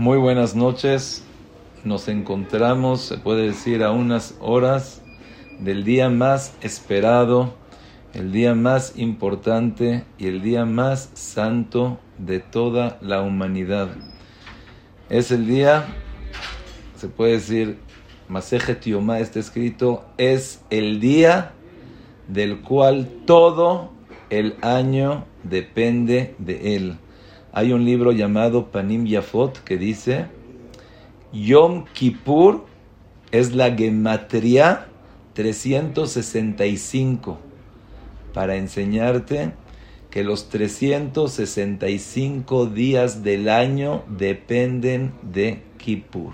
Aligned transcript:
Muy 0.00 0.16
buenas 0.16 0.56
noches. 0.56 1.22
Nos 1.84 2.08
encontramos, 2.08 3.02
se 3.02 3.18
puede 3.18 3.48
decir, 3.48 3.84
a 3.84 3.90
unas 3.90 4.34
horas 4.40 5.02
del 5.58 5.84
día 5.84 6.08
más 6.08 6.54
esperado, 6.62 7.52
el 8.14 8.32
día 8.32 8.54
más 8.54 8.94
importante 8.96 10.06
y 10.16 10.28
el 10.28 10.40
día 10.40 10.64
más 10.64 11.10
santo 11.12 12.00
de 12.16 12.40
toda 12.40 12.96
la 13.02 13.20
humanidad. 13.20 13.90
Es 15.10 15.30
el 15.32 15.46
día, 15.46 15.84
se 16.96 17.08
puede 17.08 17.32
decir, 17.32 17.78
Maseje 18.26 18.76
Tiomá 18.76 19.18
está 19.18 19.38
escrito, 19.38 20.06
es 20.16 20.62
el 20.70 20.98
día 20.98 21.52
del 22.26 22.62
cual 22.62 23.06
todo 23.26 23.90
el 24.30 24.56
año 24.62 25.26
depende 25.44 26.34
de 26.38 26.76
él. 26.76 26.96
Hay 27.52 27.72
un 27.72 27.84
libro 27.84 28.12
llamado 28.12 28.66
Panim 28.66 29.06
Yafot 29.06 29.64
que 29.64 29.76
dice, 29.76 30.26
Yom 31.32 31.84
Kippur 31.92 32.64
es 33.32 33.52
la 33.54 33.74
gematria 33.74 34.86
365 35.34 37.38
para 38.32 38.54
enseñarte 38.56 39.52
que 40.10 40.24
los 40.24 40.48
365 40.48 42.66
días 42.66 43.22
del 43.22 43.48
año 43.48 44.02
dependen 44.08 45.12
de 45.22 45.62
Kippur. 45.78 46.32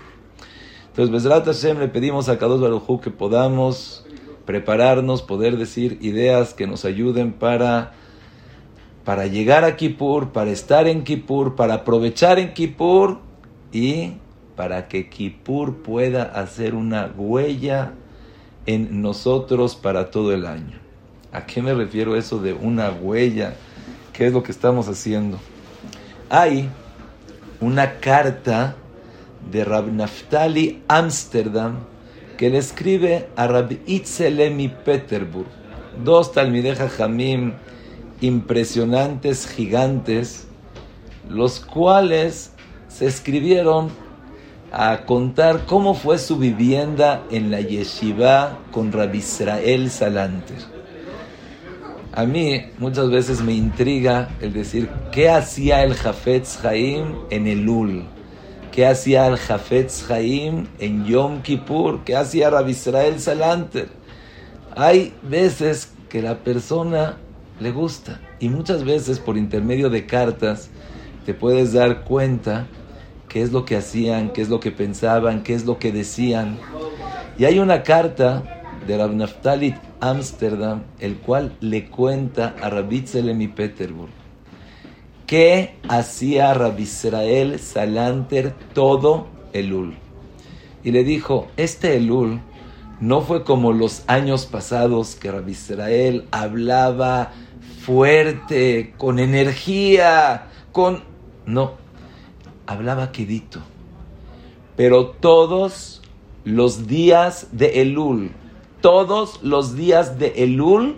Entonces, 0.89 1.13
Besrat 1.13 1.45
Hashem 1.45 1.77
le 1.79 1.87
pedimos 1.87 2.27
a 2.29 2.39
Kadosh 2.39 2.59
Baruj 2.59 2.99
que 3.01 3.11
podamos 3.11 4.03
prepararnos, 4.45 5.21
poder 5.21 5.57
decir 5.57 5.99
ideas 6.01 6.55
que 6.55 6.65
nos 6.65 6.85
ayuden 6.85 7.33
para 7.33 7.93
para 9.07 9.25
llegar 9.25 9.63
a 9.63 9.77
Kippur, 9.77 10.33
para 10.33 10.51
estar 10.51 10.85
en 10.85 11.05
Kippur, 11.05 11.55
para 11.55 11.75
aprovechar 11.75 12.39
en 12.39 12.53
Kippur 12.53 13.19
y 13.71 14.15
para 14.57 14.89
que 14.89 15.07
Kippur 15.07 15.77
pueda 15.77 16.23
hacer 16.23 16.75
una 16.75 17.09
huella 17.15 17.93
en 18.65 19.01
nosotros 19.01 19.77
para 19.77 20.11
todo 20.11 20.33
el 20.33 20.45
año. 20.45 20.77
¿A 21.31 21.45
qué 21.45 21.61
me 21.61 21.73
refiero 21.73 22.17
eso 22.17 22.39
de 22.39 22.51
una 22.51 22.89
huella? 22.89 23.53
¿Qué 24.11 24.27
es 24.27 24.33
lo 24.33 24.43
que 24.43 24.51
estamos 24.51 24.89
haciendo? 24.89 25.39
Hay 26.29 26.67
una 27.61 28.01
carta 28.01 28.75
de 29.49 29.63
Rab 29.63 29.89
Naftali 29.89 30.83
Amsterdam 30.89 31.77
que 32.37 32.49
le 32.49 32.57
escribe 32.57 33.29
a 33.37 33.47
Rab 33.47 33.71
Itzelemi 33.85 34.67
Peterburg, 34.67 35.47
dos 36.03 36.33
talmideja 36.33 36.89
Jamim 36.89 37.53
impresionantes, 38.21 39.47
gigantes, 39.47 40.47
los 41.29 41.59
cuales 41.59 42.51
se 42.87 43.05
escribieron 43.05 43.89
a 44.71 45.05
contar 45.05 45.65
cómo 45.65 45.93
fue 45.93 46.17
su 46.17 46.37
vivienda 46.37 47.23
en 47.31 47.51
la 47.51 47.61
yeshiva 47.61 48.57
con 48.71 48.91
Rabbi 48.91 49.19
Israel 49.19 49.89
Salanter. 49.89 50.77
A 52.13 52.25
mí 52.25 52.65
muchas 52.79 53.09
veces 53.09 53.41
me 53.41 53.53
intriga 53.53 54.29
el 54.41 54.51
decir 54.51 54.89
qué 55.11 55.29
hacía 55.29 55.83
el 55.83 55.93
Jafetz 55.93 56.65
Haim 56.65 57.15
en 57.29 57.45
el 57.45 57.69
Ul, 57.69 58.03
qué 58.71 58.87
hacía 58.87 59.27
el 59.27 59.37
Jafetz 59.37 60.09
Haim 60.09 60.67
en 60.79 61.05
Yom 61.05 61.43
Kippur, 61.43 62.03
qué 62.03 62.15
hacía 62.15 62.49
Rabbi 62.49 62.71
Israel 62.71 63.19
Salanter. 63.19 63.89
Hay 64.75 65.13
veces 65.21 65.93
que 66.09 66.21
la 66.21 66.39
persona 66.39 67.17
le 67.59 67.71
gusta. 67.71 68.19
Y 68.39 68.49
muchas 68.49 68.83
veces 68.83 69.19
por 69.19 69.37
intermedio 69.37 69.89
de 69.89 70.05
cartas 70.05 70.69
te 71.25 71.33
puedes 71.33 71.73
dar 71.73 72.03
cuenta 72.03 72.67
qué 73.29 73.41
es 73.41 73.51
lo 73.51 73.65
que 73.65 73.75
hacían, 73.75 74.31
qué 74.31 74.41
es 74.41 74.49
lo 74.49 74.59
que 74.59 74.71
pensaban, 74.71 75.43
qué 75.43 75.53
es 75.53 75.65
lo 75.65 75.79
que 75.79 75.91
decían. 75.91 76.57
Y 77.37 77.45
hay 77.45 77.59
una 77.59 77.83
carta 77.83 78.43
de 78.85 78.97
Rab 78.97 79.13
Naftali 79.13 79.75
Amsterdam, 79.99 80.83
el 80.99 81.17
cual 81.17 81.57
le 81.59 81.89
cuenta 81.89 82.55
a 82.61 82.69
Rabbi 82.69 83.03
y 83.13 83.47
Peterburg 83.47 84.27
qué 85.27 85.75
hacía 85.89 86.53
Rabbi 86.53 86.83
Israel 86.83 87.59
Salanter 87.59 88.53
todo 88.73 89.27
Elul. 89.53 89.95
Y 90.83 90.91
le 90.91 91.03
dijo, 91.03 91.47
este 91.57 91.97
Elul 91.97 92.39
no 93.01 93.21
fue 93.21 93.43
como 93.43 93.73
los 93.73 94.03
años 94.07 94.45
pasados 94.45 95.15
que 95.15 95.29
Rabbi 95.29 95.51
Israel 95.51 96.27
hablaba 96.31 97.33
fuerte, 97.87 98.93
con 98.97 99.17
energía, 99.17 100.47
con... 100.73 101.03
No, 101.45 101.75
hablaba 102.65 103.13
quedito. 103.13 103.61
Pero 104.75 105.11
todos 105.11 106.01
los 106.43 106.87
días 106.87 107.47
de 107.53 107.81
Elul, 107.81 108.31
todos 108.81 109.41
los 109.41 109.77
días 109.77 110.19
de 110.19 110.33
Elul, 110.43 110.97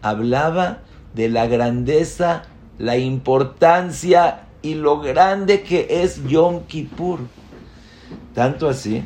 hablaba 0.00 0.78
de 1.12 1.28
la 1.28 1.46
grandeza, 1.46 2.44
la 2.78 2.96
importancia 2.96 4.46
y 4.62 4.76
lo 4.76 5.00
grande 5.00 5.62
que 5.62 5.86
es 5.90 6.26
Yom 6.26 6.64
Kippur. 6.64 7.18
Tanto 8.34 8.70
así 8.70 9.04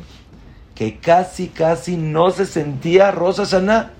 que 0.73 0.99
casi, 0.99 1.49
casi 1.49 1.97
no 1.97 2.31
se 2.31 2.45
sentía 2.45 3.11
Rosa 3.11 3.45
Sana. 3.45 3.91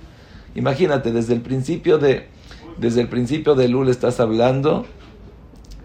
Imagínate, 0.54 1.12
desde 1.12 1.34
el 1.34 1.42
principio 1.42 1.98
de, 1.98 2.39
desde 2.78 3.02
el 3.02 3.08
principio 3.08 3.54
de 3.54 3.68
Lul 3.68 3.88
estás 3.88 4.20
hablando 4.20 4.86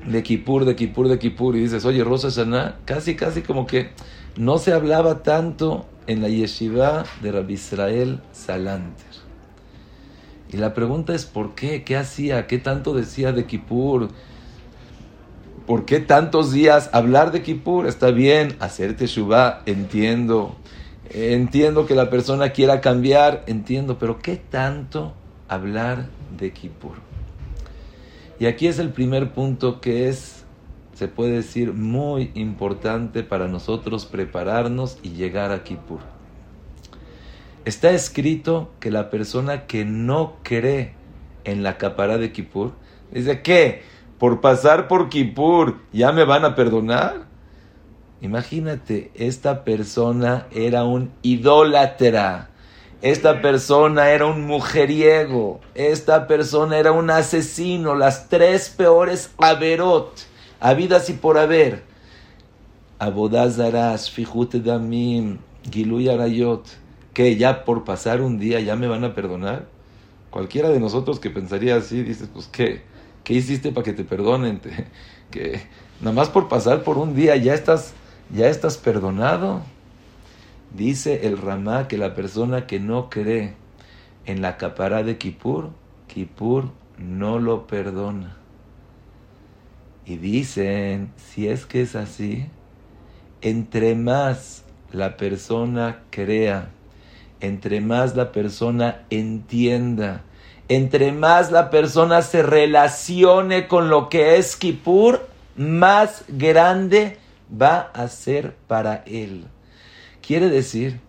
de 0.05 0.23
Kippur, 0.23 0.65
de 0.65 0.75
Kippur, 0.75 1.07
de 1.07 1.19
Kippur, 1.19 1.55
y 1.55 1.61
dices, 1.61 1.85
oye, 1.85 2.03
Rosa 2.03 2.29
Shana, 2.29 2.75
casi, 2.85 3.15
casi 3.15 3.41
como 3.41 3.65
que 3.65 3.89
no 4.37 4.57
se 4.57 4.73
hablaba 4.73 5.23
tanto 5.23 5.85
en 6.07 6.21
la 6.21 6.29
yeshiva 6.29 7.05
de 7.21 7.31
Rabbi 7.31 7.55
Israel 7.55 8.21
Salanter. 8.31 9.15
Y 10.51 10.57
la 10.57 10.73
pregunta 10.73 11.15
es, 11.15 11.25
¿por 11.25 11.55
qué? 11.55 11.83
¿Qué 11.83 11.97
hacía? 11.97 12.47
¿Qué 12.47 12.59
tanto 12.59 12.93
decía 12.93 13.31
de 13.31 13.45
Kippur? 13.45 14.09
¿Por 15.65 15.85
qué 15.85 15.99
tantos 15.99 16.51
días 16.51 16.89
hablar 16.93 17.31
de 17.31 17.41
Kippur? 17.41 17.87
Está 17.87 18.11
bien, 18.11 18.55
hacer 18.59 18.95
Teshuvah, 18.95 19.63
entiendo. 19.65 20.55
Entiendo 21.09 21.87
que 21.87 21.95
la 21.95 22.09
persona 22.09 22.49
quiera 22.49 22.81
cambiar, 22.81 23.43
entiendo, 23.47 23.97
pero 23.97 24.19
¿qué 24.19 24.35
tanto 24.35 25.13
hablar 25.47 26.07
de 26.37 26.51
Kippur. 26.51 26.95
Y 28.39 28.47
aquí 28.47 28.67
es 28.67 28.79
el 28.79 28.89
primer 28.89 29.33
punto 29.33 29.79
que 29.79 30.09
es, 30.09 30.45
se 30.93 31.07
puede 31.07 31.31
decir, 31.31 31.73
muy 31.73 32.31
importante 32.35 33.23
para 33.23 33.47
nosotros 33.47 34.05
prepararnos 34.05 34.97
y 35.03 35.11
llegar 35.11 35.51
a 35.51 35.63
Kippur. 35.63 35.99
Está 37.63 37.91
escrito 37.91 38.71
que 38.79 38.91
la 38.91 39.09
persona 39.09 39.65
que 39.65 39.85
no 39.85 40.35
cree 40.43 40.93
en 41.45 41.63
la 41.63 41.77
capará 41.77 42.17
de 42.17 42.31
Kippur, 42.31 42.73
dice 43.11 43.41
que 43.41 43.81
por 44.19 44.41
pasar 44.41 44.87
por 44.87 45.09
Kippur 45.09 45.79
ya 45.93 46.11
me 46.11 46.25
van 46.25 46.45
a 46.45 46.55
perdonar. 46.55 47.25
Imagínate, 48.21 49.11
esta 49.15 49.63
persona 49.63 50.47
era 50.51 50.83
un 50.83 51.11
idólatra 51.21 52.49
esta 53.01 53.41
persona 53.41 54.09
era 54.09 54.25
un 54.25 54.45
mujeriego, 54.45 55.59
esta 55.75 56.27
persona 56.27 56.77
era 56.77 56.91
un 56.91 57.09
asesino, 57.09 57.95
las 57.95 58.29
tres 58.29 58.69
peores 58.69 59.31
averot, 59.37 60.11
habidas 60.59 61.09
y 61.09 61.13
por 61.13 61.37
haber. 61.37 61.83
Abodazaras, 62.97 64.09
Fijute 64.09 64.61
Damim, 64.61 65.39
Giluy 65.69 66.09
Arayot, 66.09 66.65
que 67.13 67.35
ya 67.35 67.65
por 67.65 67.83
pasar 67.83 68.21
un 68.21 68.39
día 68.39 68.59
ya 68.61 68.75
me 68.75 68.87
van 68.87 69.03
a 69.03 69.13
perdonar. 69.13 69.67
Cualquiera 70.29 70.69
de 70.69 70.79
nosotros 70.79 71.19
que 71.19 71.29
pensaría 71.29 71.75
así, 71.75 72.03
dices, 72.03 72.29
pues, 72.33 72.47
¿qué? 72.47 72.83
¿Qué 73.23 73.33
hiciste 73.33 73.71
para 73.71 73.83
que 73.83 73.93
te 73.93 74.03
perdonen? 74.03 74.61
que 75.31 75.61
nada 75.99 76.15
más 76.15 76.29
por 76.29 76.47
pasar 76.47 76.83
por 76.83 76.97
un 76.97 77.15
día 77.15 77.35
ya 77.35 77.53
estás, 77.53 77.93
ya 78.33 78.47
estás 78.47 78.77
perdonado. 78.77 79.61
Dice 80.75 81.25
el 81.25 81.37
Ramá 81.37 81.87
que 81.87 81.97
la 81.97 82.13
persona 82.15 82.67
que 82.67 82.81
no 82.81 83.09
cree 83.09 83.53
en 84.25 84.41
la 84.41 84.57
capará 84.57 85.03
de 85.03 85.17
Kippur, 85.17 85.69
Kippur 86.07 86.69
no 86.97 87.39
lo 87.39 87.65
perdona. 87.65 88.35
Y 90.05 90.17
dicen, 90.17 91.13
si 91.15 91.47
es 91.47 91.65
que 91.65 91.81
es 91.81 91.95
así, 91.95 92.47
entre 93.41 93.95
más 93.95 94.65
la 94.91 95.15
persona 95.15 96.01
crea, 96.09 96.69
entre 97.39 97.79
más 97.79 98.17
la 98.17 98.33
persona 98.33 99.03
entienda, 99.09 100.23
entre 100.67 101.13
más 101.13 101.53
la 101.53 101.69
persona 101.69 102.21
se 102.21 102.43
relacione 102.43 103.69
con 103.69 103.89
lo 103.89 104.09
que 104.09 104.35
es 104.35 104.57
Kippur, 104.57 105.25
más 105.55 106.25
grande 106.27 107.17
va 107.49 107.91
a 107.93 108.09
ser 108.09 108.55
para 108.67 109.03
él. 109.05 109.45
Quiere 110.25 110.49
decir 110.49 110.99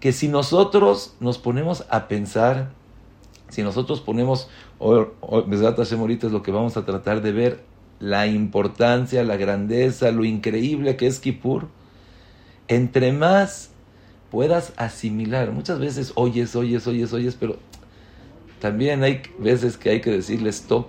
que 0.00 0.12
si 0.12 0.28
nosotros 0.28 1.14
nos 1.20 1.38
ponemos 1.38 1.84
a 1.90 2.08
pensar, 2.08 2.70
si 3.50 3.62
nosotros 3.62 4.00
ponemos, 4.00 4.48
o, 4.78 5.08
ahorita 5.20 5.82
es 5.82 6.32
lo 6.32 6.42
que 6.42 6.50
vamos 6.50 6.76
a 6.76 6.84
tratar 6.84 7.20
de 7.20 7.32
ver, 7.32 7.64
la 8.00 8.26
importancia, 8.26 9.24
la 9.24 9.36
grandeza, 9.36 10.12
lo 10.12 10.24
increíble 10.24 10.96
que 10.96 11.06
es 11.06 11.18
Kippur, 11.20 11.68
entre 12.68 13.12
más 13.12 13.70
puedas 14.30 14.72
asimilar, 14.76 15.50
muchas 15.52 15.78
veces 15.78 16.12
oyes, 16.14 16.54
oyes, 16.54 16.86
oyes, 16.86 17.12
oyes, 17.12 17.36
pero 17.38 17.56
también 18.60 19.02
hay 19.02 19.22
veces 19.38 19.76
que 19.76 19.90
hay 19.90 20.00
que 20.00 20.10
decirle 20.10 20.50
stop 20.50 20.86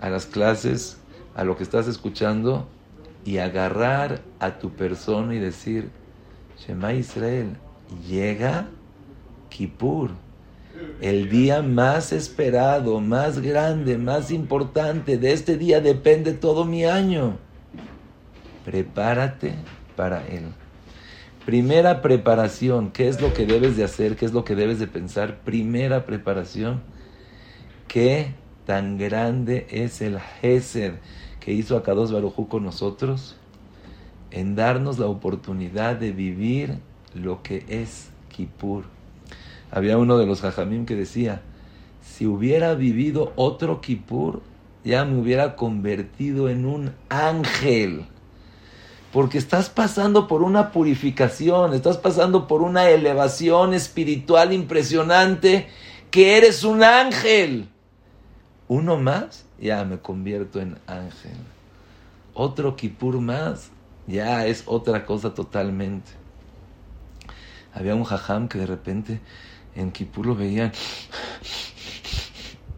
a 0.00 0.10
las 0.10 0.26
clases, 0.26 0.98
a 1.34 1.44
lo 1.44 1.56
que 1.56 1.62
estás 1.62 1.86
escuchando 1.86 2.66
y 3.24 3.38
agarrar 3.38 4.20
a 4.40 4.58
tu 4.58 4.70
persona 4.70 5.34
y 5.34 5.38
decir, 5.38 5.90
Shema 6.66 6.92
Israel, 6.92 7.56
llega 8.08 8.68
Kippur, 9.48 10.10
el 11.00 11.28
día 11.28 11.60
más 11.60 12.12
esperado, 12.12 13.00
más 13.00 13.40
grande, 13.40 13.98
más 13.98 14.30
importante. 14.30 15.18
De 15.18 15.32
este 15.32 15.58
día 15.58 15.80
depende 15.80 16.32
todo 16.32 16.64
mi 16.64 16.84
año. 16.84 17.36
Prepárate 18.64 19.54
para 19.96 20.24
él. 20.28 20.44
Primera 21.44 22.00
preparación, 22.00 22.92
¿qué 22.92 23.08
es 23.08 23.20
lo 23.20 23.34
que 23.34 23.44
debes 23.44 23.76
de 23.76 23.82
hacer? 23.82 24.14
¿Qué 24.14 24.24
es 24.24 24.32
lo 24.32 24.44
que 24.44 24.54
debes 24.54 24.78
de 24.78 24.86
pensar? 24.86 25.40
Primera 25.40 26.06
preparación, 26.06 26.82
¿qué 27.88 28.34
tan 28.66 28.98
grande 28.98 29.66
es 29.70 30.00
el 30.00 30.20
Gesed 30.20 30.94
que 31.40 31.52
hizo 31.52 31.76
Akados 31.76 32.12
Barujú 32.12 32.46
con 32.46 32.62
nosotros? 32.62 33.36
En 34.32 34.56
darnos 34.56 34.98
la 34.98 35.06
oportunidad 35.06 35.96
de 35.96 36.10
vivir 36.10 36.78
lo 37.14 37.42
que 37.42 37.64
es 37.68 38.08
Kippur. 38.30 38.84
Había 39.70 39.98
uno 39.98 40.18
de 40.18 40.26
los 40.26 40.40
Jajamim 40.40 40.86
que 40.86 40.96
decía, 40.96 41.42
si 42.02 42.26
hubiera 42.26 42.74
vivido 42.74 43.32
otro 43.36 43.80
Kippur, 43.80 44.42
ya 44.84 45.04
me 45.04 45.20
hubiera 45.20 45.54
convertido 45.54 46.48
en 46.48 46.66
un 46.66 46.92
ángel. 47.08 48.06
Porque 49.12 49.38
estás 49.38 49.68
pasando 49.68 50.26
por 50.26 50.42
una 50.42 50.72
purificación, 50.72 51.74
estás 51.74 51.98
pasando 51.98 52.48
por 52.48 52.62
una 52.62 52.88
elevación 52.88 53.74
espiritual 53.74 54.52
impresionante, 54.52 55.68
que 56.10 56.38
eres 56.38 56.64
un 56.64 56.82
ángel. 56.82 57.68
Uno 58.68 58.96
más, 58.96 59.44
ya 59.60 59.84
me 59.84 59.98
convierto 59.98 60.60
en 60.60 60.78
ángel. 60.86 61.36
Otro 62.34 62.74
Kippur 62.74 63.20
más, 63.20 63.70
ya 64.06 64.46
es 64.46 64.64
otra 64.66 65.04
cosa 65.06 65.34
totalmente. 65.34 66.12
Había 67.74 67.94
un 67.94 68.04
jajam 68.04 68.48
que 68.48 68.58
de 68.58 68.66
repente 68.66 69.20
en 69.74 69.92
Kipur 69.92 70.26
lo 70.26 70.34
veían 70.34 70.72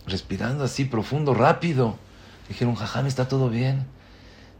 respirando 0.06 0.64
así 0.64 0.84
profundo, 0.84 1.34
rápido. 1.34 1.96
Dijeron, 2.48 2.74
jajam, 2.74 3.06
está 3.06 3.26
todo 3.26 3.48
bien. 3.48 3.86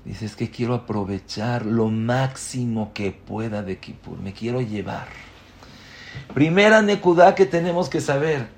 Dice, 0.04 0.26
es 0.26 0.36
que 0.36 0.50
quiero 0.50 0.74
aprovechar 0.74 1.64
lo 1.64 1.88
máximo 1.88 2.92
que 2.92 3.12
pueda 3.12 3.62
de 3.62 3.78
Kipur. 3.78 4.18
Me 4.18 4.32
quiero 4.32 4.60
llevar. 4.60 5.08
Primera 6.34 6.82
nekudá 6.82 7.34
que 7.34 7.46
tenemos 7.46 7.88
que 7.88 8.00
saber. 8.00 8.48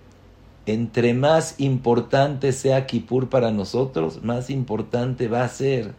Entre 0.67 1.15
más 1.15 1.61
importante 1.61 2.53
sea 2.53 2.87
Kipur 2.87 3.29
para 3.29 3.53
nosotros, 3.53 4.25
más 4.25 4.51
importante 4.51 5.29
va 5.29 5.45
a 5.45 5.49
ser. 5.49 5.95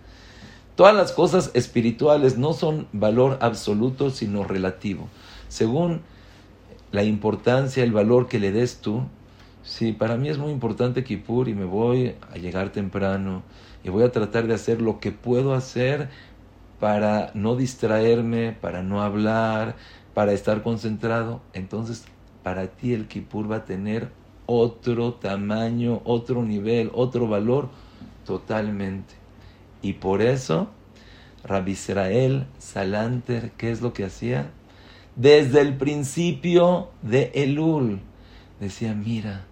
Todas 0.77 0.95
las 0.95 1.11
cosas 1.11 1.49
espirituales 1.55 2.37
no 2.37 2.53
son 2.53 2.87
valor 2.93 3.39
absoluto, 3.41 4.11
sino 4.11 4.43
relativo. 4.43 5.07
Según 5.47 6.01
la 6.91 7.01
importancia, 7.01 7.83
el 7.83 7.91
valor 7.91 8.27
que 8.27 8.37
le 8.37 8.51
des 8.51 8.77
tú. 8.79 9.01
Sí, 9.63 9.91
para 9.91 10.17
mí 10.17 10.29
es 10.29 10.37
muy 10.37 10.51
importante 10.51 11.03
Kippur 11.03 11.49
y 11.49 11.55
me 11.55 11.65
voy 11.65 12.13
a 12.31 12.37
llegar 12.37 12.71
temprano 12.71 13.41
y 13.83 13.89
voy 13.89 14.03
a 14.03 14.11
tratar 14.11 14.45
de 14.45 14.53
hacer 14.53 14.79
lo 14.79 14.99
que 14.99 15.11
puedo 15.11 15.55
hacer 15.55 16.09
para 16.79 17.31
no 17.33 17.55
distraerme, 17.55 18.51
para 18.51 18.83
no 18.83 19.01
hablar, 19.01 19.77
para 20.13 20.31
estar 20.31 20.61
concentrado. 20.61 21.41
Entonces, 21.53 22.05
para 22.43 22.67
ti 22.67 22.93
el 22.93 23.07
Kippur 23.07 23.51
va 23.51 23.55
a 23.55 23.65
tener 23.65 24.11
otro 24.45 25.15
tamaño, 25.15 26.03
otro 26.05 26.43
nivel, 26.43 26.91
otro 26.93 27.27
valor 27.27 27.67
totalmente. 28.27 29.16
Y 29.87 29.93
por 29.93 30.21
eso, 30.21 30.67
Rabbi 31.43 31.71
Israel 31.71 32.47
Salanter, 32.57 33.51
¿qué 33.57 33.71
es 33.71 33.81
lo 33.81 33.93
que 33.93 34.05
hacía? 34.05 34.51
desde 35.17 35.61
el 35.61 35.75
principio 35.75 36.89
de 37.01 37.31
Elul. 37.33 37.99
Decía, 38.59 38.93
mira, 38.93 39.45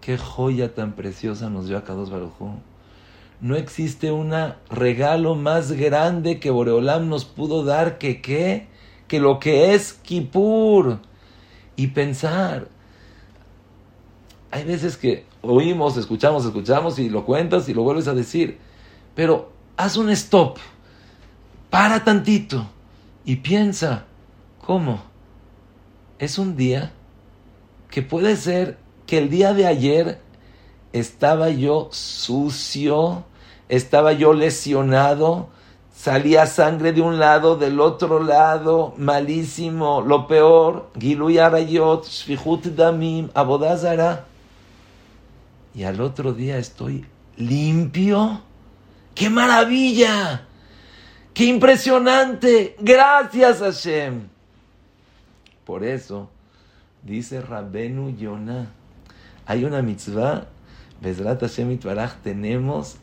qué 0.00 0.16
joya 0.16 0.74
tan 0.74 0.94
preciosa 0.94 1.50
nos 1.50 1.68
dio 1.68 1.76
a 1.76 1.84
Kadosh 1.84 2.08
Barujú. 2.08 2.54
No 3.40 3.56
existe 3.56 4.12
un 4.12 4.32
regalo 4.70 5.34
más 5.34 5.72
grande 5.72 6.40
que 6.40 6.50
Boreolam 6.50 7.08
nos 7.08 7.24
pudo 7.24 7.64
dar 7.64 7.98
que 7.98 8.20
qué, 8.20 8.68
que 9.08 9.18
lo 9.18 9.38
que 9.40 9.74
es 9.74 9.92
Kippur. 9.92 11.00
Y 11.76 11.88
pensar, 11.88 12.68
hay 14.50 14.64
veces 14.64 14.96
que 14.96 15.24
oímos, 15.42 15.96
escuchamos, 15.96 16.44
escuchamos 16.44 16.98
y 16.98 17.08
lo 17.08 17.24
cuentas 17.24 17.68
y 17.68 17.74
lo 17.74 17.82
vuelves 17.82 18.08
a 18.08 18.14
decir, 18.14 18.58
pero 19.14 19.50
haz 19.82 19.96
un 19.96 20.10
stop, 20.10 20.58
para 21.70 22.04
tantito 22.04 22.66
y 23.24 23.36
piensa, 23.36 24.04
¿Cómo? 24.70 25.00
Es 26.18 26.38
un 26.38 26.54
día 26.54 26.92
que 27.90 28.02
puede 28.02 28.36
ser 28.36 28.78
que 29.06 29.18
el 29.18 29.30
día 29.30 29.52
de 29.52 29.66
ayer 29.66 30.20
estaba 30.92 31.50
yo 31.50 31.88
sucio, 31.90 33.24
estaba 33.68 34.12
yo 34.12 34.32
lesionado, 34.32 35.48
salía 35.92 36.46
sangre 36.46 36.92
de 36.92 37.00
un 37.00 37.18
lado, 37.18 37.56
del 37.56 37.80
otro 37.80 38.22
lado, 38.22 38.94
malísimo, 38.96 40.02
lo 40.02 40.28
peor, 40.28 40.90
Damim. 42.76 43.28
Y 45.74 45.82
al 45.84 46.00
otro 46.00 46.32
día 46.32 46.58
estoy 46.58 47.06
limpio. 47.36 48.42
¡Qué 49.14 49.30
maravilla! 49.30 50.46
¡Qué 51.34 51.44
impresionante! 51.44 52.76
Gracias 52.80 53.58
Hashem. 53.60 54.28
Por 55.64 55.84
eso, 55.84 56.28
dice 57.02 57.40
Rabenu 57.40 58.16
Yonah, 58.16 58.70
hay 59.46 59.64
una 59.64 59.82
mitzvah, 59.82 60.46
Bezrat 61.00 61.40
Hashem 61.40 61.78
Baraj, 61.82 62.16
tenemos 62.22 62.96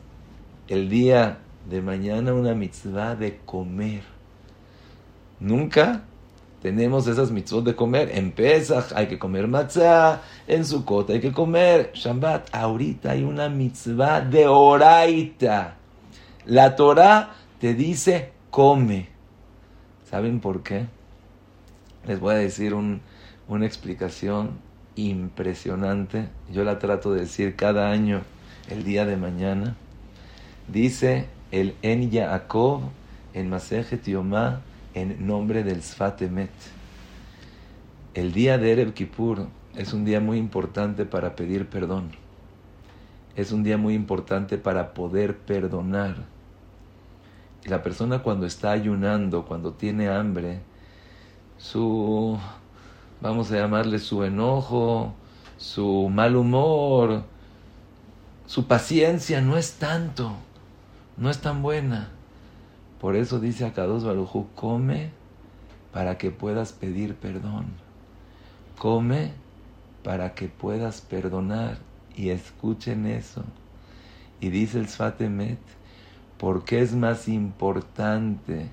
el 0.68 0.88
día 0.88 1.38
de 1.68 1.82
mañana 1.82 2.34
una 2.34 2.54
mitzvah 2.54 3.14
de 3.14 3.38
comer. 3.44 4.02
Nunca 5.40 6.02
tenemos 6.62 7.06
esas 7.06 7.30
mitzvot 7.30 7.64
de 7.64 7.74
comer. 7.74 8.10
En 8.12 8.32
Pesach 8.32 8.92
hay 8.94 9.06
que 9.06 9.18
comer 9.18 9.48
matzah, 9.48 10.22
en 10.46 10.64
Sukkot 10.64 11.10
hay 11.10 11.20
que 11.20 11.32
comer 11.32 11.92
Shabbat. 11.94 12.54
Ahorita 12.54 13.12
hay 13.12 13.24
una 13.24 13.48
mitzvah 13.48 14.20
de 14.20 14.46
oraita. 14.46 15.77
La 16.48 16.76
Torah 16.76 17.34
te 17.60 17.74
dice 17.74 18.32
come. 18.48 19.10
¿Saben 20.08 20.40
por 20.40 20.62
qué? 20.62 20.86
les 22.06 22.18
voy 22.20 22.36
a 22.36 22.38
decir 22.38 22.72
una 22.72 23.66
explicación 23.66 24.52
impresionante. 24.96 26.30
Yo 26.50 26.64
la 26.64 26.78
trato 26.78 27.12
de 27.12 27.20
decir 27.20 27.54
cada 27.54 27.90
año, 27.90 28.22
el 28.70 28.82
día 28.82 29.04
de 29.04 29.18
mañana. 29.18 29.76
Dice 30.68 31.26
el 31.52 31.74
En 31.82 32.10
Yaakov 32.10 32.80
en 33.34 33.50
Masejet 33.50 34.06
Yomá 34.06 34.62
en 34.94 35.26
nombre 35.26 35.64
del 35.64 35.82
Sfatemet. 35.82 36.48
El 38.14 38.32
día 38.32 38.56
de 38.56 38.72
Erev 38.72 38.94
Kippur 38.94 39.48
es 39.76 39.92
un 39.92 40.06
día 40.06 40.20
muy 40.20 40.38
importante 40.38 41.04
para 41.04 41.36
pedir 41.36 41.68
perdón. 41.68 42.12
Es 43.36 43.52
un 43.52 43.62
día 43.62 43.76
muy 43.76 43.92
importante 43.92 44.56
para 44.56 44.94
poder 44.94 45.36
perdonar. 45.36 46.37
Y 47.64 47.68
la 47.68 47.82
persona 47.82 48.20
cuando 48.20 48.46
está 48.46 48.70
ayunando, 48.72 49.44
cuando 49.44 49.72
tiene 49.72 50.08
hambre, 50.08 50.60
su, 51.58 52.38
vamos 53.20 53.50
a 53.50 53.56
llamarle 53.56 53.98
su 53.98 54.24
enojo, 54.24 55.12
su 55.56 56.08
mal 56.08 56.36
humor, 56.36 57.24
su 58.46 58.66
paciencia 58.66 59.40
no 59.40 59.56
es 59.56 59.74
tanto, 59.74 60.32
no 61.16 61.30
es 61.30 61.40
tan 61.40 61.62
buena. 61.62 62.10
Por 63.00 63.16
eso 63.16 63.38
dice 63.38 63.66
a 63.66 63.72
Kadosh 63.72 64.04
Barujú, 64.04 64.48
come 64.54 65.10
para 65.92 66.18
que 66.18 66.30
puedas 66.30 66.72
pedir 66.72 67.14
perdón. 67.14 67.66
Come 68.78 69.32
para 70.02 70.34
que 70.34 70.48
puedas 70.48 71.00
perdonar. 71.00 71.78
Y 72.16 72.30
escuchen 72.30 73.06
eso. 73.06 73.44
Y 74.40 74.50
dice 74.50 74.78
el 74.78 74.88
Sfatemet, 74.88 75.58
porque 76.38 76.80
es 76.80 76.94
más 76.94 77.28
importante 77.28 78.70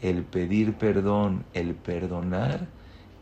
el 0.00 0.22
pedir 0.22 0.74
perdón, 0.74 1.44
el 1.52 1.74
perdonar, 1.74 2.68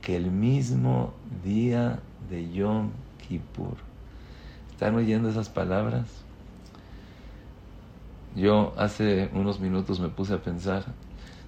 que 0.03 0.17
el 0.17 0.31
mismo 0.31 1.15
día 1.43 2.01
de 2.31 2.53
Yom 2.53 2.91
Kippur. 3.27 3.77
¿Están 4.71 4.95
oyendo 4.95 5.29
esas 5.31 5.49
palabras? 5.49 6.07
Yo 8.37 8.75
hace 8.77 9.31
unos 9.33 9.59
minutos 9.61 9.99
me 9.99 10.09
puse 10.09 10.35
a 10.35 10.43
pensar, 10.43 10.85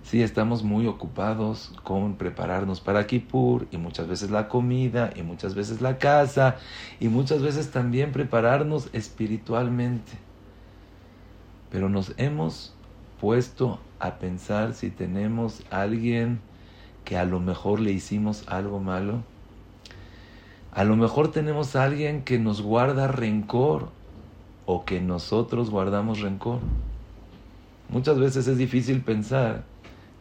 sí, 0.02 0.22
estamos 0.22 0.62
muy 0.62 0.86
ocupados 0.86 1.74
con 1.84 2.16
prepararnos 2.16 2.80
para 2.80 3.06
Kippur 3.06 3.66
y 3.70 3.76
muchas 3.76 4.08
veces 4.08 4.30
la 4.30 4.48
comida 4.48 5.10
y 5.14 5.22
muchas 5.22 5.54
veces 5.54 5.82
la 5.82 5.98
casa 5.98 6.56
y 6.98 7.08
muchas 7.08 7.42
veces 7.42 7.70
también 7.70 8.10
prepararnos 8.10 8.88
espiritualmente. 8.94 10.27
Pero 11.70 11.88
nos 11.88 12.14
hemos 12.16 12.74
puesto 13.20 13.78
a 13.98 14.18
pensar 14.18 14.74
si 14.74 14.90
tenemos 14.90 15.62
alguien 15.70 16.40
que 17.04 17.16
a 17.16 17.24
lo 17.24 17.40
mejor 17.40 17.80
le 17.80 17.92
hicimos 17.92 18.44
algo 18.48 18.80
malo. 18.80 19.22
A 20.72 20.84
lo 20.84 20.96
mejor 20.96 21.30
tenemos 21.30 21.74
alguien 21.76 22.22
que 22.22 22.38
nos 22.38 22.62
guarda 22.62 23.08
rencor 23.08 23.88
o 24.66 24.84
que 24.84 25.00
nosotros 25.00 25.70
guardamos 25.70 26.20
rencor. 26.20 26.60
Muchas 27.88 28.18
veces 28.18 28.46
es 28.46 28.58
difícil 28.58 29.00
pensar 29.00 29.64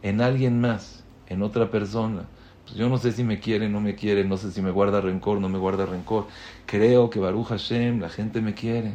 en 0.02 0.20
alguien 0.22 0.60
más, 0.60 1.04
en 1.28 1.42
otra 1.42 1.70
persona. 1.70 2.22
Pues 2.64 2.76
yo 2.76 2.88
no 2.88 2.98
sé 2.98 3.12
si 3.12 3.24
me 3.24 3.40
quiere, 3.40 3.68
no 3.68 3.80
me 3.80 3.94
quiere, 3.94 4.24
no 4.24 4.36
sé 4.36 4.50
si 4.50 4.62
me 4.62 4.70
guarda 4.70 5.00
rencor, 5.00 5.40
no 5.40 5.48
me 5.48 5.58
guarda 5.58 5.86
rencor. 5.86 6.26
Creo 6.66 7.10
que 7.10 7.20
Baruch 7.20 7.48
Hashem, 7.48 8.00
la 8.00 8.08
gente 8.08 8.40
me 8.40 8.54
quiere. 8.54 8.94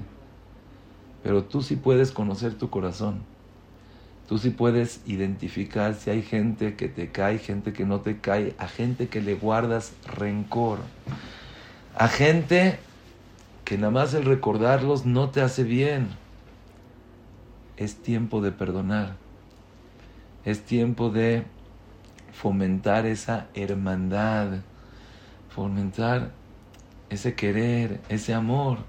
Pero 1.23 1.43
tú 1.43 1.61
sí 1.61 1.75
puedes 1.75 2.11
conocer 2.11 2.55
tu 2.55 2.69
corazón. 2.69 3.21
Tú 4.27 4.37
sí 4.37 4.49
puedes 4.49 5.01
identificar 5.05 5.95
si 5.95 6.09
hay 6.09 6.21
gente 6.21 6.75
que 6.75 6.87
te 6.87 7.09
cae, 7.11 7.39
gente 7.39 7.73
que 7.73 7.85
no 7.85 8.01
te 8.01 8.19
cae, 8.19 8.55
a 8.57 8.67
gente 8.67 9.07
que 9.07 9.21
le 9.21 9.35
guardas 9.35 9.93
rencor, 10.05 10.79
a 11.95 12.07
gente 12.07 12.79
que 13.65 13.77
nada 13.77 13.91
más 13.91 14.13
el 14.13 14.25
recordarlos 14.25 15.05
no 15.05 15.29
te 15.29 15.41
hace 15.41 15.63
bien. 15.63 16.09
Es 17.77 17.95
tiempo 17.95 18.41
de 18.41 18.51
perdonar. 18.51 19.15
Es 20.45 20.63
tiempo 20.63 21.09
de 21.09 21.43
fomentar 22.33 23.05
esa 23.05 23.47
hermandad, 23.53 24.59
fomentar 25.49 26.31
ese 27.09 27.35
querer, 27.35 28.01
ese 28.09 28.33
amor. 28.33 28.79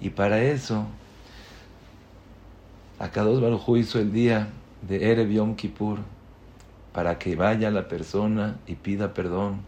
Y 0.00 0.10
para 0.10 0.40
eso, 0.40 0.86
Akados 2.98 3.40
Baruj 3.40 3.76
hizo 3.76 4.00
el 4.00 4.12
día 4.12 4.48
de 4.82 5.10
Erev 5.12 5.30
Yom 5.30 5.54
Kippur 5.54 5.98
para 6.92 7.18
que 7.18 7.36
vaya 7.36 7.70
la 7.70 7.88
persona 7.88 8.58
y 8.66 8.74
pida 8.74 9.14
perdón, 9.14 9.60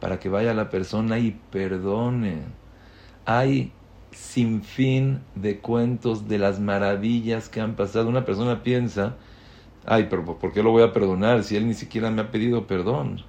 para 0.00 0.18
que 0.20 0.28
vaya 0.28 0.54
la 0.54 0.70
persona 0.70 1.18
y 1.18 1.38
perdone 1.50 2.58
hay 3.28 3.72
sin 4.10 4.62
fin 4.62 5.20
de 5.34 5.58
cuentos 5.58 6.28
de 6.28 6.38
las 6.38 6.60
maravillas 6.60 7.50
que 7.50 7.60
han 7.60 7.76
pasado. 7.76 8.08
Una 8.08 8.24
persona 8.24 8.62
piensa, 8.62 9.16
ay, 9.84 10.06
pero 10.08 10.38
¿por 10.38 10.54
qué 10.54 10.62
lo 10.62 10.70
voy 10.70 10.82
a 10.82 10.94
perdonar 10.94 11.44
si 11.44 11.54
él 11.54 11.68
ni 11.68 11.74
siquiera 11.74 12.10
me 12.10 12.22
ha 12.22 12.30
pedido 12.30 12.66
perdón? 12.66 13.20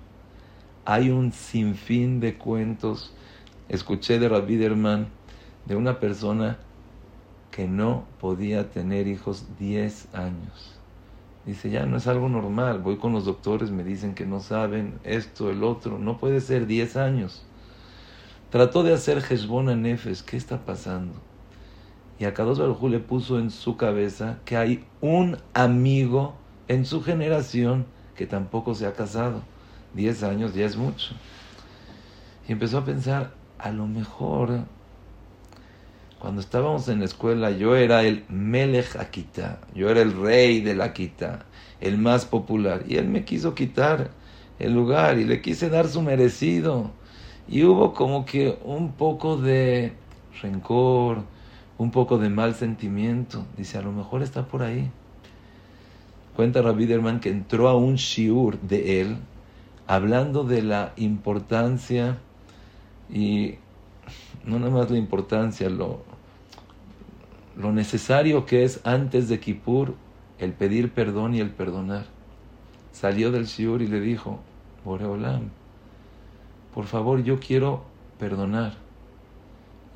Hay 0.86 1.10
un 1.10 1.34
sinfín 1.34 2.22
de 2.22 2.38
cuentos. 2.38 3.14
Escuché 3.68 4.20
de 4.20 4.30
Rabbi 4.30 4.56
Derman 4.56 5.10
de 5.66 5.76
una 5.76 6.00
persona 6.00 6.60
que 7.60 7.68
no 7.68 8.06
podía 8.22 8.70
tener 8.70 9.06
hijos 9.10 9.44
10 9.60 10.16
años. 10.16 10.80
Dice, 11.46 11.70
ya 11.70 11.86
no 11.86 11.98
es 11.98 12.08
algo 12.08 12.30
normal, 12.30 12.80
voy 12.80 12.96
con 12.96 13.12
los 13.12 13.26
doctores, 13.26 13.70
me 13.70 13.84
dicen 13.84 14.16
que 14.16 14.26
no 14.26 14.40
saben 14.40 14.98
esto, 15.04 15.50
el 15.50 15.66
otro, 15.66 16.00
no 16.00 16.20
puede 16.20 16.40
ser 16.40 16.68
10 16.68 16.96
años. 16.96 17.44
Trató 18.50 18.82
de 18.84 18.94
hacer 18.94 19.18
Hezbon 19.18 19.68
a 19.68 19.76
Nefes, 19.76 20.24
¿qué 20.24 20.38
está 20.38 20.64
pasando? 20.64 21.16
Y 22.18 22.24
a 22.24 22.34
Kadosh 22.34 22.60
Baruj 22.60 22.82
le 22.84 23.00
puso 23.00 23.40
en 23.40 23.52
su 23.52 23.76
cabeza 23.76 24.38
que 24.46 24.56
hay 24.56 24.86
un 25.02 25.36
amigo 25.54 26.36
en 26.70 26.86
su 26.86 27.04
generación 27.04 27.88
que 28.16 28.26
tampoco 28.26 28.74
se 28.74 28.88
ha 28.88 28.94
casado. 28.94 29.42
Diez 29.94 30.24
años 30.24 30.54
ya 30.54 30.66
es 30.66 30.78
mucho. 30.78 31.14
Y 32.48 32.54
empezó 32.54 32.78
a 32.78 32.86
pensar, 32.86 33.34
a 33.58 33.72
lo 33.72 33.86
mejor, 33.86 34.62
cuando 36.20 36.42
estábamos 36.42 36.90
en 36.90 37.00
la 37.00 37.06
escuela, 37.06 37.52
yo 37.52 37.78
era 37.78 38.04
el 38.04 38.26
Melech 38.28 38.98
Akita, 38.98 39.60
yo 39.74 39.90
era 39.90 40.02
el 40.02 40.14
rey 40.14 40.60
de 40.60 40.76
la 40.76 40.86
Akita, 40.86 41.46
el 41.80 41.98
más 41.98 42.26
popular. 42.26 42.84
Y 42.88 42.98
él 42.98 43.08
me 43.08 43.24
quiso 43.24 43.56
quitar 43.56 44.12
el 44.60 44.74
lugar 44.74 45.18
y 45.18 45.24
le 45.24 45.42
quise 45.42 45.70
dar 45.70 45.88
su 45.88 46.02
merecido. 46.02 46.92
Y 47.48 47.64
hubo 47.64 47.94
como 47.94 48.26
que 48.26 48.60
un 48.66 48.92
poco 48.92 49.38
de 49.38 49.94
rencor, 50.42 51.24
un 51.78 51.90
poco 51.92 52.18
de 52.18 52.30
mal 52.30 52.54
sentimiento. 52.54 53.46
Dice, 53.56 53.78
a 53.78 53.82
lo 53.82 53.94
mejor 53.94 54.22
está 54.22 54.46
por 54.46 54.62
ahí. 54.62 54.92
Cuenta 56.36 56.62
Rabbi 56.62 56.86
Derman 56.86 57.22
que 57.22 57.30
entró 57.30 57.70
a 57.70 57.76
un 57.76 57.96
shiur 57.96 58.60
de 58.60 59.00
él, 59.00 59.18
hablando 59.88 60.44
de 60.44 60.64
la 60.64 60.92
importancia 60.98 62.18
y 63.10 63.56
no 64.46 64.60
nada 64.60 64.72
más 64.72 64.92
la 64.92 64.98
importancia, 64.98 65.70
lo, 65.70 66.09
lo 67.60 67.74
necesario 67.74 68.46
que 68.46 68.64
es 68.64 68.80
antes 68.86 69.28
de 69.28 69.40
Kippur 69.40 69.94
el 70.40 70.54
pedir 70.54 70.94
perdón 70.94 71.36
y 71.36 71.42
el 71.42 71.50
perdonar. 71.50 72.06
Salió 72.94 73.32
del 73.32 73.46
shiur 73.46 73.82
y 73.82 73.88
le 73.88 74.00
dijo, 74.00 74.40
Boreolam, 74.86 75.50
por 76.74 76.86
favor, 76.86 77.22
yo 77.22 77.40
quiero 77.40 77.84
perdonar. 78.18 78.74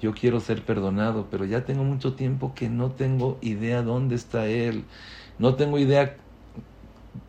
Yo 0.02 0.14
quiero 0.14 0.42
ser 0.42 0.66
perdonado, 0.66 1.28
pero 1.32 1.46
ya 1.46 1.64
tengo 1.64 1.86
mucho 1.86 2.14
tiempo 2.14 2.54
que 2.54 2.68
no 2.68 2.92
tengo 2.92 3.38
idea 3.40 3.82
dónde 3.82 4.16
está 4.16 4.48
Él. 4.48 4.84
No 5.40 5.56
tengo 5.56 5.80
idea 5.80 6.18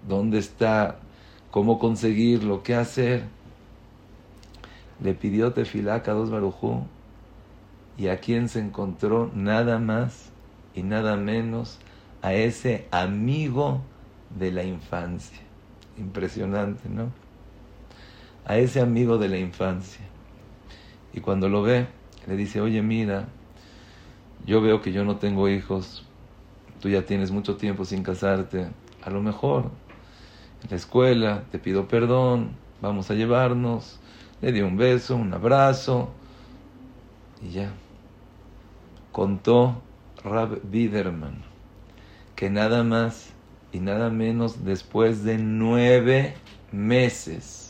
dónde 0.09 0.39
está, 0.39 0.99
cómo 1.53 1.79
conseguirlo, 1.79 2.65
qué 2.65 2.75
hacer. 2.75 3.23
Le 5.01 5.15
pidió 5.15 5.53
Tefilá 5.53 6.03
a 6.05 6.11
dos 6.11 6.31
Barujú 6.31 6.85
y 7.97 8.09
a 8.09 8.19
quien 8.19 8.49
se 8.49 8.61
encontró 8.61 9.31
nada 9.35 9.79
más 9.79 10.31
y 10.75 10.83
nada 10.83 11.17
menos 11.17 11.79
a 12.23 12.35
ese 12.35 12.87
amigo 12.91 13.81
de 14.39 14.53
la 14.53 14.65
infancia. 14.65 15.41
Impresionante, 15.97 16.89
¿no? 16.89 17.25
a 18.45 18.59
ese 18.59 18.81
amigo 18.81 19.19
de 19.19 19.29
la 19.29 19.39
infancia. 19.39 20.05
Y 21.13 21.21
cuando 21.21 21.49
lo 21.49 21.63
ve, 21.63 21.87
le 22.27 22.37
dice, 22.37 22.61
oye, 22.61 22.83
mira, 22.83 23.27
yo 24.47 24.61
veo 24.61 24.83
que 24.83 24.93
yo 24.93 25.05
no 25.05 25.17
tengo 25.17 25.49
hijos, 25.49 26.05
tú 26.81 26.89
ya 26.89 27.07
tienes 27.07 27.31
mucho 27.31 27.57
tiempo 27.57 27.85
sin 27.85 28.03
casarte, 28.03 28.69
a 29.03 29.11
lo 29.11 29.23
mejor 29.23 29.71
en 30.63 30.71
la 30.71 30.77
escuela 30.77 31.45
te 31.51 31.59
pido 31.59 31.89
perdón, 31.89 32.51
vamos 32.81 33.11
a 33.11 33.15
llevarnos, 33.15 33.99
le 34.41 34.53
dio 34.53 34.67
un 34.67 34.77
beso, 34.77 35.17
un 35.17 35.33
abrazo, 35.33 36.11
y 37.43 37.51
ya. 37.51 37.84
Contó 39.15 39.81
Rab 40.23 40.61
Biderman 40.65 41.43
que 42.37 42.51
nada 42.51 42.83
más 42.83 43.31
y 43.73 43.79
nada 43.79 44.11
menos 44.11 44.65
después 44.67 45.25
de 45.25 45.39
nueve 45.39 46.35
meses 46.73 47.65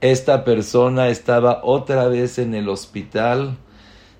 esta 0.00 0.44
persona 0.44 1.08
estaba 1.08 1.60
otra 1.64 2.06
vez 2.06 2.38
en 2.38 2.54
el 2.54 2.68
hospital, 2.68 3.56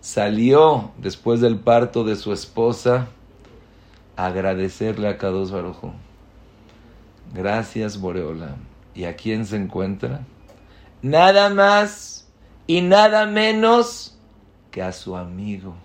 salió 0.00 0.90
después 0.98 1.40
del 1.40 1.60
parto 1.60 2.02
de 2.02 2.16
su 2.16 2.32
esposa 2.32 3.06
a 4.16 4.26
agradecerle 4.26 5.06
a 5.06 5.18
Kadosh 5.18 5.50
Barujo. 5.50 5.94
Gracias, 7.32 8.00
Boreola. 8.00 8.56
¿Y 8.92 9.04
a 9.04 9.14
quién 9.14 9.46
se 9.46 9.54
encuentra? 9.54 10.22
Nada 11.00 11.48
más 11.48 12.26
y 12.66 12.80
nada 12.80 13.26
menos 13.26 14.18
que 14.72 14.82
a 14.82 14.90
su 14.90 15.16
amigo. 15.16 15.76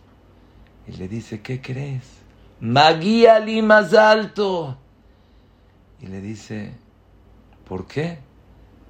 Y 0.87 0.97
le 0.97 1.07
dice, 1.07 1.41
¿qué 1.41 1.61
crees? 1.61 2.03
Maguía 2.59 3.43
más 3.61 3.93
alto. 3.93 4.77
Y 6.01 6.07
le 6.07 6.21
dice, 6.21 6.73
¿por 7.67 7.87
qué? 7.87 8.19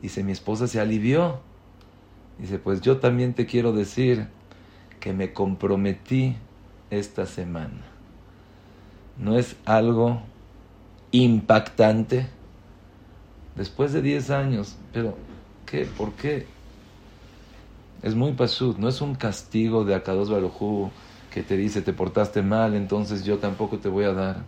Dice, 0.01 0.23
mi 0.23 0.31
esposa 0.31 0.67
se 0.67 0.79
alivió. 0.79 1.39
Dice, 2.39 2.59
pues 2.59 2.81
yo 2.81 2.97
también 2.97 3.33
te 3.33 3.45
quiero 3.45 3.73
decir 3.73 4.27
que 5.00 5.13
me 5.13 5.33
comprometí 5.33 6.35
esta 6.89 7.25
semana. 7.25 7.81
No 9.17 9.38
es 9.38 9.55
algo 9.65 10.21
impactante. 11.12 12.27
Después 13.55 13.93
de 13.93 14.01
10 14.01 14.29
años, 14.31 14.75
pero 14.91 15.15
¿qué? 15.67 15.85
¿Por 15.85 16.13
qué? 16.13 16.47
Es 18.01 18.15
muy 18.15 18.33
pasud, 18.33 18.77
no 18.77 18.89
es 18.89 19.00
un 19.00 19.15
castigo 19.15 19.85
de 19.85 19.95
Akados 19.95 20.29
Barujú 20.29 20.91
que 21.33 21.43
te 21.43 21.57
dice 21.57 21.81
te 21.81 21.93
portaste 21.93 22.41
mal, 22.41 22.75
entonces 22.75 23.23
yo 23.25 23.39
tampoco 23.39 23.79
te 23.79 23.89
voy 23.89 24.05
a 24.05 24.13
dar. 24.13 24.43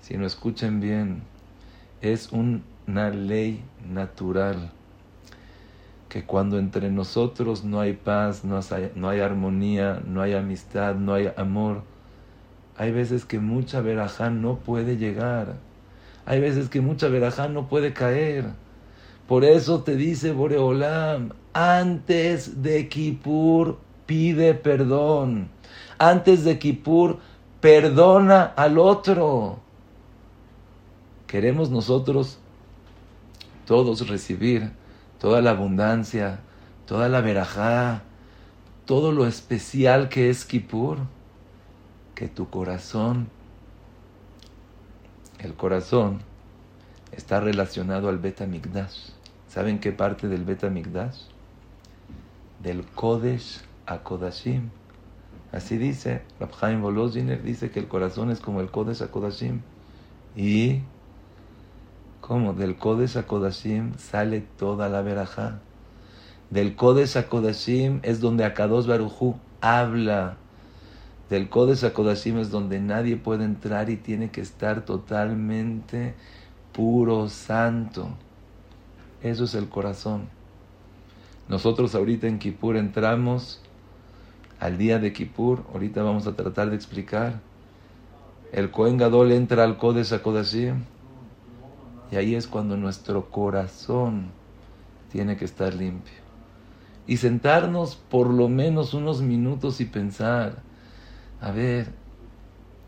Sino 0.00 0.26
escuchen 0.26 0.80
bien, 0.80 1.22
es 2.00 2.32
un 2.32 2.62
una 2.88 3.10
ley 3.10 3.62
natural 3.86 4.70
que 6.08 6.24
cuando 6.24 6.58
entre 6.58 6.90
nosotros 6.90 7.64
no 7.64 7.80
hay 7.80 7.92
paz, 7.92 8.42
no 8.42 8.56
hay, 8.56 8.90
no 8.94 9.10
hay 9.10 9.20
armonía, 9.20 10.00
no 10.06 10.22
hay 10.22 10.32
amistad, 10.32 10.94
no 10.94 11.12
hay 11.12 11.30
amor, 11.36 11.82
Hay 12.78 12.92
veces 12.92 13.24
que 13.24 13.40
mucha 13.40 13.80
verajá 13.80 14.30
no 14.30 14.58
puede 14.58 14.96
llegar. 14.96 15.56
Hay 16.24 16.40
veces 16.40 16.68
que 16.68 16.80
mucha 16.80 17.08
verajá 17.08 17.48
no 17.48 17.68
puede 17.68 17.92
caer. 17.92 18.44
Por 19.26 19.44
eso 19.44 19.82
te 19.82 19.96
dice 19.96 20.32
Boreolam, 20.32 21.32
antes 21.52 22.62
de 22.62 22.88
Kippur 22.88 23.78
pide 24.06 24.54
perdón. 24.54 25.48
Antes 25.98 26.44
de 26.44 26.58
Kippur 26.58 27.18
perdona 27.60 28.44
al 28.44 28.78
otro. 28.78 29.58
Queremos 31.26 31.70
nosotros 31.70 32.38
todos 33.66 34.08
recibir 34.08 34.72
toda 35.18 35.42
la 35.42 35.50
abundancia, 35.50 36.40
toda 36.86 37.08
la 37.08 37.20
verajá, 37.20 38.02
todo 38.86 39.12
lo 39.12 39.26
especial 39.26 40.08
que 40.08 40.30
es 40.30 40.44
Kippur, 40.44 40.98
que 42.14 42.28
tu 42.28 42.48
corazón, 42.48 43.28
el 45.38 45.54
corazón, 45.54 46.20
está 47.12 47.40
relacionado 47.40 48.08
al 48.08 48.18
Beta 48.18 48.46
Migdash. 48.46 49.10
¿Saben 49.48 49.80
qué 49.80 49.92
parte 49.92 50.28
del 50.28 50.44
Beta 50.44 50.70
Migdash? 50.70 51.22
Del 52.62 52.86
Kodesh 52.86 53.60
a 53.86 53.98
Kodashim. 53.98 54.70
Así 55.52 55.78
dice, 55.78 56.22
Rabhaim 56.40 56.82
Volozhiner 56.82 57.42
dice 57.42 57.70
que 57.70 57.80
el 57.80 57.88
corazón 57.88 58.30
es 58.30 58.40
como 58.40 58.60
el 58.60 58.70
Kodesh 58.70 59.02
a 59.02 59.10
Kodashim. 59.10 59.62
Y 60.36 60.82
¿Cómo? 62.28 62.52
Del 62.52 62.76
Kodesh 62.76 63.16
a 63.16 63.26
Kodashim 63.26 63.94
sale 63.96 64.42
toda 64.58 64.90
la 64.90 65.00
verajá. 65.00 65.60
Del 66.50 66.76
Kodesh 66.76 67.16
a 67.16 67.26
Kodashim 67.26 68.00
es 68.02 68.20
donde 68.20 68.44
Akados 68.44 68.86
Barujú 68.86 69.36
habla. 69.62 70.36
Del 71.30 71.48
Kodesh 71.48 71.84
a 71.84 71.94
Kodashim 71.94 72.36
es 72.36 72.50
donde 72.50 72.80
nadie 72.80 73.16
puede 73.16 73.44
entrar 73.44 73.88
y 73.88 73.96
tiene 73.96 74.30
que 74.30 74.42
estar 74.42 74.84
totalmente 74.84 76.14
puro, 76.74 77.30
santo. 77.30 78.10
Eso 79.22 79.44
es 79.44 79.54
el 79.54 79.70
corazón. 79.70 80.28
Nosotros 81.48 81.94
ahorita 81.94 82.26
en 82.26 82.38
Kippur 82.38 82.76
entramos 82.76 83.62
al 84.60 84.78
día 84.78 84.98
de 84.98 85.12
Kippur. 85.12 85.64
Ahorita 85.72 86.02
vamos 86.02 86.26
a 86.26 86.34
tratar 86.34 86.70
de 86.70 86.76
explicar. 86.76 87.40
El 88.52 88.70
Kohen 88.70 88.96
Gadol 88.96 89.32
entra 89.32 89.64
al 89.64 89.76
Kodesh 89.76 90.12
a 90.14 90.22
Kodashim 90.22 90.84
y 92.10 92.16
ahí 92.16 92.34
es 92.34 92.46
cuando 92.46 92.76
nuestro 92.76 93.30
corazón 93.30 94.30
tiene 95.12 95.36
que 95.36 95.44
estar 95.44 95.74
limpio. 95.74 96.14
Y 97.06 97.18
sentarnos 97.18 97.96
por 97.96 98.28
lo 98.28 98.48
menos 98.48 98.94
unos 98.94 99.22
minutos 99.22 99.80
y 99.80 99.86
pensar, 99.86 100.62
a 101.40 101.50
ver, 101.50 101.92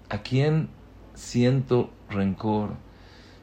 ¿a 0.08 0.18
quién 0.18 0.68
siento 1.14 1.90
rencor? 2.08 2.70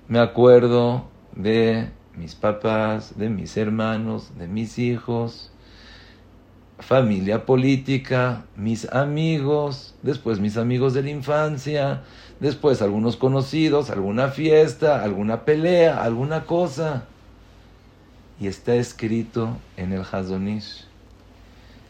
Me 0.08 0.20
acuerdo 0.20 1.06
de 1.36 1.90
mis 2.16 2.36
papás, 2.36 3.18
de 3.18 3.30
mis 3.30 3.58
hermanos, 3.58 4.38
de 4.38 4.48
mis 4.48 4.80
hijos, 4.80 5.52
familia 6.80 7.46
política, 7.46 8.46
mis 8.56 8.92
amigos, 8.94 9.96
después 10.04 10.40
mis 10.40 10.58
amigos 10.58 10.94
de 10.94 11.04
la 11.04 11.10
infancia, 11.10 12.04
después 12.40 12.82
algunos 12.82 13.18
conocidos, 13.18 13.90
alguna 13.90 14.30
fiesta, 14.30 15.04
alguna 15.04 15.44
pelea, 15.44 16.04
alguna 16.04 16.46
cosa. 16.46 17.06
Y 18.40 18.48
está 18.48 18.76
escrito 18.76 19.58
en 19.78 19.94
el 19.94 20.04
Hazonish 20.10 20.86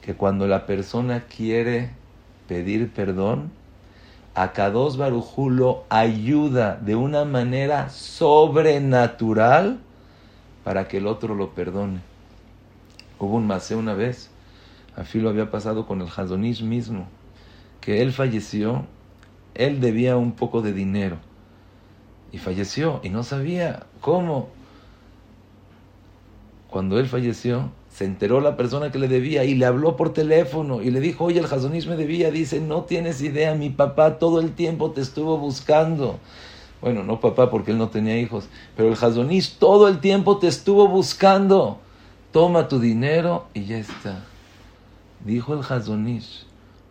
que 0.01 0.15
cuando 0.15 0.48
la 0.48 0.65
persona 0.65 1.25
quiere 1.25 1.91
pedir 2.48 2.89
perdón, 2.91 3.51
a 4.36 4.53
Kados 4.53 4.98
Barujú 4.98 5.79
ayuda 5.89 6.77
de 6.79 6.96
una 6.96 7.25
manera 7.25 7.89
sobrenatural 7.89 9.79
para 10.63 10.88
que 10.88 10.98
el 10.98 11.08
otro 11.08 11.34
lo 11.34 11.56
perdone. 11.56 12.00
Hubo 13.19 13.36
un 13.36 13.47
masé 13.47 13.76
una 13.76 13.95
vez, 13.95 14.30
así 14.98 15.22
lo 15.22 15.30
había 15.30 15.50
pasado 15.50 15.88
con 15.88 16.02
el 16.02 16.10
Hazonish 16.14 16.64
mismo, 16.64 17.08
que 17.80 18.02
él 18.02 18.12
falleció 18.12 18.86
él 19.58 19.82
debía 19.82 20.18
un 20.18 20.34
poco 20.34 20.62
de 20.62 20.72
dinero 20.72 21.18
y 22.32 22.38
falleció 22.38 23.00
y 23.04 23.10
no 23.10 23.24
sabía 23.24 23.88
cómo. 24.02 24.50
Cuando 26.70 27.00
él 27.00 27.08
falleció, 27.08 27.72
se 27.90 28.06
enteró 28.06 28.40
la 28.40 28.56
persona 28.56 28.92
que 28.92 29.00
le 29.00 29.08
debía 29.08 29.46
y 29.46 29.56
le 29.56 29.66
habló 29.66 29.96
por 29.96 30.14
teléfono 30.14 30.84
y 30.84 30.92
le 30.92 31.00
dijo, 31.00 31.26
oye, 31.26 31.40
el 31.40 31.48
Jazonis 31.48 31.88
me 31.88 31.96
debía. 31.96 32.30
Dice, 32.30 32.60
no 32.60 32.84
tienes 32.84 33.22
idea, 33.22 33.56
mi 33.56 33.72
papá 33.72 34.20
todo 34.20 34.40
el 34.40 34.52
tiempo 34.52 34.92
te 34.92 35.02
estuvo 35.02 35.38
buscando. 35.40 36.20
Bueno, 36.82 37.04
no 37.04 37.20
papá 37.20 37.50
porque 37.50 37.72
él 37.72 37.80
no 37.80 37.90
tenía 37.90 38.20
hijos, 38.20 38.48
pero 38.76 38.90
el 38.90 38.96
Jazonis 38.96 39.58
todo 39.58 39.88
el 39.88 40.00
tiempo 40.00 40.38
te 40.38 40.48
estuvo 40.48 40.88
buscando. 40.88 41.80
Toma 42.32 42.68
tu 42.68 42.80
dinero 42.80 43.48
y 43.56 43.66
ya 43.66 43.80
está. 43.80 44.24
Dijo 45.25 45.53
el 45.53 45.63
Jazonis, 45.63 46.45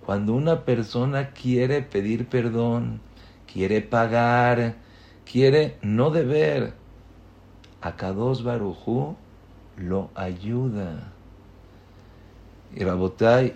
cuando 0.04 0.34
una 0.34 0.64
persona 0.64 1.30
quiere 1.30 1.82
pedir 1.82 2.26
perdón, 2.26 3.00
quiere 3.52 3.80
pagar, 3.80 4.74
quiere 5.30 5.76
no 5.82 6.10
deber, 6.10 6.74
a 7.80 7.96
Kadosh 7.96 8.42
Barujú 8.42 9.16
lo 9.76 10.10
ayuda. 10.14 11.12
Y 12.74 12.84
Rabotai, 12.84 13.54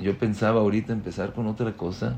yo 0.00 0.18
pensaba 0.18 0.60
ahorita 0.60 0.92
empezar 0.92 1.32
con 1.32 1.46
otra 1.46 1.72
cosa, 1.76 2.16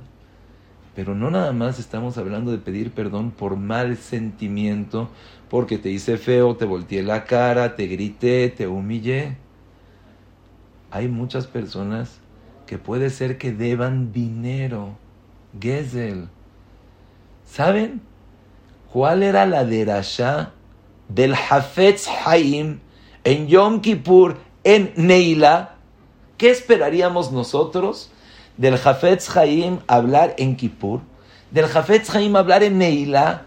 pero 0.95 1.15
no 1.15 1.31
nada 1.31 1.53
más 1.53 1.79
estamos 1.79 2.19
hablando 2.19 2.51
de 2.51 2.59
pedir 2.59 2.91
perdón 2.93 3.31
por 3.31 3.57
mal 3.57 3.97
sentimiento, 3.97 5.09
porque 5.49 5.79
te 5.79 5.91
hice 5.91 6.19
feo, 6.19 6.57
te 6.57 6.65
volteé 6.65 7.03
la 7.03 7.25
cara, 7.25 7.77
te 7.77 7.87
grité, 7.87 8.49
te 8.49 8.67
humillé. 8.67 9.46
Hay 10.91 11.09
muchas 11.09 11.47
personas 11.47 12.21
que 12.67 12.79
puede 12.79 13.11
ser 13.11 13.39
que 13.39 13.53
deban 13.53 14.13
dinero. 14.13 14.97
Gesel. 15.59 16.29
¿Saben 17.45 18.01
cuál 18.93 19.23
era 19.23 19.47
la 19.47 19.65
derasha 19.65 20.53
del 21.09 21.35
Hafetz 21.35 22.09
Haim 22.25 22.81
en 23.25 23.47
Yom 23.47 23.81
Kippur 23.81 24.37
en 24.65 24.93
Neila? 24.97 25.77
¿Qué 26.37 26.51
esperaríamos 26.51 27.33
nosotros 27.33 28.11
del 28.57 28.75
Hafetz 28.75 29.35
Haim 29.37 29.79
hablar 29.87 30.35
en 30.39 30.57
Kippur? 30.57 31.01
Del 31.51 31.65
Hafetz 31.65 32.15
Haim 32.15 32.37
hablar 32.37 32.63
en 32.63 32.79
Neila. 32.79 33.47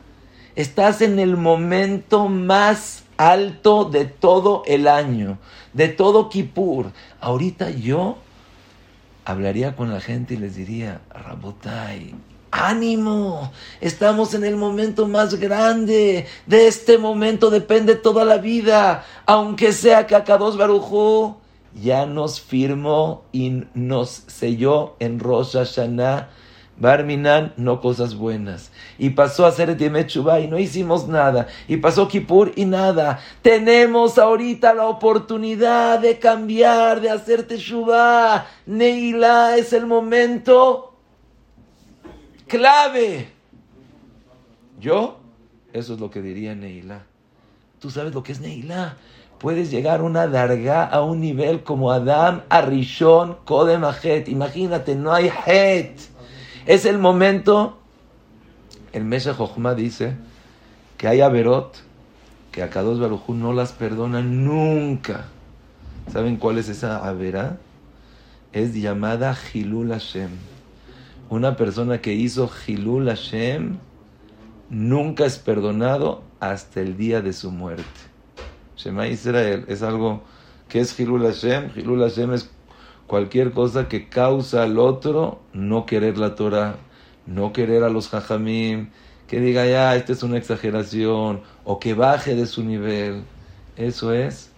Estás 0.55 1.01
en 1.01 1.19
el 1.19 1.37
momento 1.37 2.27
más 2.27 3.03
alto 3.19 3.83
de 3.83 4.05
todo 4.05 4.63
el 4.65 4.87
año, 4.87 5.37
de 5.73 5.89
todo 5.89 6.29
Kippur. 6.29 6.93
Ahorita 7.19 7.69
yo 7.69 8.17
hablaría 9.25 9.75
con 9.75 9.91
la 9.91 9.99
gente 9.99 10.35
y 10.35 10.37
les 10.37 10.55
diría, 10.55 11.01
Rabotai, 11.09 12.15
ánimo, 12.49 13.51
estamos 13.81 14.33
en 14.33 14.45
el 14.45 14.55
momento 14.55 15.05
más 15.05 15.35
grande, 15.35 16.27
de 16.45 16.67
este 16.67 16.97
momento 16.97 17.49
depende 17.49 17.95
toda 17.95 18.23
la 18.23 18.37
vida, 18.37 19.03
aunque 19.25 19.73
sea 19.73 20.07
que 20.07 20.15
Akados 20.15 20.57
Barujú 20.57 21.35
ya 21.75 22.05
nos 22.05 22.39
firmó 22.39 23.25
y 23.33 23.63
nos 23.73 24.23
selló 24.27 24.95
en 24.99 25.19
Rosh 25.19 25.57
Hashanah 25.57 26.29
Barminan, 26.79 27.53
no 27.57 27.81
cosas 27.81 28.15
buenas. 28.15 28.71
Y 28.97 29.11
pasó 29.11 29.45
a 29.45 29.51
ser 29.51 29.77
Chubá 30.07 30.39
y 30.39 30.47
no 30.47 30.57
hicimos 30.57 31.07
nada. 31.07 31.47
Y 31.67 31.77
pasó 31.77 32.07
Kippur 32.07 32.53
y 32.55 32.65
nada. 32.65 33.19
Tenemos 33.41 34.17
ahorita 34.17 34.73
la 34.73 34.87
oportunidad 34.87 35.99
de 35.99 36.19
cambiar, 36.19 37.01
de 37.01 37.09
hacer 37.09 37.43
Teshuvah. 37.43 38.47
Neila 38.65 39.57
es 39.57 39.73
el 39.73 39.85
momento 39.87 40.93
clave. 42.47 43.29
Yo, 44.79 45.19
eso 45.73 45.93
es 45.95 45.99
lo 45.99 46.09
que 46.09 46.21
diría 46.21 46.55
Neila. 46.55 47.03
Tú 47.79 47.91
sabes 47.91 48.13
lo 48.13 48.23
que 48.23 48.31
es 48.31 48.39
Neila. 48.39 48.95
Puedes 49.37 49.69
llegar 49.69 50.01
una 50.01 50.27
darga 50.27 50.85
a 50.85 51.01
un 51.01 51.19
nivel 51.19 51.63
como 51.63 51.91
Adam, 51.91 52.41
Arishon, 52.49 53.37
Kodem, 53.45 53.83
Imagínate, 54.27 54.95
no 54.95 55.13
hay 55.13 55.29
Het 55.45 56.18
es 56.69 56.85
el 56.85 56.99
momento, 56.99 57.79
el 58.93 59.03
Mesha 59.03 59.33
Jochma 59.33 59.73
dice 59.73 60.13
que 60.99 61.07
hay 61.07 61.19
Averot 61.19 61.77
que 62.51 62.61
a 62.61 62.69
Kadosh 62.69 62.99
Barujú 62.99 63.33
no 63.33 63.53
las 63.53 63.71
perdona 63.71 64.21
nunca. 64.21 65.25
¿Saben 66.13 66.37
cuál 66.37 66.59
es 66.59 66.69
esa 66.69 67.07
Averá? 67.07 67.57
Es 68.53 68.75
llamada 68.75 69.35
Hilul 69.51 69.89
Hashem. 69.89 70.29
Una 71.31 71.55
persona 71.55 72.01
que 72.01 72.13
hizo 72.13 72.51
Hilul 72.67 73.07
Hashem 73.07 73.77
nunca 74.69 75.25
es 75.25 75.39
perdonado 75.39 76.21
hasta 76.39 76.81
el 76.81 76.97
día 76.97 77.23
de 77.23 77.33
su 77.33 77.49
muerte. 77.49 77.83
Shema 78.77 79.07
Israel 79.07 79.65
es 79.67 79.81
algo 79.81 80.21
que 80.67 80.81
es 80.81 80.99
Hilul 80.99 81.23
Hashem. 81.23 81.71
Hilul 81.75 82.01
Hashem 82.01 82.31
es 82.33 82.47
cualquier 83.09 83.53
cosa 83.53 83.87
que 83.87 84.07
causa 84.07 84.61
al 84.61 84.77
otro 84.77 85.41
no 85.51 85.87
querer 85.87 86.19
la 86.19 86.35
Torah, 86.35 86.75
no 87.25 87.51
querer 87.53 87.83
a 87.83 87.89
los 87.89 88.07
jajamim, 88.07 88.91
que 89.27 89.39
diga 89.39 89.65
ya, 89.65 89.95
esta 89.95 90.13
es 90.13 90.21
una 90.21 90.37
exageración, 90.37 91.41
o 91.63 91.79
que 91.79 91.95
baje 91.95 92.35
de 92.35 92.45
su 92.45 92.63
nivel. 92.63 93.23
Eso 93.75 94.13
es 94.13 94.51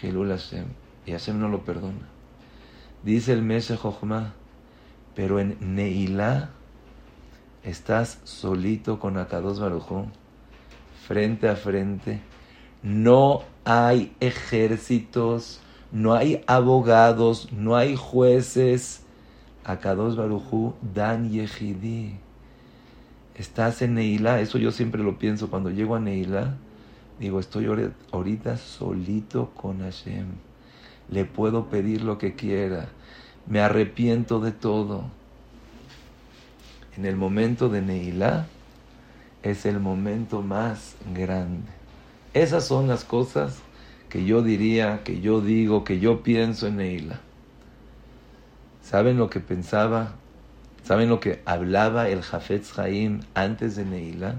Gilul 0.00 0.30
Hashem. 0.30 0.64
Y 1.04 1.12
Hashem 1.12 1.38
no 1.38 1.50
lo 1.50 1.62
perdona. 1.62 2.08
Dice 3.02 3.34
el 3.34 3.42
Meshe 3.42 3.76
Jochma, 3.76 4.32
pero 5.14 5.38
en 5.38 5.58
Neilá 5.60 6.48
estás 7.64 8.18
solito 8.24 8.98
con 8.98 9.18
Akados 9.18 9.60
Baruj 9.60 10.06
frente 11.06 11.50
a 11.50 11.56
frente. 11.56 12.22
No 12.82 13.42
hay 13.66 14.16
ejércitos, 14.20 15.60
no 15.94 16.12
hay 16.12 16.42
abogados, 16.48 17.52
no 17.52 17.76
hay 17.76 17.94
jueces. 17.94 19.02
Akados 19.62 20.16
Barujú 20.16 20.74
dan 20.92 21.30
Yehidi. 21.30 22.16
Estás 23.36 23.80
en 23.80 23.94
Neilá, 23.94 24.40
eso 24.40 24.58
yo 24.58 24.72
siempre 24.72 25.04
lo 25.04 25.18
pienso 25.18 25.50
cuando 25.50 25.70
llego 25.70 25.94
a 25.94 26.00
Neilá. 26.00 26.56
Digo, 27.20 27.38
estoy 27.38 27.68
ahorita 28.10 28.56
solito 28.56 29.50
con 29.54 29.82
Hashem. 29.82 30.26
Le 31.10 31.24
puedo 31.24 31.66
pedir 31.66 32.02
lo 32.02 32.18
que 32.18 32.34
quiera. 32.34 32.88
Me 33.46 33.60
arrepiento 33.60 34.40
de 34.40 34.50
todo. 34.50 35.04
En 36.96 37.06
el 37.06 37.14
momento 37.14 37.68
de 37.68 37.82
Neilá 37.82 38.46
es 39.44 39.64
el 39.64 39.78
momento 39.78 40.42
más 40.42 40.96
grande. 41.14 41.70
Esas 42.32 42.64
son 42.64 42.88
las 42.88 43.04
cosas 43.04 43.63
que 44.14 44.24
yo 44.24 44.42
diría, 44.42 45.02
que 45.02 45.20
yo 45.20 45.40
digo, 45.40 45.82
que 45.82 45.98
yo 45.98 46.22
pienso 46.22 46.68
en 46.68 46.76
Neila. 46.76 47.18
¿Saben 48.80 49.18
lo 49.18 49.28
que 49.28 49.40
pensaba? 49.40 50.12
¿Saben 50.84 51.08
lo 51.08 51.18
que 51.18 51.42
hablaba 51.46 52.08
el 52.08 52.22
Jafetz 52.22 52.78
Haim 52.78 53.22
antes 53.34 53.74
de 53.74 53.84
Neila? 53.84 54.36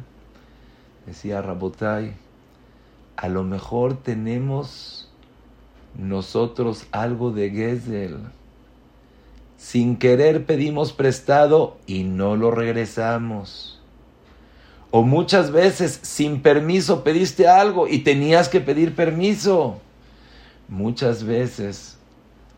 Decía 1.05 1.41
Rabotai, 1.41 2.13
a 3.17 3.27
lo 3.27 3.43
mejor 3.43 4.01
tenemos 4.01 5.11
nosotros 5.97 6.87
algo 6.93 7.31
de 7.31 7.49
Gesel. 7.49 8.19
Sin 9.57 9.97
querer 9.97 10.45
pedimos 10.45 10.93
prestado 10.93 11.75
y 11.85 12.03
no 12.05 12.37
lo 12.37 12.49
regresamos. 12.49 13.74
O 14.97 15.03
muchas 15.03 15.51
veces 15.51 15.99
sin 16.03 16.41
permiso 16.41 17.03
pediste 17.03 17.49
algo 17.49 17.85
y 17.85 17.99
tenías 17.99 18.47
que 18.47 18.61
pedir 18.61 18.95
permiso. 18.95 19.81
Muchas 20.69 21.25
veces 21.25 21.97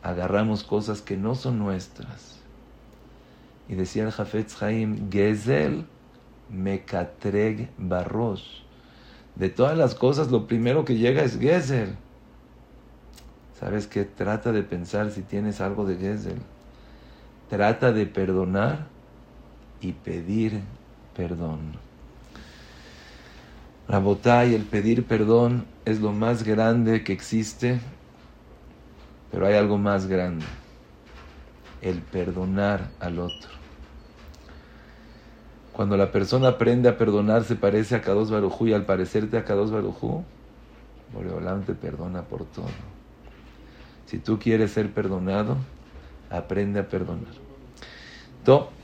agarramos 0.04 0.62
cosas 0.63 1.02
que 1.02 1.17
no 1.17 1.34
son 1.34 1.58
nuestras. 1.58 2.38
Y 3.67 3.73
decía 3.73 4.04
el 4.04 4.12
Jafetz 4.12 4.62
Haim, 4.62 5.10
Gezel 5.10 5.88
Mekatreg 6.52 7.71
Barros. 7.76 8.63
De 9.36 9.50
todas 9.50 9.76
las 9.76 9.95
cosas, 9.95 10.30
lo 10.30 10.45
primero 10.45 10.86
que 10.86 10.93
llega 10.93 11.23
es 11.23 11.39
Gezel. 11.39 11.95
¿Sabes 13.60 13.88
qué? 13.88 14.06
Trata 14.06 14.52
de 14.52 14.62
pensar 14.62 15.10
si 15.10 15.23
tienes 15.23 15.60
algo 15.60 15.86
de 15.86 15.95
Gezel. 15.95 16.38
Trata 17.50 17.91
de 17.91 18.06
perdonar 18.06 18.86
y 19.82 19.93
pedir 19.93 20.62
perdón. 21.15 21.87
La 23.88 24.02
y 24.45 24.54
el 24.54 24.63
pedir 24.63 25.08
perdón 25.08 25.65
es 25.86 26.02
lo 26.02 26.12
más 26.12 26.43
grande 26.43 27.06
que 27.06 27.13
existe, 27.13 27.80
pero 29.32 29.47
hay 29.47 29.54
algo 29.56 29.78
más 29.78 30.08
grande, 30.08 30.45
el 31.82 31.95
perdonar 32.02 32.89
al 33.00 33.19
otro. 33.19 33.50
Cuando 35.71 35.95
la 35.95 36.12
persona 36.12 36.50
aprende 36.50 36.89
a 36.89 36.97
perdonar, 36.97 37.45
se 37.45 37.56
parece 37.56 37.95
a 37.95 38.02
Kadosh 38.02 38.30
Barujú 38.30 38.67
y 38.67 38.73
al 38.73 38.86
parecerte 38.86 39.38
a 39.38 39.45
Kadosh 39.45 39.69
Barujú, 39.69 40.26
Boreolam 41.13 41.63
te 41.63 41.73
perdona 41.73 42.23
por 42.23 42.43
todo. 42.43 42.67
Si 44.06 44.17
tú 44.17 44.38
quieres 44.38 44.71
ser 44.71 44.93
perdonado, 44.93 45.56
aprende 46.30 46.82
a 46.82 46.89
perdonar. 46.89 47.36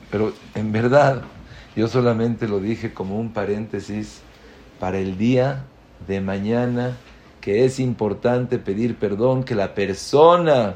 pero 0.09 0.31
en 0.55 0.71
verdad, 0.71 1.23
yo 1.75 1.89
solamente 1.89 2.47
lo 2.47 2.59
dije 2.59 2.93
como 2.93 3.19
un 3.19 3.33
paréntesis 3.33 4.21
para 4.79 4.99
el 4.99 5.17
día 5.17 5.65
de 6.07 6.21
mañana, 6.21 6.97
que 7.41 7.65
es 7.65 7.79
importante 7.79 8.57
pedir 8.57 8.97
perdón, 8.97 9.43
que 9.43 9.55
la 9.55 9.73
persona, 9.73 10.75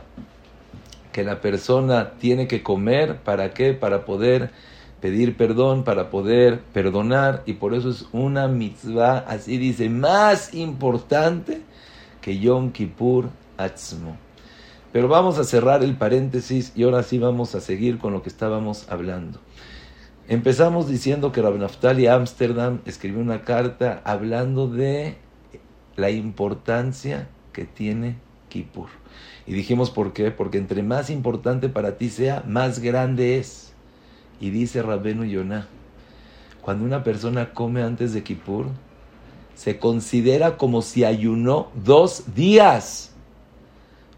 que 1.11 1.23
la 1.23 1.41
persona 1.41 2.11
tiene 2.19 2.47
que 2.47 2.63
comer, 2.63 3.17
¿para 3.17 3.53
qué? 3.53 3.73
Para 3.73 4.05
poder 4.05 4.51
pedir 5.01 5.37
perdón, 5.37 5.83
para 5.83 6.09
poder 6.09 6.59
perdonar, 6.73 7.43
y 7.45 7.53
por 7.53 7.73
eso 7.73 7.89
es 7.89 8.05
una 8.11 8.47
mitzvah, 8.47 9.19
así 9.19 9.57
dice, 9.57 9.89
más 9.89 10.53
importante 10.53 11.61
que 12.21 12.39
Yom 12.39 12.71
Kippur 12.71 13.29
Atzmo. 13.57 14.17
Pero 14.91 15.07
vamos 15.07 15.37
a 15.37 15.43
cerrar 15.43 15.83
el 15.83 15.95
paréntesis 15.95 16.71
y 16.75 16.83
ahora 16.83 17.03
sí 17.03 17.19
vamos 17.19 17.55
a 17.55 17.61
seguir 17.61 17.99
con 17.99 18.13
lo 18.13 18.23
que 18.23 18.29
estábamos 18.29 18.89
hablando. 18.89 19.39
Empezamos 20.29 20.89
diciendo 20.89 21.31
que 21.31 21.41
Rab 21.41 21.57
Naftali 21.57 22.07
Amsterdam 22.07 22.81
escribió 22.85 23.21
una 23.21 23.43
carta 23.43 24.01
hablando 24.03 24.67
de 24.67 25.15
la 25.95 26.09
importancia 26.09 27.29
que 27.53 27.63
tiene 27.63 28.17
Kippur. 28.49 28.89
Y 29.45 29.53
dijimos 29.53 29.89
por 29.89 30.11
qué, 30.11 30.31
porque 30.31 30.57
entre 30.57 30.83
más 30.83 31.09
importante 31.09 31.69
para 31.69 31.97
ti 31.97 32.09
sea, 32.09 32.43
más 32.45 32.79
grande 32.79 33.37
es. 33.37 33.71
Y 34.41 34.49
dice 34.49 34.81
Rabbenu 34.81 35.23
Yonah, 35.23 35.69
cuando 36.61 36.83
una 36.83 37.05
persona 37.05 37.53
come 37.53 37.81
antes 37.81 38.13
de 38.13 38.23
Kippur, 38.23 38.65
se 39.55 39.79
considera 39.79 40.57
como 40.57 40.81
si 40.81 41.05
ayunó 41.05 41.69
dos 41.73 42.35
días. 42.35 43.13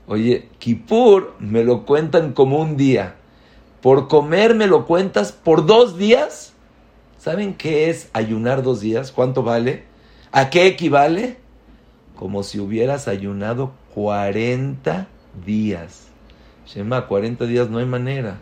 Oye, 0.08 0.50
Kippur 0.58 1.36
me 1.39 1.63
lo 1.63 1.86
cuentan 1.86 2.34
como 2.34 2.60
un 2.60 2.78
día 2.78 3.19
por 3.82 4.08
comer 4.08 4.56
me 4.56 4.68
lo 4.68 4.86
cuentas 4.86 5.32
por 5.32 5.65
dos 5.65 5.98
días. 5.98 6.54
¿Saben 7.18 7.54
qué 7.54 7.89
es 7.89 8.10
ayunar 8.13 8.63
dos 8.63 8.82
días? 8.82 9.12
¿Cuánto 9.12 9.44
vale? 9.44 9.84
¿A 10.32 10.50
qué 10.50 10.68
equivale? 10.68 11.38
Como 12.15 12.44
si 12.44 12.60
hubieras 12.60 13.08
ayunado 13.08 13.72
40 13.94 15.08
días. 15.46 16.08
Shema, 16.65 17.08
40 17.08 17.46
días 17.46 17.70
no 17.70 17.80
hay 17.80 17.86
manera. 17.86 18.38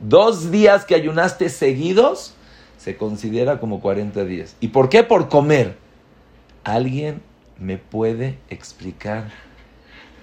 Dos 0.00 0.50
días 0.50 0.84
que 0.84 0.94
ayunaste 0.94 1.48
seguidos 1.48 2.34
se 2.78 2.96
considera 2.96 3.58
como 3.58 3.80
40 3.80 4.24
días. 4.24 4.56
¿Y 4.60 4.68
por 4.68 4.88
qué? 4.88 5.02
Por 5.02 5.28
comer. 5.28 5.76
¿Alguien 6.64 7.22
me 7.58 7.78
puede 7.78 8.38
explicar 8.50 9.30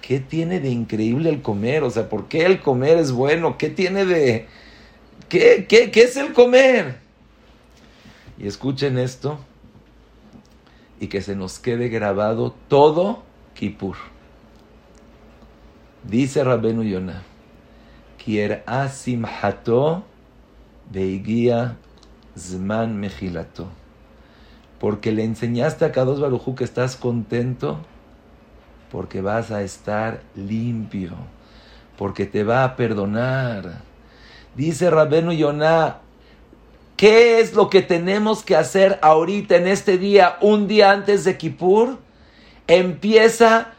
¿qué 0.06 0.20
tiene 0.20 0.60
de 0.60 0.68
increíble 0.68 1.30
el 1.30 1.40
comer? 1.40 1.82
O 1.82 1.90
sea, 1.90 2.10
¿por 2.10 2.28
qué 2.28 2.44
el 2.44 2.60
comer 2.60 2.98
es 2.98 3.10
bueno? 3.10 3.56
¿Qué 3.56 3.70
tiene 3.70 4.04
de... 4.04 4.46
¿Qué, 5.30 5.64
qué, 5.66 5.90
qué 5.90 6.02
es 6.02 6.16
el 6.18 6.34
comer? 6.34 6.96
Y 8.38 8.46
escuchen 8.46 8.98
esto 8.98 9.38
y 11.00 11.06
que 11.06 11.22
se 11.22 11.34
nos 11.34 11.58
quede 11.58 11.88
grabado 11.88 12.54
todo 12.68 13.22
Kippur. 13.54 13.96
Dice 16.02 16.44
Rabenu 16.44 16.82
Yonah, 16.82 17.22
Kier 18.18 18.62
asim 18.66 19.24
hato 19.24 20.04
beigia 20.92 21.78
zman 22.36 23.00
mejilato. 23.00 23.68
Porque 24.78 25.12
le 25.12 25.24
enseñaste 25.24 25.86
a 25.86 25.92
Kadosh 25.92 26.20
Barujú 26.20 26.54
que 26.54 26.64
estás 26.64 26.94
contento 26.94 27.80
porque 28.94 29.20
vas 29.20 29.50
a 29.50 29.62
estar 29.62 30.22
limpio, 30.36 31.10
porque 31.98 32.26
te 32.26 32.44
va 32.44 32.62
a 32.62 32.76
perdonar. 32.76 33.80
Dice 34.54 34.88
Rabenu 34.88 35.32
Yonah, 35.32 35.98
¿qué 36.96 37.40
es 37.40 37.54
lo 37.54 37.68
que 37.70 37.82
tenemos 37.82 38.44
que 38.44 38.54
hacer 38.54 39.00
ahorita 39.02 39.56
en 39.56 39.66
este 39.66 39.98
día, 39.98 40.36
un 40.40 40.68
día 40.68 40.92
antes 40.92 41.24
de 41.24 41.36
Kippur? 41.36 41.98
Empieza 42.68 43.72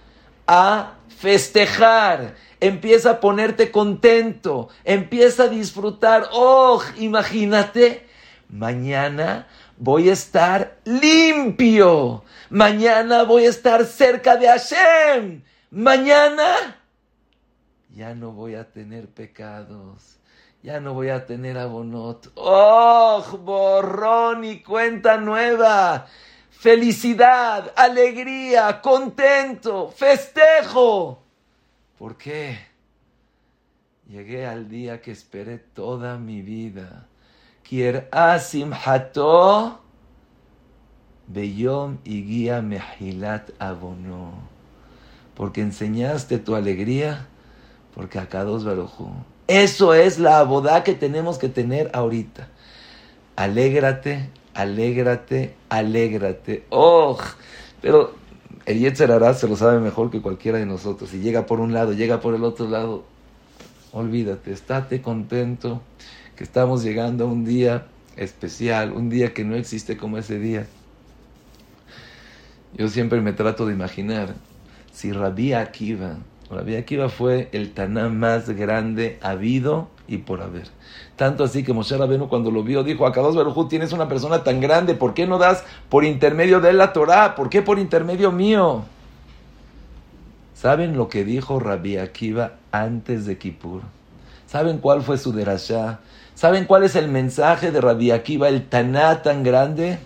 a 0.47 0.95
festejar, 1.07 2.35
empieza 2.59 3.11
a 3.11 3.19
ponerte 3.21 3.71
contento, 3.71 4.67
empieza 4.83 5.43
a 5.43 5.47
disfrutar. 5.47 6.27
Oh, 6.33 6.81
imagínate, 6.97 8.05
mañana 8.49 9.47
voy 9.77 10.09
a 10.09 10.13
estar 10.13 10.77
limpio. 10.85 12.23
Mañana 12.49 13.23
voy 13.23 13.45
a 13.45 13.49
estar 13.49 13.85
cerca 13.85 14.37
de 14.37 14.47
Hashem. 14.47 15.43
Mañana 15.71 16.77
ya 17.95 18.13
no 18.13 18.31
voy 18.31 18.55
a 18.55 18.71
tener 18.71 19.07
pecados. 19.07 20.19
Ya 20.61 20.79
no 20.79 20.93
voy 20.93 21.09
a 21.09 21.25
tener 21.25 21.57
abonot. 21.57 22.31
¡Oh! 22.35 23.23
Borrón 23.43 24.43
y 24.43 24.61
cuenta 24.61 25.17
nueva. 25.17 26.07
Felicidad, 26.49 27.71
alegría, 27.75 28.81
contento, 28.81 29.91
festejo. 29.91 31.21
¿Por 31.97 32.17
qué? 32.17 32.57
Llegué 34.07 34.45
al 34.45 34.67
día 34.67 35.01
que 35.01 35.11
esperé 35.11 35.59
toda 35.59 36.17
mi 36.17 36.41
vida 36.41 37.07
Kier 37.65 38.07
asim 38.11 38.71
hato 38.73 39.79
beyom 41.27 41.97
guía 42.03 42.61
mehilat 42.61 43.49
abono. 43.57 44.33
Porque 45.33 45.61
enseñaste 45.61 46.37
tu 46.37 46.55
alegría, 46.55 47.27
porque 47.95 48.19
acá 48.19 48.43
dos 48.43 48.63
barujú. 48.65 49.09
Eso 49.47 49.95
es 49.95 50.19
la 50.19 50.39
abodá 50.39 50.83
que 50.83 50.93
tenemos 50.93 51.39
que 51.39 51.49
tener 51.49 51.89
ahorita. 51.93 52.49
Alégrate, 53.35 54.29
alégrate, 54.53 55.55
alégrate. 55.69 56.65
¡Oh! 56.69 57.17
Pero 57.81 58.13
el 58.67 58.79
Yetzer 58.79 59.09
se 59.35 59.47
lo 59.47 59.55
sabe 59.55 59.79
mejor 59.79 60.11
que 60.11 60.21
cualquiera 60.21 60.59
de 60.59 60.67
nosotros. 60.67 61.09
Si 61.09 61.19
llega 61.19 61.47
por 61.47 61.59
un 61.59 61.73
lado, 61.73 61.93
llega 61.93 62.21
por 62.21 62.35
el 62.35 62.43
otro 62.43 62.69
lado, 62.69 63.03
olvídate, 63.91 64.51
estate 64.51 65.01
contento 65.01 65.81
que 66.35 66.43
estamos 66.43 66.83
llegando 66.83 67.25
a 67.25 67.27
un 67.27 67.45
día 67.45 67.85
especial, 68.17 68.91
un 68.91 69.09
día 69.09 69.33
que 69.33 69.43
no 69.43 69.55
existe 69.55 69.97
como 69.97 70.17
ese 70.17 70.39
día. 70.39 70.67
Yo 72.77 72.87
siempre 72.89 73.21
me 73.21 73.33
trato 73.33 73.65
de 73.65 73.73
imaginar 73.73 74.35
si 74.91 75.11
Rabbi 75.11 75.53
Akiva, 75.53 76.17
Rabbi 76.49 76.75
Akiva 76.75 77.09
fue 77.09 77.49
el 77.53 77.71
Taná 77.71 78.09
más 78.09 78.49
grande 78.49 79.17
habido 79.21 79.87
y 80.07 80.17
por 80.19 80.41
haber. 80.41 80.67
Tanto 81.15 81.43
así 81.43 81.63
que 81.63 81.73
Moshe 81.73 81.97
Rabenu 81.97 82.27
cuando 82.27 82.51
lo 82.51 82.63
vio 82.63 82.83
dijo, 82.83 83.07
Akados 83.07 83.35
Barujú, 83.35 83.67
tienes 83.67 83.93
una 83.93 84.07
persona 84.07 84.43
tan 84.43 84.61
grande, 84.61 84.93
¿por 84.93 85.13
qué 85.13 85.25
no 85.25 85.37
das 85.37 85.63
por 85.89 86.05
intermedio 86.05 86.59
de 86.59 86.73
la 86.73 86.93
Torah? 86.93 87.35
¿Por 87.35 87.49
qué 87.49 87.61
por 87.61 87.79
intermedio 87.79 88.31
mío? 88.31 88.83
¿Saben 90.53 90.97
lo 90.97 91.09
que 91.09 91.25
dijo 91.25 91.59
Rabbi 91.59 91.97
Akiva 91.97 92.53
antes 92.71 93.25
de 93.25 93.37
Kippur? 93.37 93.81
¿Saben 94.47 94.77
cuál 94.77 95.01
fue 95.01 95.17
su 95.17 95.31
derashá? 95.31 95.99
¿Saben 96.35 96.65
cuál 96.65 96.83
es 96.83 96.97
el 96.97 97.07
mensaje 97.07 97.71
de 97.71 97.79
Rabbi 97.79 98.11
Akiva, 98.11 98.49
el 98.49 98.67
Taná 98.67 99.21
tan 99.21 99.43
grande? 99.43 99.99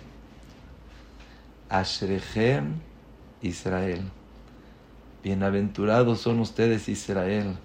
Ashrechem 1.68 2.74
Israel. 3.42 4.02
Bienaventurados 5.24 6.20
son 6.20 6.38
ustedes 6.38 6.88
Israel 6.88 7.56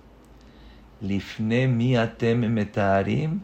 Lifne 0.99 1.67
mi 1.67 1.95
atem 1.95 2.51
metarim 2.51 3.41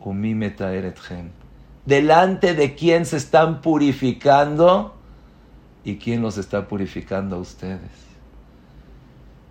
umi 0.00 0.34
metaeretchem. 0.34 1.30
Delante 1.84 2.54
de 2.54 2.76
quién 2.76 3.06
se 3.06 3.16
están 3.16 3.60
purificando 3.60 4.94
y 5.84 5.96
quién 5.96 6.22
los 6.22 6.38
está 6.38 6.68
purificando 6.68 7.36
a 7.36 7.38
ustedes. 7.40 8.07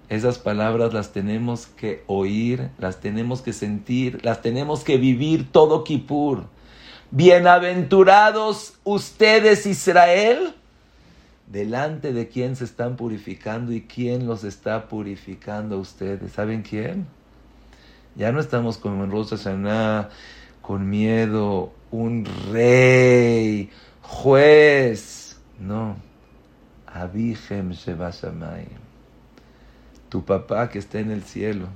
Esas 0.10 0.38
palabras 0.40 0.94
las 0.94 1.12
tenemos 1.12 1.68
que 1.68 2.04
oír, 2.08 2.70
las 2.78 3.02
tenemos 3.02 3.42
que 3.42 3.52
sentir, 3.52 4.24
las 4.24 4.42
tenemos 4.42 4.86
que 4.86 4.98
vivir 4.98 5.52
todo 5.52 5.84
Kippur. 5.84 6.46
Bienaventurados 7.12 8.76
ustedes 8.86 9.66
Israel 9.66 10.56
delante 11.48 12.14
de 12.14 12.30
quién 12.30 12.56
se 12.56 12.64
están 12.64 12.96
purificando 12.96 13.74
y 13.74 13.82
quién 13.82 14.28
los 14.28 14.46
está 14.46 14.88
purificando 14.88 15.76
a 15.76 15.80
ustedes. 15.80 16.32
¿Saben 16.32 16.62
quién? 16.62 17.06
Ya 18.16 18.32
no 18.32 18.40
estamos 18.40 18.78
como 18.78 19.04
en 19.04 19.12
Hashanah, 19.12 20.10
con 20.62 20.90
miedo, 20.90 21.74
un 21.92 22.26
rey, 22.52 23.70
juez. 24.02 25.38
No. 25.60 25.98
Abijem 26.88 27.72
Shebasamayim. 27.72 28.87
Tu 30.10 30.24
papá 30.24 30.70
que 30.70 30.80
está 30.80 31.00
en 31.00 31.12
el 31.12 31.24
cielo. 31.24 31.68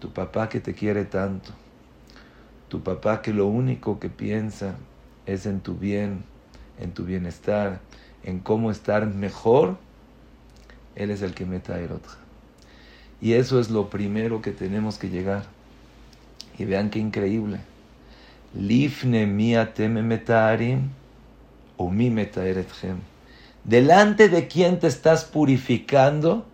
Tu 0.00 0.12
papá 0.12 0.48
que 0.48 0.60
te 0.60 0.74
quiere 0.74 1.04
tanto. 1.04 1.50
Tu 2.68 2.82
papá 2.82 3.22
que 3.22 3.32
lo 3.32 3.46
único 3.46 3.98
que 3.98 4.08
piensa 4.08 4.76
es 5.26 5.46
en 5.46 5.60
tu 5.60 5.74
bien, 5.74 6.24
en 6.80 6.92
tu 6.92 7.04
bienestar 7.04 7.80
en 8.28 8.40
cómo 8.40 8.70
estar 8.70 9.06
mejor, 9.06 9.78
Él 10.94 11.10
es 11.10 11.22
el 11.22 11.34
que 11.34 11.46
meta 11.46 11.76
a 11.76 11.84
otra. 11.84 12.12
Y 13.20 13.32
eso 13.32 13.60
es 13.60 13.70
lo 13.70 13.90
primero 13.90 14.42
que 14.42 14.52
tenemos 14.52 14.98
que 14.98 15.08
llegar. 15.08 15.44
Y 16.58 16.64
vean 16.64 16.90
qué 16.90 16.98
increíble. 16.98 17.60
Lifne 18.54 19.26
mia 19.26 19.74
teme 19.74 20.02
metarim 20.02 20.90
o 21.76 21.90
mi. 21.90 22.10
Delante 23.64 24.28
de 24.28 24.46
quién 24.48 24.78
te 24.78 24.86
estás 24.86 25.24
purificando 25.24 26.46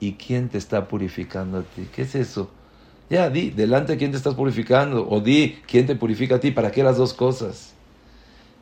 y 0.00 0.14
quién 0.14 0.48
te 0.48 0.58
está 0.58 0.88
purificando 0.88 1.58
a 1.58 1.62
ti. 1.62 1.88
¿Qué 1.94 2.02
es 2.02 2.14
eso? 2.14 2.50
Ya, 3.10 3.30
di, 3.30 3.50
delante 3.50 3.92
de 3.92 3.98
quién 3.98 4.10
te 4.10 4.16
estás 4.18 4.34
purificando 4.34 5.08
o 5.08 5.20
di 5.20 5.62
quién 5.66 5.86
te 5.86 5.96
purifica 5.96 6.36
a 6.36 6.40
ti. 6.40 6.50
¿Para 6.50 6.70
qué 6.70 6.82
las 6.82 6.98
dos 6.98 7.14
cosas? 7.14 7.74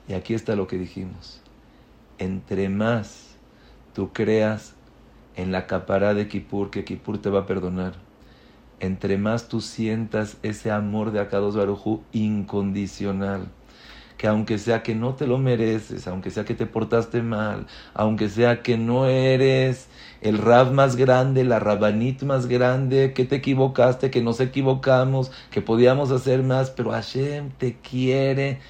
Y 0.09 0.15
aquí 0.15 0.35
está 0.35 0.55
lo 0.57 0.67
que 0.67 0.79
dijimos 0.79 1.43
entre 2.19 2.69
más 2.69 3.41
tú 3.93 4.13
creas 4.13 4.75
en 5.35 5.53
la 5.53 5.67
capará 5.67 6.15
de 6.15 6.29
Kippur, 6.29 6.71
que 6.71 6.85
Kippur 6.85 7.21
te 7.21 7.31
va 7.31 7.41
a 7.41 7.47
perdonar, 7.47 7.95
entre 8.81 9.19
más 9.19 9.49
tú 9.49 9.61
sientas 9.61 10.39
ese 10.43 10.71
amor 10.71 11.11
de 11.11 11.21
Akados 11.21 11.57
Barujú 11.57 12.03
incondicional, 12.13 13.56
que 14.17 14.27
aunque 14.27 14.59
sea 14.59 14.83
que 14.83 14.95
no 14.95 15.15
te 15.15 15.27
lo 15.27 15.39
mereces, 15.39 16.07
aunque 16.07 16.31
sea 16.31 16.45
que 16.45 16.55
te 16.55 16.67
portaste 16.67 17.23
mal, 17.23 17.67
aunque 17.95 18.29
sea 18.29 18.63
que 18.63 18.79
no 18.79 19.07
eres 19.07 19.89
el 20.23 20.39
Rab 20.39 20.73
más 20.73 20.97
grande, 20.97 21.45
la 21.45 21.59
Rabanit 21.59 22.23
más 22.23 22.47
grande, 22.47 23.13
que 23.13 23.25
te 23.25 23.37
equivocaste, 23.37 24.11
que 24.11 24.23
nos 24.23 24.41
equivocamos, 24.41 25.31
que 25.51 25.61
podíamos 25.61 26.11
hacer 26.11 26.43
más, 26.43 26.71
pero 26.71 26.91
Hashem 26.91 27.51
te 27.59 27.77
quiere 27.77 28.61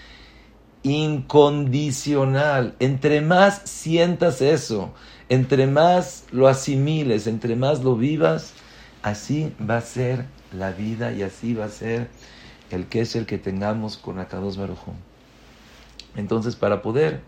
incondicional. 0.82 2.74
Entre 2.80 3.20
más 3.20 3.62
sientas 3.64 4.42
eso, 4.42 4.92
entre 5.28 5.66
más 5.66 6.24
lo 6.32 6.48
asimiles, 6.48 7.26
entre 7.26 7.56
más 7.56 7.82
lo 7.82 7.96
vivas, 7.96 8.52
así 9.02 9.52
va 9.68 9.78
a 9.78 9.82
ser 9.82 10.26
la 10.52 10.72
vida 10.72 11.12
y 11.12 11.22
así 11.22 11.54
va 11.54 11.66
a 11.66 11.68
ser 11.68 12.08
el 12.70 12.86
que 12.86 13.00
es 13.00 13.14
el 13.16 13.26
que 13.26 13.38
tengamos 13.38 13.96
con 13.96 14.18
Akados 14.18 14.56
Baruj 14.56 14.78
Entonces, 16.16 16.56
para 16.56 16.82
poder 16.82 17.20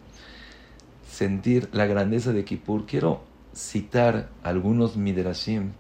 sentir 1.09 1.68
la 1.72 1.87
grandeza 1.87 2.33
de 2.33 2.44
Kippur, 2.44 2.87
quiero 2.87 3.22
citar 3.55 4.29
algunos 4.42 4.96
midrashim 4.96 5.72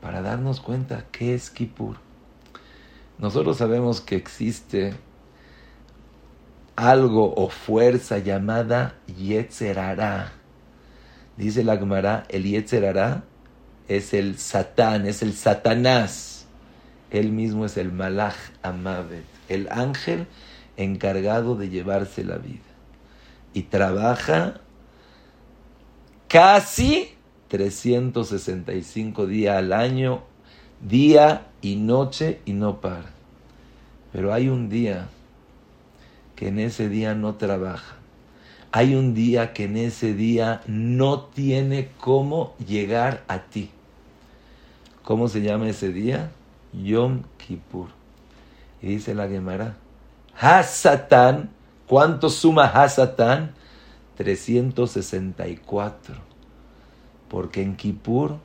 para 0.00 0.22
darnos 0.22 0.60
cuenta 0.60 1.06
qué 1.10 1.34
es 1.34 1.50
Kippur. 1.50 1.96
Nosotros 3.18 3.58
sabemos 3.58 4.00
que 4.00 4.16
existe 4.16 4.94
algo 6.76 7.34
o 7.34 7.50
fuerza 7.50 8.18
llamada 8.18 8.94
Yetzerara. 9.06 10.32
Dice 11.36 11.64
la 11.64 11.76
Gemara, 11.76 12.24
el 12.28 12.44
Yetzerara 12.44 13.24
es 13.88 14.14
el 14.14 14.38
Satán, 14.38 15.06
es 15.06 15.22
el 15.22 15.34
Satanás. 15.34 16.46
Él 17.10 17.32
mismo 17.32 17.66
es 17.66 17.76
el 17.76 17.92
Malach 17.92 18.36
Amavet, 18.62 19.24
el 19.48 19.68
ángel 19.70 20.26
encargado 20.82 21.56
de 21.56 21.68
llevarse 21.68 22.24
la 22.24 22.36
vida. 22.38 22.60
Y 23.52 23.62
trabaja 23.62 24.60
casi 26.28 27.08
365 27.48 29.26
días 29.26 29.56
al 29.56 29.72
año, 29.72 30.22
día 30.80 31.48
y 31.60 31.76
noche, 31.76 32.40
y 32.44 32.52
no 32.52 32.80
para. 32.80 33.10
Pero 34.12 34.32
hay 34.32 34.48
un 34.48 34.68
día 34.68 35.08
que 36.36 36.48
en 36.48 36.58
ese 36.58 36.88
día 36.88 37.14
no 37.14 37.34
trabaja. 37.34 37.96
Hay 38.72 38.94
un 38.94 39.14
día 39.14 39.52
que 39.52 39.64
en 39.64 39.76
ese 39.76 40.14
día 40.14 40.62
no 40.66 41.22
tiene 41.22 41.90
cómo 41.98 42.54
llegar 42.64 43.24
a 43.26 43.40
ti. 43.40 43.70
¿Cómo 45.02 45.28
se 45.28 45.42
llama 45.42 45.68
ese 45.68 45.92
día? 45.92 46.30
Yom 46.72 47.22
Kippur. 47.36 47.88
Y 48.80 48.86
dice 48.86 49.14
la 49.14 49.28
Gemara, 49.28 49.76
Hasatán, 50.40 51.50
¿cuánto 51.86 52.30
suma 52.30 52.64
Hasatán? 52.64 53.52
364. 54.16 56.14
Porque 57.28 57.60
en 57.60 57.76
Kippur 57.76 58.38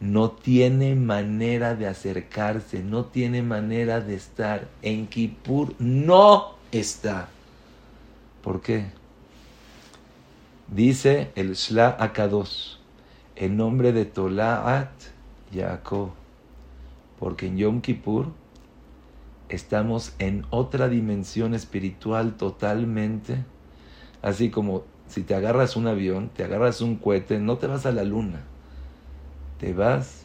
no 0.00 0.30
tiene 0.30 0.94
manera 0.94 1.74
de 1.74 1.86
acercarse, 1.86 2.82
no 2.82 3.04
tiene 3.04 3.42
manera 3.42 4.00
de 4.00 4.14
estar. 4.14 4.68
En 4.80 5.06
Kippur 5.06 5.74
no 5.78 6.54
está. 6.72 7.28
¿Por 8.42 8.62
qué? 8.62 8.86
Dice 10.68 11.30
el 11.34 11.56
Shla 11.56 11.94
Akados, 12.00 12.80
el 13.36 13.54
nombre 13.54 13.92
de 13.92 14.06
Tolaat 14.06 14.90
Yaakov, 15.52 16.08
porque 17.18 17.48
en 17.48 17.58
Yom 17.58 17.82
Kippur 17.82 18.32
estamos 19.54 20.14
en 20.18 20.46
otra 20.50 20.88
dimensión 20.88 21.54
espiritual 21.54 22.34
totalmente, 22.34 23.44
así 24.22 24.50
como 24.50 24.84
si 25.08 25.22
te 25.22 25.34
agarras 25.34 25.76
un 25.76 25.86
avión, 25.86 26.28
te 26.28 26.44
agarras 26.44 26.80
un 26.80 26.96
cohete, 26.96 27.38
no 27.38 27.58
te 27.58 27.66
vas 27.66 27.86
a 27.86 27.92
la 27.92 28.04
luna, 28.04 28.42
te 29.58 29.72
vas 29.72 30.24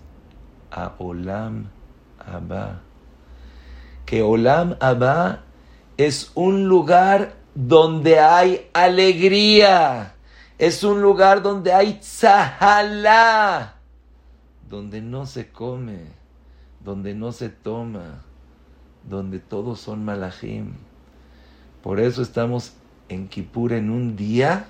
a 0.71 0.93
Olam 0.97 1.69
Abba. 2.17 2.81
Que 4.05 4.21
Olam 4.21 4.75
Abba 4.79 5.43
es 5.97 6.31
un 6.35 6.67
lugar 6.67 7.35
donde 7.55 8.19
hay 8.19 8.69
alegría. 8.73 10.15
Es 10.57 10.83
un 10.83 11.01
lugar 11.01 11.41
donde 11.41 11.71
hay 11.71 11.99
tzahalá, 12.01 13.75
donde 14.69 15.01
no 15.01 15.25
se 15.25 15.49
come, 15.51 15.99
donde 16.83 17.15
no 17.15 17.31
se 17.31 17.47
toma, 17.47 18.25
donde 19.07 19.39
todos 19.39 19.79
son 19.79 20.03
malachim. 20.03 20.73
Por 21.83 21.99
eso 21.99 22.21
estamos 22.21 22.73
en 23.07 23.27
Kippur 23.27 23.73
en 23.73 23.89
un 23.89 24.15
día 24.15 24.65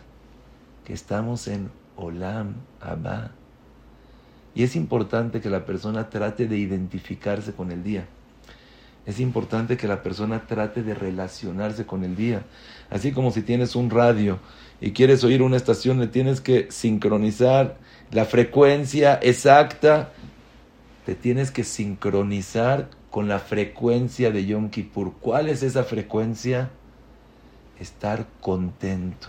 que 0.86 0.94
estamos 0.94 1.48
en 1.48 1.70
Olam 1.96 2.56
Abba. 2.82 3.32
Y 4.56 4.64
es 4.64 4.76
importante 4.76 5.42
que 5.42 5.50
la 5.50 5.66
persona 5.66 6.10
trate 6.10 6.48
de 6.48 6.58
identificarse 6.58 7.54
con 7.54 7.72
el 7.72 7.84
día. 7.84 8.08
Es 9.06 9.20
importante 9.20 9.78
que 9.78 9.88
la 9.88 10.04
persona 10.04 10.46
trate 10.46 10.84
de 10.84 10.94
relacionarse 10.94 11.86
con 11.86 12.04
el 12.04 12.16
día. 12.16 12.44
Así 12.90 13.12
como 13.12 13.32
si 13.32 13.42
tienes 13.42 13.76
un 13.76 13.90
radio 13.90 14.40
y 14.82 14.92
quieres 14.92 15.24
oír 15.24 15.42
una 15.42 15.58
estación, 15.58 16.00
le 16.00 16.08
tienes 16.08 16.42
que 16.42 16.68
sincronizar 16.72 17.78
la 18.12 18.26
frecuencia 18.26 19.20
exacta. 19.22 20.12
Te 21.06 21.16
tienes 21.16 21.52
que 21.52 21.64
sincronizar 21.64 22.90
con 23.12 23.28
la 23.28 23.40
frecuencia 23.40 24.32
de 24.32 24.46
Yom 24.46 24.70
Kippur. 24.70 25.14
¿Cuál 25.20 25.50
es 25.50 25.64
esa 25.64 25.84
frecuencia? 25.84 26.70
Estar 27.80 28.28
contento. 28.42 29.28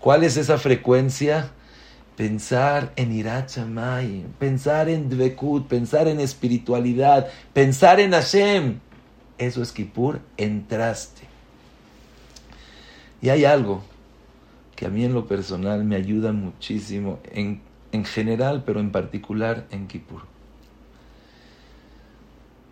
¿Cuál 0.00 0.24
es 0.24 0.36
esa 0.36 0.58
frecuencia? 0.58 1.50
Pensar 2.16 2.92
en 2.96 3.12
Irachamay, 3.12 4.24
pensar 4.38 4.88
en 4.88 5.08
Dvekut, 5.08 5.66
pensar 5.66 6.08
en 6.08 6.20
espiritualidad, 6.20 7.28
pensar 7.52 8.00
en 8.00 8.12
Hashem. 8.12 8.80
Eso 9.38 9.62
es 9.62 9.72
Kippur, 9.72 10.20
entraste. 10.36 11.22
Y 13.20 13.28
hay 13.28 13.44
algo 13.44 13.82
que 14.76 14.86
a 14.86 14.88
mí 14.88 15.04
en 15.04 15.14
lo 15.14 15.26
personal 15.26 15.84
me 15.84 15.96
ayuda 15.96 16.32
muchísimo, 16.32 17.20
en, 17.32 17.60
en 17.92 18.04
general, 18.04 18.64
pero 18.66 18.80
en 18.80 18.90
particular 18.90 19.66
en 19.70 19.86
Kippur. 19.86 20.31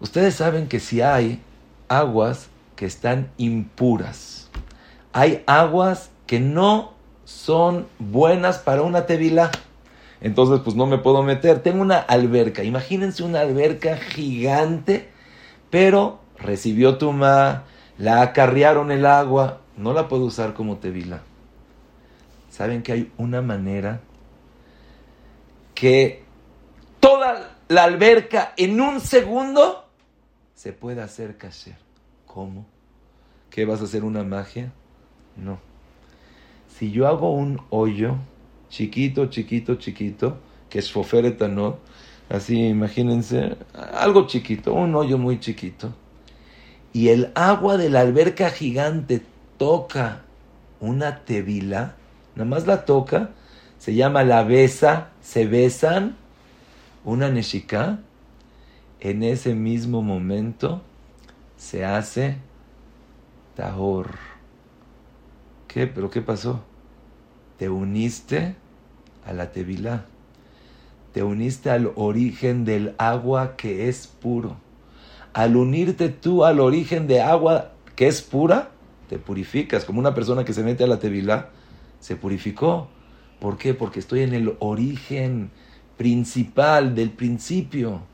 Ustedes 0.00 0.34
saben 0.34 0.66
que 0.66 0.80
si 0.80 1.02
hay 1.02 1.42
aguas 1.88 2.48
que 2.74 2.86
están 2.86 3.30
impuras, 3.36 4.48
hay 5.12 5.42
aguas 5.46 6.10
que 6.26 6.40
no 6.40 6.94
son 7.24 7.86
buenas 7.98 8.58
para 8.58 8.82
una 8.82 9.04
tevila. 9.04 9.50
Entonces, 10.22 10.60
pues 10.64 10.74
no 10.74 10.86
me 10.86 10.98
puedo 10.98 11.22
meter. 11.22 11.62
Tengo 11.62 11.82
una 11.82 11.98
alberca. 11.98 12.64
Imagínense 12.64 13.22
una 13.22 13.40
alberca 13.40 13.96
gigante, 13.98 15.10
pero 15.68 16.20
recibió 16.38 16.96
tuma, 16.96 17.64
la 17.98 18.22
acarrearon 18.22 18.90
el 18.90 19.04
agua. 19.04 19.60
No 19.76 19.92
la 19.92 20.08
puedo 20.08 20.24
usar 20.24 20.54
como 20.54 20.78
tevila. 20.78 21.20
¿Saben 22.50 22.82
que 22.82 22.92
hay 22.92 23.12
una 23.18 23.42
manera 23.42 24.00
que 25.74 26.24
toda 27.00 27.56
la 27.68 27.84
alberca 27.84 28.52
en 28.56 28.80
un 28.80 29.00
segundo 29.00 29.89
se 30.60 30.72
puede 30.72 31.00
hacer 31.00 31.36
kasher? 31.36 31.78
¿Cómo? 32.26 32.66
¿Qué 33.50 33.64
vas 33.64 33.80
a 33.80 33.84
hacer 33.84 34.04
una 34.04 34.24
magia? 34.24 34.72
No 35.36 35.70
si 36.80 36.90
yo 36.90 37.06
hago 37.06 37.34
un 37.34 37.60
hoyo 37.68 38.16
chiquito, 38.70 39.26
chiquito, 39.26 39.74
chiquito, 39.74 40.38
que 40.70 40.78
es 40.78 40.90
foferetanot, 40.90 41.78
así 42.30 42.68
imagínense, 42.68 43.56
algo 43.92 44.26
chiquito, 44.26 44.72
un 44.72 44.94
hoyo 44.94 45.18
muy 45.18 45.40
chiquito, 45.40 45.92
y 46.94 47.08
el 47.08 47.32
agua 47.34 47.76
de 47.76 47.90
la 47.90 48.00
alberca 48.00 48.48
gigante 48.48 49.20
toca 49.58 50.22
una 50.80 51.24
tevila, 51.24 51.96
nada 52.34 52.48
más 52.48 52.66
la 52.66 52.86
toca, 52.86 53.32
se 53.78 53.94
llama 53.94 54.22
la 54.22 54.42
besa, 54.44 55.10
se 55.20 55.46
besan, 55.46 56.16
una 57.04 57.28
neshika, 57.28 57.98
en 59.00 59.22
ese 59.22 59.54
mismo 59.54 60.02
momento 60.02 60.82
se 61.56 61.84
hace 61.84 62.36
tahor. 63.56 64.10
¿Qué? 65.68 65.86
¿Pero 65.86 66.10
qué 66.10 66.22
pasó? 66.22 66.62
te 67.60 67.68
uniste 67.68 68.54
a 69.26 69.34
la 69.34 69.52
Tevilá, 69.52 70.06
te 71.12 71.22
uniste 71.22 71.68
al 71.68 71.92
origen 71.94 72.64
del 72.64 72.94
agua 72.96 73.54
que 73.58 73.90
es 73.90 74.06
puro. 74.06 74.56
Al 75.34 75.56
unirte 75.56 76.08
tú 76.08 76.46
al 76.46 76.58
origen 76.58 77.06
de 77.06 77.20
agua 77.20 77.72
que 77.96 78.08
es 78.08 78.22
pura, 78.22 78.70
te 79.10 79.18
purificas, 79.18 79.84
como 79.84 80.00
una 80.00 80.14
persona 80.14 80.42
que 80.46 80.54
se 80.54 80.62
mete 80.62 80.84
a 80.84 80.86
la 80.86 81.00
Tevilá, 81.00 81.50
se 82.00 82.16
purificó. 82.16 82.88
¿Por 83.40 83.58
qué? 83.58 83.74
Porque 83.74 84.00
estoy 84.00 84.22
en 84.22 84.32
el 84.32 84.56
origen 84.60 85.50
principal 85.98 86.94
del 86.94 87.10
principio. 87.10 88.04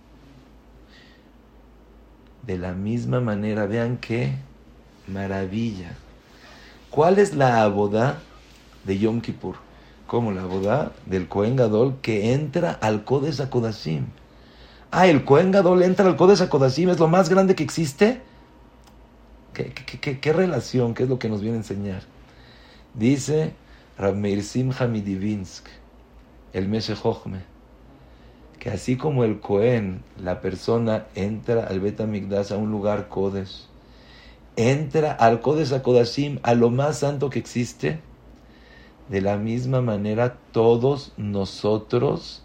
De 2.47 2.59
la 2.59 2.73
misma 2.73 3.21
manera, 3.21 3.67
vean 3.67 3.97
qué 3.97 4.33
maravilla. 5.09 5.93
¿Cuál 6.91 7.19
es 7.19 7.35
la 7.35 7.63
aboda? 7.63 8.21
de 8.87 8.99
Yom 8.99 9.21
Kippur, 9.21 9.57
como 10.07 10.33
la 10.33 10.45
boda 10.45 10.93
del 11.05 11.29
Kohen 11.29 11.57
Gadol 11.57 11.97
que 12.01 12.33
entra 12.33 12.71
al 12.73 13.05
Kodesh 13.05 13.41
HaKodashim. 13.41 14.07
Ah, 14.91 15.09
el 15.09 15.25
Kohen 15.25 15.51
Gadol 15.51 15.83
entra 15.83 16.07
al 16.07 16.17
Kodesh 16.17 16.43
HaKodashim, 16.43 16.89
es 16.91 16.99
lo 16.99 17.09
más 17.09 17.29
grande 17.29 17.55
que 17.55 17.65
existe. 17.65 18.23
¿Qué, 19.53 20.33
relación? 20.33 20.95
¿Qué 20.95 21.03
es 21.05 21.09
lo 21.09 21.19
que 21.19 21.29
nos 21.29 21.41
viene 21.41 21.57
a 21.57 21.61
enseñar? 21.61 22.03
Dice 22.95 23.55
Rabmeir 23.99 24.43
Simcha 24.43 24.87
Midivinsk, 24.87 25.67
el 26.53 26.69
Meshe 26.69 26.95
que 28.59 28.71
así 28.71 28.97
como 28.97 29.25
el 29.25 29.41
Kohen, 29.41 30.03
la 30.23 30.41
persona 30.41 31.07
entra 31.15 31.67
al 31.67 31.81
Bet 31.81 32.01
a 32.01 32.57
un 32.57 32.71
lugar 32.71 33.09
Kodesh, 33.09 33.67
entra 34.57 35.13
al 35.13 35.41
Kodesh 35.41 35.73
HaKodashim, 35.73 36.39
a 36.43 36.55
lo 36.55 36.71
más 36.71 36.99
santo 36.99 37.31
que 37.31 37.39
existe, 37.39 38.01
de 39.09 39.21
la 39.21 39.37
misma 39.37 39.83
manera, 39.83 40.37
todos 40.53 41.13
nosotros 41.17 42.43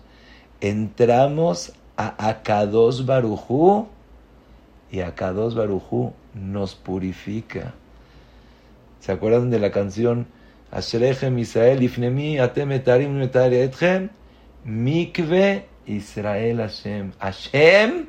entramos 0.60 1.74
a 1.98 2.30
Akados 2.30 3.06
Barujú 3.06 3.88
y 4.92 5.00
Akados 5.00 5.56
Barujú 5.56 6.14
nos 6.34 6.76
purifica. 6.76 7.74
¿Se 9.00 9.12
acuerdan 9.12 9.50
de 9.50 9.60
la 9.60 9.72
canción 9.72 10.28
Ashrechem 10.70 11.40
Israel 11.40 11.82
Ifnemi 11.82 12.38
Atem 12.38 12.72
Etarim 12.72 13.20
Etchem 13.22 14.10
Mikve 14.64 15.66
Israel 15.86 16.58
Hashem? 16.58 17.12
Hashem 17.20 18.08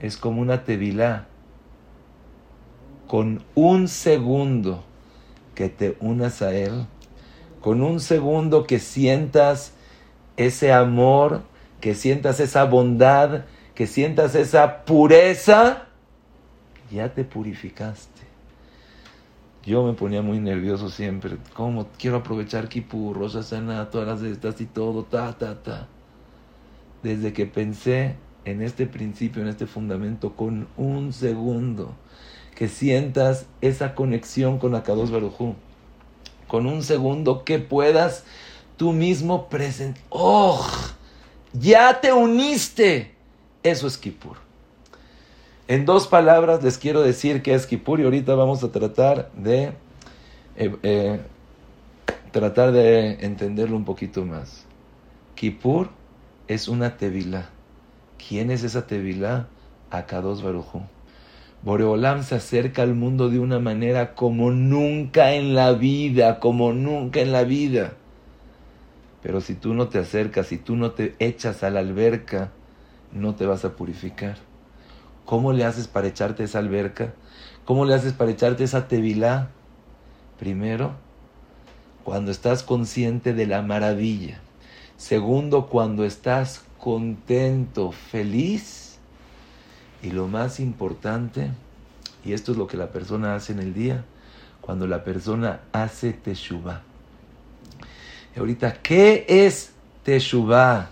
es 0.00 0.16
como 0.16 0.40
una 0.40 0.64
tevilá. 0.64 1.26
Con 3.06 3.44
un 3.54 3.88
segundo 3.88 4.84
que 5.54 5.68
te 5.68 5.96
unas 6.00 6.42
a 6.42 6.54
él, 6.54 6.86
con 7.60 7.82
un 7.82 8.00
segundo 8.00 8.66
que 8.66 8.78
sientas 8.78 9.72
ese 10.36 10.72
amor, 10.72 11.42
que 11.80 11.94
sientas 11.94 12.40
esa 12.40 12.64
bondad, 12.64 13.44
que 13.74 13.86
sientas 13.86 14.34
esa 14.34 14.84
pureza, 14.84 15.86
ya 16.90 17.12
te 17.12 17.24
purificaste. 17.24 18.22
Yo 19.64 19.84
me 19.84 19.94
ponía 19.94 20.20
muy 20.20 20.40
nervioso 20.40 20.90
siempre. 20.90 21.38
¿Cómo 21.54 21.88
quiero 21.98 22.18
aprovechar 22.18 22.68
Kipur, 22.68 23.16
Rosh 23.16 23.36
todas 23.90 24.06
las 24.06 24.22
estas 24.22 24.60
y 24.60 24.66
todo, 24.66 25.04
ta, 25.04 25.32
ta, 25.32 25.62
ta? 25.62 25.88
Desde 27.04 27.32
que 27.32 27.46
pensé 27.46 28.16
en 28.44 28.62
este 28.62 28.86
principio, 28.86 29.42
en 29.42 29.48
este 29.48 29.66
fundamento, 29.66 30.34
con 30.34 30.66
un 30.76 31.12
segundo, 31.12 31.94
que 32.56 32.66
sientas 32.66 33.46
esa 33.60 33.94
conexión 33.94 34.58
con 34.58 34.74
Akados 34.74 35.12
Barujú 35.12 35.54
con 36.46 36.66
un 36.66 36.82
segundo 36.82 37.44
que 37.44 37.58
puedas 37.58 38.24
tú 38.76 38.92
mismo 38.92 39.48
presentar. 39.48 40.02
¡Oh! 40.10 40.64
Ya 41.52 42.00
te 42.00 42.12
uniste. 42.12 43.12
Eso 43.62 43.86
es 43.86 43.96
Kippur. 43.96 44.36
En 45.66 45.86
dos 45.86 46.06
palabras 46.06 46.62
les 46.62 46.78
quiero 46.78 47.02
decir 47.02 47.42
qué 47.42 47.54
es 47.54 47.66
Kippur 47.66 48.00
y 48.00 48.04
ahorita 48.04 48.34
vamos 48.34 48.62
a 48.62 48.70
tratar 48.70 49.30
de 49.32 49.72
eh, 50.56 50.76
eh, 50.82 51.20
tratar 52.30 52.72
de 52.72 53.24
entenderlo 53.24 53.76
un 53.76 53.84
poquito 53.84 54.24
más. 54.24 54.64
Kippur 55.34 55.88
es 56.48 56.68
una 56.68 56.96
tevilá. 56.96 57.48
¿Quién 58.28 58.50
es 58.50 58.64
esa 58.64 58.86
tevilá? 58.86 59.48
Akados 59.90 60.42
Barujú. 60.42 60.82
Boreolam 61.62 62.22
se 62.22 62.34
acerca 62.34 62.82
al 62.82 62.94
mundo 62.94 63.30
de 63.30 63.38
una 63.38 63.58
manera 63.58 64.14
como 64.14 64.50
nunca 64.50 65.32
en 65.32 65.54
la 65.54 65.72
vida, 65.72 66.40
como 66.40 66.72
nunca 66.74 67.20
en 67.20 67.32
la 67.32 67.44
vida. 67.44 67.94
Pero 69.22 69.40
si 69.40 69.54
tú 69.54 69.72
no 69.72 69.88
te 69.88 69.98
acercas, 69.98 70.48
si 70.48 70.58
tú 70.58 70.76
no 70.76 70.90
te 70.90 71.14
echas 71.18 71.62
a 71.62 71.70
la 71.70 71.80
alberca, 71.80 72.50
no 73.12 73.34
te 73.34 73.46
vas 73.46 73.64
a 73.64 73.76
purificar. 73.76 74.36
¿Cómo 75.24 75.54
le 75.54 75.64
haces 75.64 75.88
para 75.88 76.08
echarte 76.08 76.44
esa 76.44 76.58
alberca? 76.58 77.14
¿Cómo 77.64 77.86
le 77.86 77.94
haces 77.94 78.12
para 78.12 78.30
echarte 78.30 78.64
esa 78.64 78.86
tevilá? 78.88 79.48
Primero, 80.38 80.92
cuando 82.04 82.30
estás 82.30 82.62
consciente 82.62 83.32
de 83.32 83.46
la 83.46 83.62
maravilla. 83.62 84.43
Segundo, 84.96 85.66
cuando 85.66 86.04
estás 86.04 86.62
contento, 86.78 87.92
feliz. 87.92 88.98
Y 90.02 90.10
lo 90.10 90.28
más 90.28 90.60
importante, 90.60 91.50
y 92.24 92.32
esto 92.32 92.52
es 92.52 92.58
lo 92.58 92.66
que 92.66 92.76
la 92.76 92.90
persona 92.90 93.34
hace 93.34 93.52
en 93.52 93.58
el 93.58 93.74
día, 93.74 94.04
cuando 94.60 94.86
la 94.86 95.02
persona 95.02 95.60
hace 95.72 96.12
teshuvah. 96.12 96.82
Y 98.36 98.38
ahorita, 98.38 98.74
¿qué 98.82 99.24
es 99.28 99.72
teshuvah? 100.02 100.90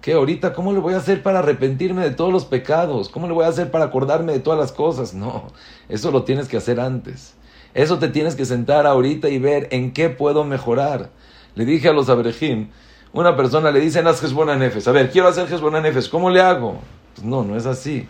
¿Qué 0.00 0.12
ahorita 0.12 0.52
cómo 0.52 0.72
le 0.72 0.78
voy 0.78 0.94
a 0.94 0.98
hacer 0.98 1.22
para 1.22 1.40
arrepentirme 1.40 2.02
de 2.02 2.12
todos 2.12 2.32
los 2.32 2.44
pecados? 2.44 3.08
¿Cómo 3.08 3.26
le 3.26 3.32
voy 3.32 3.44
a 3.44 3.48
hacer 3.48 3.70
para 3.70 3.86
acordarme 3.86 4.32
de 4.32 4.40
todas 4.40 4.58
las 4.58 4.72
cosas? 4.72 5.12
No, 5.12 5.48
eso 5.88 6.10
lo 6.10 6.22
tienes 6.22 6.48
que 6.48 6.56
hacer 6.56 6.78
antes. 6.78 7.34
Eso 7.74 7.98
te 7.98 8.08
tienes 8.08 8.34
que 8.34 8.44
sentar 8.44 8.86
ahorita 8.86 9.28
y 9.28 9.38
ver 9.38 9.68
en 9.72 9.92
qué 9.92 10.08
puedo 10.08 10.44
mejorar. 10.44 11.10
Le 11.58 11.64
dije 11.64 11.88
a 11.88 11.92
los 11.92 12.08
abrejim, 12.08 12.68
una 13.12 13.36
persona 13.36 13.72
le 13.72 13.80
dice, 13.80 13.98
haz 13.98 14.22
Hezbollah 14.22 14.54
Nefes. 14.54 14.86
A 14.86 14.92
ver, 14.92 15.10
quiero 15.10 15.26
hacer 15.26 15.52
Hezbollah 15.52 15.80
Nefes, 15.80 16.08
¿cómo 16.08 16.30
le 16.30 16.40
hago? 16.40 16.78
Pues 17.16 17.26
no, 17.26 17.42
no 17.42 17.56
es 17.56 17.66
así. 17.66 18.06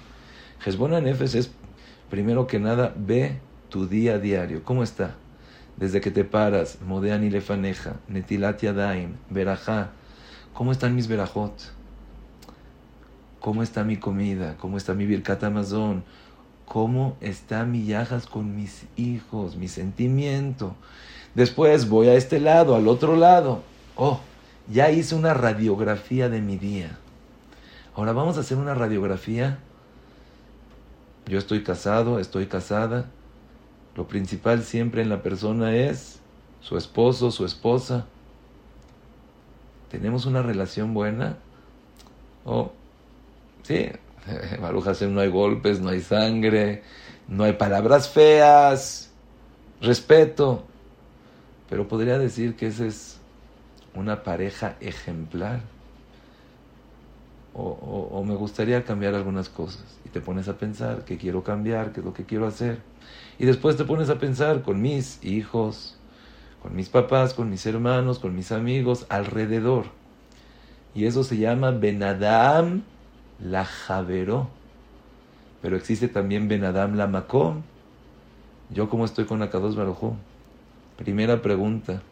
Hezbollah 0.67 1.01
Nefes 1.01 1.35
es, 1.35 1.51
primero 2.11 2.47
que 2.47 2.59
nada, 2.59 2.93
ve 2.95 3.39
tu 3.71 3.89
día 3.89 4.17
a 4.17 4.19
diario. 4.19 4.63
¿Cómo 4.65 4.83
está? 4.83 5.15
Desde 5.79 6.03
que 6.03 6.11
te 6.11 6.25
paras, 6.25 6.77
Modeani 6.87 7.31
Lefaneja, 7.31 7.95
Netilat 8.07 8.61
Yadaim, 8.61 9.15
Berajá. 9.31 9.93
¿Cómo 10.53 10.71
están 10.71 10.95
mis 10.95 11.09
Berajot? 11.09 11.55
¿Cómo 13.41 13.63
está 13.63 13.83
mi 13.83 13.97
comida? 13.97 14.59
¿Cómo 14.59 14.77
está 14.77 14.93
mi 14.93 15.07
Birkat 15.07 15.43
Amazon? 15.45 16.05
¿Cómo 16.67 17.17
está 17.23 17.65
mi 17.65 17.87
yajas 17.87 18.27
con 18.27 18.55
mis 18.55 18.85
hijos? 18.97 19.57
Mi 19.57 19.69
sentimiento. 19.69 20.77
Después 21.39 21.89
voy 21.89 22.09
a 22.09 22.15
este 22.15 22.41
lado, 22.41 22.75
al 22.75 22.89
otro 22.89 23.15
lado. 23.15 23.63
Oh, 23.95 24.19
ya 24.67 24.91
hice 24.91 25.15
una 25.15 25.35
radiografía 25.35 26.29
de 26.29 26.41
mi 26.41 26.57
día. 26.57 26.99
Ahora 27.95 28.13
vamos 28.13 28.37
a 28.37 28.41
hacer 28.41 28.59
una 28.59 28.75
radiografía. 28.75 29.61
Yo 31.27 31.39
estoy 31.39 31.63
casado, 31.63 32.19
estoy 32.19 32.47
casada. 32.47 33.05
Lo 33.95 34.09
principal 34.09 34.65
siempre 34.65 35.01
en 35.01 35.11
la 35.11 35.23
persona 35.23 35.77
es 35.77 36.19
su 36.61 36.77
esposo, 36.77 37.31
su 37.31 37.45
esposa. 37.45 38.07
¿Tenemos 39.93 40.27
una 40.27 40.43
relación 40.43 40.93
buena? 40.93 41.37
Oh, 42.45 42.73
sí, 43.63 43.87
Baruch 44.61 45.03
no 45.03 45.21
hay 45.21 45.29
golpes, 45.29 45.79
no 45.79 45.91
hay 45.91 46.01
sangre, 46.01 46.83
no 47.29 47.45
hay 47.45 47.53
palabras 47.53 48.09
feas, 48.09 49.13
respeto. 49.81 50.68
Pero 51.69 51.89
podría 51.89 52.19
decir 52.19 52.57
que 52.57 52.67
esa 52.67 52.87
es 52.87 53.19
una 53.95 54.23
pareja 54.23 54.77
ejemplar. 54.81 55.61
O, 57.61 58.23
me 58.25 58.37
gustaría 58.37 58.85
cambiar 58.85 59.15
algunas 59.15 59.49
cosas. 59.49 59.85
Y 60.05 60.11
te 60.11 60.21
pones 60.21 60.47
a 60.49 60.57
pensar 60.59 61.05
qué 61.05 61.19
quiero 61.19 61.43
cambiar, 61.43 61.93
qué 61.93 62.01
es 62.01 62.07
lo 62.07 62.13
que 62.13 62.25
quiero 62.25 62.47
hacer. 62.47 62.79
Y 63.39 63.47
después 63.47 63.77
te 63.77 63.85
pones 63.85 64.11
a 64.11 64.19
pensar 64.19 64.63
con 64.63 64.81
mis 64.81 65.25
hijos, 65.25 65.97
con 66.63 66.77
mis 66.77 66.89
papás, 66.89 67.35
con 67.35 67.51
mis 67.51 67.67
hermanos, 67.67 68.21
con 68.21 68.37
mis 68.37 68.53
amigos, 68.53 69.07
alrededor. 69.09 69.87
Y 70.95 71.07
eso 71.07 71.25
se 71.25 71.37
llama 71.37 71.73
Benadam 71.73 72.83
la 73.41 73.65
Javeró. 73.65 74.49
Pero 75.61 75.77
existe 75.77 76.07
también 76.07 76.47
Benadam 76.47 76.95
la 76.95 77.09
Makom. 77.09 77.63
Yo 78.71 78.89
como 78.89 79.05
estoy 79.05 79.25
con 79.25 79.43
Akados 79.43 79.75
Barujú. 79.75 80.17
Primera 80.99 81.41
pregunta. 81.41 82.03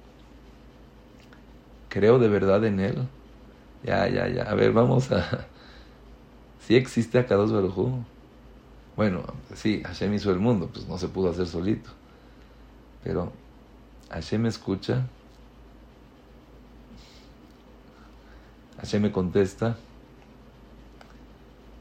¿Creo 1.89 2.21
de 2.21 2.29
verdad 2.29 2.65
en 2.65 2.79
él? 2.79 3.09
Ya, 3.83 4.09
ya, 4.09 4.29
ya. 4.29 4.45
A 4.45 4.55
ver, 4.55 4.73
vamos 4.73 5.11
a... 5.11 5.49
Si 6.61 6.69
¿Sí 6.69 6.77
existe 6.77 7.19
Akados 7.19 7.53
Barujú. 7.53 8.05
Bueno, 8.95 9.25
sí, 9.55 9.83
Hashem 9.85 10.15
hizo 10.15 10.31
el 10.31 10.39
mundo, 10.39 10.71
pues 10.73 10.87
no 10.87 10.99
se 10.99 11.09
pudo 11.09 11.31
hacer 11.31 11.49
solito. 11.49 11.91
Pero 13.03 13.33
Hashem 14.11 14.43
me 14.43 14.49
escucha. 14.49 15.05
Hashem 18.79 19.03
me 19.03 19.11
contesta. 19.11 19.77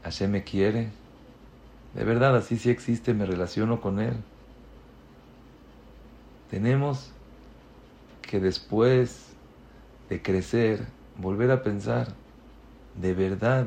Hashem 0.02 0.30
me 0.32 0.42
quiere. 0.42 0.90
De 1.94 2.02
verdad, 2.02 2.36
así 2.36 2.58
sí 2.58 2.68
existe, 2.68 3.14
me 3.14 3.26
relaciono 3.26 3.80
con 3.80 4.00
Él. 4.00 4.16
Tenemos 6.50 7.10
que 8.22 8.40
después 8.40 9.32
de 10.08 10.22
crecer, 10.22 10.86
volver 11.18 11.50
a 11.50 11.62
pensar, 11.62 12.08
de 13.00 13.14
verdad 13.14 13.66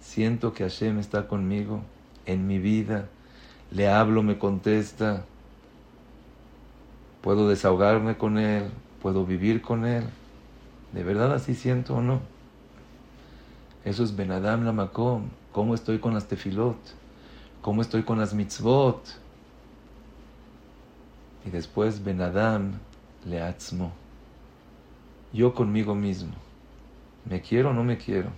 siento 0.00 0.52
que 0.52 0.64
Hashem 0.64 0.98
está 0.98 1.28
conmigo 1.28 1.82
en 2.26 2.46
mi 2.46 2.58
vida, 2.58 3.08
le 3.70 3.88
hablo, 3.88 4.22
me 4.22 4.38
contesta, 4.38 5.24
puedo 7.20 7.48
desahogarme 7.48 8.16
con 8.16 8.38
Él, 8.38 8.70
puedo 9.00 9.24
vivir 9.24 9.62
con 9.62 9.86
Él. 9.86 10.04
¿De 10.92 11.04
verdad 11.04 11.32
así 11.32 11.54
siento 11.54 11.96
o 11.96 12.02
no? 12.02 12.20
Eso 13.84 14.02
es 14.02 14.16
Benadam 14.16 14.64
la 14.64 14.72
Makom 14.72 15.28
cómo 15.52 15.74
estoy 15.74 15.98
con 15.98 16.14
las 16.14 16.26
tefilot, 16.28 16.76
cómo 17.62 17.82
estoy 17.82 18.02
con 18.02 18.18
las 18.18 18.34
mitzvot. 18.34 19.19
Y 21.44 21.50
después 21.50 22.04
Benadam 22.04 22.72
leatzmo. 23.24 23.92
Yo 25.32 25.54
conmigo 25.54 25.94
mismo. 25.94 26.32
¿Me 27.24 27.40
quiero 27.40 27.70
o 27.70 27.72
no 27.72 27.84
me 27.84 27.98
quiero? 27.98 28.30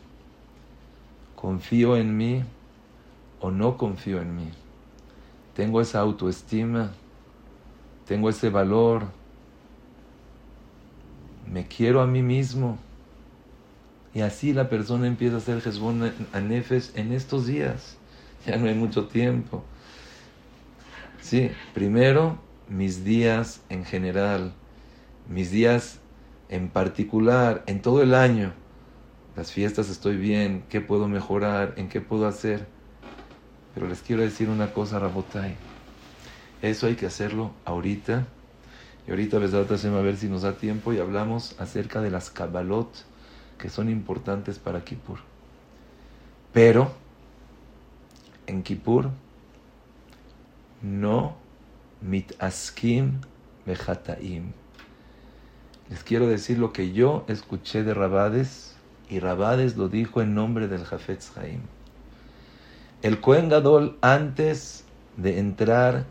¿Confío 1.36 1.96
en 1.96 2.16
mí 2.16 2.44
o 3.40 3.50
no 3.50 3.76
confío 3.76 4.20
en 4.20 4.36
mí? 4.36 4.48
¿Tengo 5.55 5.80
esa 5.80 6.00
autoestima? 6.00 6.92
¿Tengo 8.07 8.28
ese 8.28 8.50
valor? 8.50 9.05
¿Me 11.50 11.66
quiero 11.66 12.00
a 12.00 12.07
mí 12.07 12.22
mismo? 12.22 12.78
Y 14.14 14.20
así 14.20 14.53
la 14.53 14.68
persona 14.68 15.07
empieza 15.07 15.36
a 15.36 15.38
hacer 15.38 15.61
Jesbon 15.61 16.12
a 16.32 16.40
Nefes 16.40 16.92
en 16.94 17.12
estos 17.12 17.46
días. 17.46 17.96
Ya 18.46 18.57
no 18.57 18.66
hay 18.66 18.74
mucho 18.74 19.07
tiempo. 19.07 19.64
Sí, 21.20 21.50
primero 21.74 22.38
mis 22.68 23.04
días 23.04 23.60
en 23.68 23.84
general, 23.84 24.52
mis 25.28 25.50
días 25.50 26.00
en 26.48 26.68
particular, 26.68 27.62
en 27.66 27.82
todo 27.82 28.02
el 28.02 28.14
año. 28.14 28.52
Las 29.36 29.52
fiestas 29.52 29.88
estoy 29.88 30.16
bien, 30.16 30.64
¿qué 30.68 30.80
puedo 30.80 31.08
mejorar? 31.08 31.74
¿En 31.76 31.88
qué 31.88 32.00
puedo 32.00 32.26
hacer? 32.26 32.66
Pero 33.74 33.88
les 33.88 34.02
quiero 34.02 34.22
decir 34.22 34.50
una 34.50 34.72
cosa, 34.72 34.98
Rabotai. 34.98 35.56
Eso 36.60 36.86
hay 36.86 36.94
que 36.94 37.06
hacerlo 37.06 37.52
ahorita. 37.64 38.26
Y 39.06 39.10
ahorita, 39.10 39.38
a 39.38 39.40
ver 39.40 40.16
si 40.16 40.28
nos 40.28 40.42
da 40.42 40.52
tiempo 40.52 40.92
y 40.92 40.98
hablamos 40.98 41.58
acerca 41.58 42.00
de 42.00 42.10
las 42.10 42.30
Kabbalot 42.30 42.90
que 43.58 43.68
son 43.68 43.88
importantes 43.88 44.58
para 44.58 44.84
Kippur. 44.84 45.18
Pero 46.52 46.92
en 48.46 48.62
Kippur 48.62 49.10
no 50.82 51.36
mitaskim 52.03 53.20
mejataim. 53.66 54.53
Les 55.90 56.03
quiero 56.05 56.26
decir 56.26 56.59
lo 56.59 56.72
que 56.72 56.92
yo 56.92 57.24
escuché 57.28 57.82
de 57.82 57.94
Rabades 57.94 58.76
y 59.09 59.20
Rabades 59.20 59.76
lo 59.76 59.88
dijo 59.88 60.22
en 60.22 60.34
nombre 60.34 60.68
del 60.68 60.84
Jafetz 60.84 61.36
Haim. 61.36 61.61
El 63.03 63.20
Kohen 63.20 63.48
Gadol 63.48 63.98
antes 64.00 64.84
de 65.16 65.38
entrar 65.38 66.07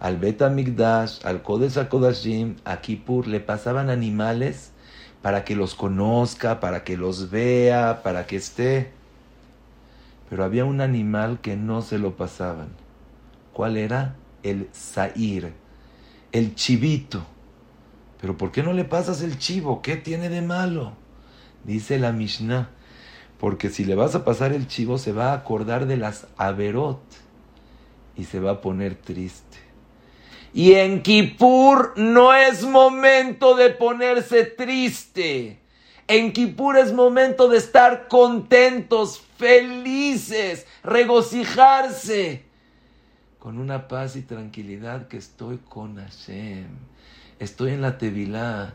al 0.00 0.18
Bet 0.18 0.42
Migdash, 0.50 1.24
al 1.24 1.42
Kodesh 1.42 1.78
HaKodashim, 1.78 2.56
a 2.64 2.80
Kippur, 2.80 3.28
le 3.28 3.40
pasaban 3.40 3.88
animales 3.88 4.72
para 5.22 5.44
que 5.44 5.54
los 5.54 5.74
conozca, 5.76 6.58
para 6.58 6.82
que 6.82 6.96
los 6.96 7.30
vea, 7.30 8.02
para 8.02 8.26
que 8.26 8.36
esté. 8.36 8.90
Pero 10.28 10.44
había 10.44 10.64
un 10.64 10.80
animal 10.80 11.40
que 11.40 11.56
no 11.56 11.82
se 11.82 11.98
lo 11.98 12.16
pasaban. 12.16 12.68
¿Cuál 13.52 13.76
era? 13.76 14.16
El 14.42 14.68
sair, 14.72 15.52
el 16.32 16.54
chivito. 16.54 17.24
Pero 18.20 18.36
¿por 18.36 18.52
qué 18.52 18.62
no 18.62 18.72
le 18.72 18.84
pasas 18.84 19.22
el 19.22 19.38
chivo? 19.38 19.82
¿Qué 19.82 19.96
tiene 19.96 20.28
de 20.28 20.42
malo? 20.42 20.92
Dice 21.64 21.98
la 21.98 22.12
Mishnah, 22.12 22.70
porque 23.38 23.70
si 23.70 23.84
le 23.84 23.94
vas 23.94 24.14
a 24.14 24.24
pasar 24.24 24.52
el 24.52 24.66
chivo 24.66 24.98
se 24.98 25.12
va 25.12 25.30
a 25.30 25.34
acordar 25.34 25.86
de 25.86 25.96
las 25.96 26.26
averot 26.36 27.02
y 28.16 28.24
se 28.24 28.40
va 28.40 28.52
a 28.52 28.60
poner 28.60 28.94
triste. 28.94 29.58
Y 30.54 30.74
en 30.74 31.02
Kippur 31.02 31.94
no 31.96 32.34
es 32.34 32.62
momento 32.64 33.56
de 33.56 33.70
ponerse 33.70 34.44
triste. 34.44 35.60
En 36.08 36.32
Kippur 36.32 36.76
es 36.76 36.92
momento 36.92 37.48
de 37.48 37.58
estar 37.58 38.06
contentos, 38.08 39.22
felices, 39.38 40.66
regocijarse, 40.82 42.44
con 43.42 43.58
una 43.58 43.88
paz 43.88 44.14
y 44.14 44.22
tranquilidad 44.22 45.08
que 45.08 45.16
estoy 45.16 45.58
con 45.68 45.96
Hashem, 45.96 46.68
estoy 47.40 47.72
en 47.72 47.82
la 47.82 47.98
Tevilá. 47.98 48.74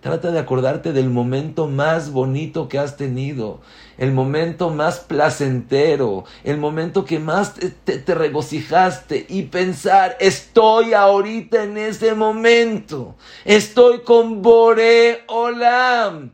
Trata 0.00 0.32
de 0.32 0.40
acordarte 0.40 0.92
del 0.92 1.08
momento 1.08 1.68
más 1.68 2.10
bonito 2.10 2.68
que 2.68 2.80
has 2.80 2.96
tenido, 2.96 3.60
el 3.96 4.10
momento 4.10 4.70
más 4.70 4.98
placentero, 4.98 6.24
el 6.42 6.58
momento 6.58 7.04
que 7.04 7.20
más 7.20 7.54
te, 7.54 8.12
regocijaste 8.12 9.24
y 9.28 9.44
pensar, 9.44 10.16
estoy 10.18 10.94
ahorita 10.94 11.62
en 11.62 11.78
ese 11.78 12.16
momento, 12.16 13.14
estoy 13.44 14.00
con 14.00 14.42
Bore 14.42 15.22
Olam. 15.28 16.32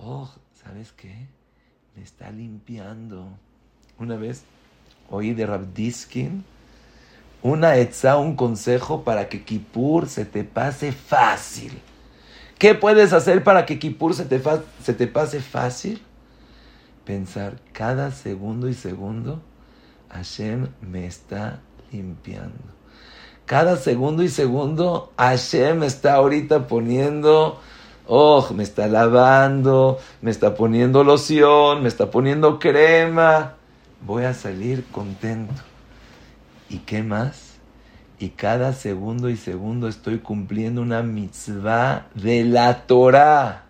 Oh, 0.00 0.30
¿sabes 0.62 0.92
qué? 0.92 1.26
Me 1.96 2.04
está 2.04 2.30
limpiando. 2.30 3.26
Una 3.98 4.14
vez 4.14 4.44
oí 5.10 5.34
de 5.34 5.46
Rabdiskin 5.46 6.44
una 7.42 7.76
etza, 7.76 8.18
un 8.18 8.36
consejo 8.36 9.02
para 9.02 9.28
que 9.28 9.44
Kippur 9.44 10.08
se 10.08 10.24
te 10.24 10.44
pase 10.44 10.92
fácil. 10.92 11.80
¿Qué 12.58 12.74
puedes 12.74 13.12
hacer 13.12 13.42
para 13.42 13.64
que 13.64 13.78
Kippur 13.78 14.14
se 14.14 14.26
te, 14.26 14.40
se 14.82 14.92
te 14.92 15.06
pase 15.06 15.40
fácil? 15.40 16.02
Pensar 17.04 17.56
cada 17.72 18.10
segundo 18.10 18.68
y 18.68 18.74
segundo, 18.74 19.40
Hashem 20.10 20.68
me 20.82 21.06
está 21.06 21.60
limpiando. 21.90 22.58
Cada 23.46 23.76
segundo 23.76 24.22
y 24.22 24.28
segundo, 24.28 25.10
Hashem 25.16 25.82
está 25.82 26.14
ahorita 26.14 26.68
poniendo, 26.68 27.58
oh, 28.06 28.46
me 28.54 28.62
está 28.62 28.86
lavando, 28.86 29.98
me 30.20 30.30
está 30.30 30.54
poniendo 30.54 31.02
loción, 31.02 31.82
me 31.82 31.88
está 31.88 32.10
poniendo 32.10 32.58
crema. 32.58 33.54
Voy 34.02 34.24
a 34.24 34.34
salir 34.34 34.84
contento. 34.92 35.69
¿Y 36.70 36.78
qué 36.78 37.02
más? 37.02 37.50
y 38.20 38.28
cada 38.28 38.74
segundo 38.74 39.30
y 39.30 39.36
segundo 39.36 39.88
estoy 39.88 40.18
cumpliendo 40.18 40.82
una 40.82 41.02
mitzvah 41.02 42.08
de 42.14 42.44
la 42.44 42.86
Torah. 42.86 43.64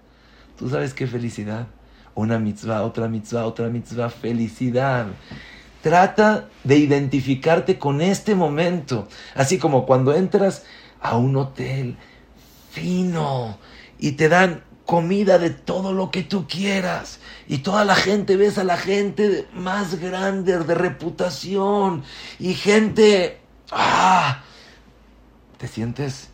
¿Tú 0.58 0.68
sabes 0.68 0.92
qué 0.92 1.06
felicidad? 1.06 1.68
Una 2.16 2.40
mitzvah, 2.40 2.82
otra 2.82 3.06
mitzvah, 3.06 3.46
otra 3.46 3.68
mitzvah, 3.68 4.10
felicidad. 4.10 5.06
Trata 5.82 6.48
de 6.64 6.78
identificarte 6.78 7.78
con 7.78 8.00
este 8.00 8.34
momento, 8.34 9.06
así 9.36 9.56
como 9.56 9.86
cuando 9.86 10.12
entras 10.16 10.64
a 11.00 11.16
un 11.16 11.36
hotel 11.36 11.96
fino 12.72 13.56
y 14.00 14.12
te 14.12 14.28
dan 14.28 14.64
comida 14.84 15.38
de 15.38 15.50
todo 15.50 15.92
lo 15.92 16.10
que 16.10 16.24
tú 16.24 16.48
quieras. 16.48 17.19
Y 17.50 17.58
toda 17.58 17.84
la 17.84 17.96
gente, 17.96 18.36
ves 18.36 18.58
a 18.58 18.64
la 18.64 18.76
gente 18.76 19.48
más 19.52 19.96
grande, 19.96 20.56
de 20.56 20.74
reputación, 20.74 22.04
y 22.38 22.54
gente 22.54 23.40
¡Ah! 23.72 24.42
Te 25.58 25.68
sientes, 25.68 26.28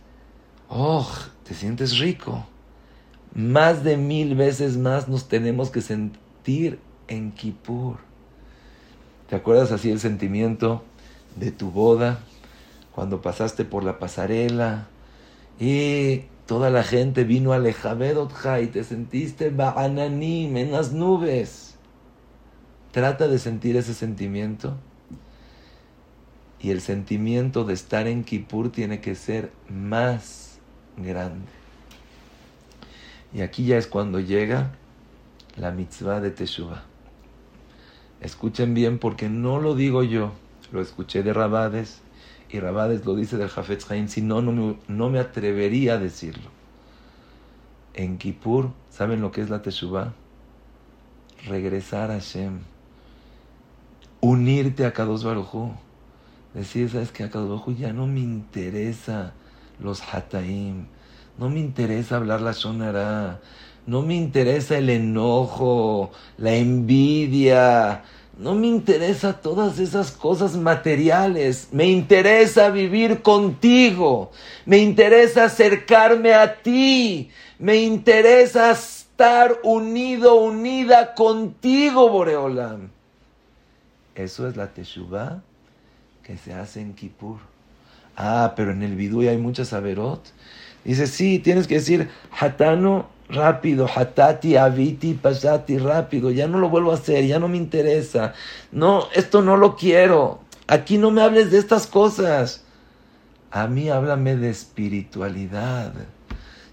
oh, 0.69 1.11
te 1.45 1.55
sientes 1.55 1.99
rico. 1.99 2.47
Más 3.35 3.83
de 3.83 3.97
mil 3.97 4.35
veces 4.35 4.77
más 4.77 5.09
nos 5.09 5.27
tenemos 5.27 5.71
que 5.71 5.81
sentir 5.81 6.79
en 7.09 7.33
Kippur. 7.33 7.97
¿Te 9.29 9.37
acuerdas 9.37 9.73
así 9.73 9.91
el 9.91 10.01
sentimiento 10.01 10.85
de 11.35 11.51
tu 11.51 11.71
boda? 11.71 12.21
Cuando 12.95 13.21
pasaste 13.21 13.65
por 13.65 13.85
la 13.85 13.99
pasarela 13.99 14.87
y 15.59 16.25
toda 16.47 16.71
la 16.71 16.85
gente 16.85 17.25
vino 17.25 17.53
a 17.53 17.59
Lejabedotja 17.59 18.61
y 18.61 18.69
te 18.69 18.85
sentiste 18.85 19.51
ba'ananim 19.51 20.57
en 20.57 20.73
las 20.73 20.93
nubes. 20.93 21.75
Trata 22.93 23.29
de 23.29 23.39
sentir 23.39 23.77
ese 23.77 23.93
sentimiento 23.93 24.77
y 26.61 26.71
el 26.71 26.81
sentimiento 26.81 27.65
de 27.65 27.75
estar 27.75 28.07
en 28.07 28.25
Kippur 28.25 28.71
tiene 28.71 29.01
que 29.01 29.15
ser 29.15 29.53
más 29.69 30.59
grande. 30.97 31.47
Y 33.35 33.43
aquí 33.43 33.67
ya 33.67 33.77
es 33.77 33.87
cuando 33.87 34.21
llega 34.21 34.71
la 35.57 35.73
mitzvah 35.73 36.21
de 36.21 36.31
Teshuvah. 36.31 36.85
Escuchen 38.21 38.73
bien 38.73 38.99
porque 38.99 39.29
no 39.29 39.61
lo 39.61 39.75
digo 39.75 40.03
yo, 40.03 40.33
lo 40.73 40.81
escuché 40.81 41.23
de 41.23 41.35
Rabades 41.35 42.01
y 42.51 42.61
Rabades 42.61 43.05
lo 43.05 43.15
dice 43.15 43.37
del 43.37 43.49
Jafetz 43.49 43.91
Haim, 43.91 44.09
si 44.09 44.23
no, 44.23 44.41
no 44.43 45.11
me, 45.11 45.19
atrevería 45.19 45.95
a 45.95 45.99
decirlo. 45.99 46.51
En 47.95 48.19
Kippur, 48.19 48.71
¿saben 48.91 49.21
lo 49.21 49.33
que 49.33 49.41
es 49.41 49.51
la 49.51 49.63
Teshuvah? 49.63 50.13
Regresar 51.47 52.11
a 52.11 52.15
Hashem, 52.15 52.59
unirte 54.21 54.85
a 54.85 54.93
Kadosh 54.93 55.23
Baruj 55.23 55.73
Decir, 56.57 56.89
¿sabes 56.89 57.13
qué? 57.13 57.25
Akadobohu 57.25 57.75
ya 57.75 57.93
no 57.93 58.07
me 58.07 58.21
interesa 58.21 59.35
los 59.79 60.01
hataim, 60.01 60.87
no 61.37 61.51
me 61.51 61.61
interesa 61.61 62.17
hablar 62.17 62.41
la 62.41 62.53
shonara, 62.53 63.41
no 63.87 64.01
me 64.01 64.15
interesa 64.17 64.79
el 64.79 64.89
enojo, 64.89 66.13
la 66.39 66.55
envidia, 66.55 68.05
no 68.39 68.55
me 68.55 68.67
interesa 68.67 69.41
todas 69.41 69.79
esas 69.79 70.13
cosas 70.13 70.57
materiales. 70.57 71.69
Me 71.73 71.87
interesa 71.87 72.69
vivir 72.69 73.23
contigo. 73.23 74.31
Me 74.67 74.79
interesa 74.79 75.45
acercarme 75.45 76.35
a 76.35 76.61
ti. 76.63 77.31
Me 77.59 77.77
interesa 77.77 78.73
estar 78.73 79.59
unido, 79.63 80.35
unida 80.35 81.15
contigo, 81.15 82.11
Boreolam. 82.11 82.91
Eso 84.15 84.47
es 84.49 84.57
la 84.57 84.69
Teshuvah 84.69 85.43
que 86.23 86.37
se 86.37 86.53
hace 86.53 86.83
en 86.83 86.93
Kippur. 86.93 87.39
Ah, 88.17 88.53
pero 88.55 88.73
en 88.73 88.83
el 88.83 88.97
Bidui 88.97 89.29
hay 89.29 89.39
muchas 89.39 89.73
averot. 89.73 90.23
Dice, 90.85 91.07
sí, 91.07 91.39
tienes 91.39 91.67
que 91.67 91.77
decir 91.77 92.11
hatano 92.39 93.09
rápido, 93.29 93.87
hatati, 93.87 94.57
aviti, 94.57 95.15
pasati 95.15 95.79
rápido. 95.79 96.31
Ya 96.31 96.47
no 96.47 96.59
lo 96.59 96.69
vuelvo 96.69 96.93
a 96.93 96.95
hacer, 96.95 97.27
ya 97.27 97.39
no 97.39 97.49
me 97.49 97.57
interesa. 97.57 98.35
No, 98.73 99.05
esto 99.15 99.43
no 99.43 99.57
lo 99.57 99.77
quiero. 99.77 100.41
Aquí 100.67 100.99
no 100.99 101.11
me 101.11 101.23
hables 101.23 101.51
de 101.51 101.59
estas 101.59 101.87
cosas. 101.87 102.65
A 103.51 103.67
mí 103.67 103.89
háblame 103.89 104.37
de 104.37 104.51
espiritualidad. 104.51 105.93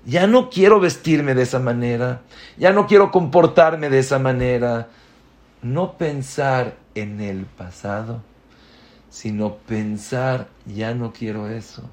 Ya 0.05 0.27
no 0.27 0.49
quiero 0.49 0.79
vestirme 0.79 1.33
de 1.35 1.43
esa 1.43 1.59
manera. 1.59 2.21
Ya 2.57 2.73
no 2.73 2.87
quiero 2.87 3.11
comportarme 3.11 3.89
de 3.89 3.99
esa 3.99 4.19
manera. 4.19 4.89
No 5.61 5.97
pensar 5.97 6.75
en 6.95 7.21
el 7.21 7.45
pasado 7.45 8.21
sino 9.13 9.57
pensar, 9.57 10.47
ya 10.65 10.95
no 10.95 11.13
quiero 11.13 11.47
eso. 11.47 11.83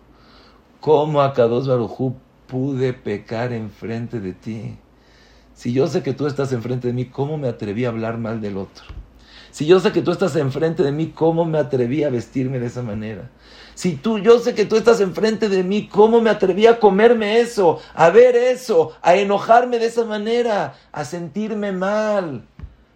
¿Cómo 0.81 1.21
a 1.21 1.35
Kadosh 1.35 1.67
Barujú 1.67 2.17
pude 2.51 2.93
pecar 2.93 3.53
enfrente 3.53 4.21
de 4.21 4.33
ti? 4.33 4.77
Si 5.55 5.73
yo 5.73 5.87
sé 5.87 6.03
que 6.03 6.13
tú 6.13 6.27
estás 6.27 6.53
enfrente 6.53 6.89
de 6.89 6.93
mí, 6.93 7.05
¿cómo 7.07 7.39
me 7.39 7.49
atreví 7.49 7.85
a 7.85 7.89
hablar 7.89 8.19
mal 8.19 8.41
del 8.41 8.57
otro? 8.57 8.85
Si 9.53 9.67
yo 9.67 9.79
sé 9.81 9.93
que 9.93 10.03
tú 10.03 10.11
estás 10.11 10.35
enfrente 10.37 10.83
de 10.83 10.93
mí, 10.93 11.13
¿cómo 11.15 11.45
me 11.45 11.59
atreví 11.59 12.03
a 12.03 12.11
vestirme 12.11 12.59
de 12.59 12.67
esa 12.67 12.83
manera? 12.83 13.31
Si 13.75 13.97
tú, 13.97 14.19
yo 14.19 14.39
sé 14.41 14.55
que 14.55 14.65
tú 14.65 14.77
estás 14.77 15.01
enfrente 15.01 15.49
de 15.49 15.63
mí, 15.63 15.89
¿cómo 15.89 16.21
me 16.21 16.31
atreví 16.31 16.67
a 16.67 16.81
comerme 16.81 17.41
eso, 17.41 17.79
a 17.95 18.11
ver 18.11 18.37
eso, 18.37 18.93
a 19.03 19.15
enojarme 19.17 19.79
de 19.79 19.87
esa 19.87 20.05
manera, 20.05 20.75
a 20.93 21.05
sentirme 21.05 21.73
mal? 21.73 22.43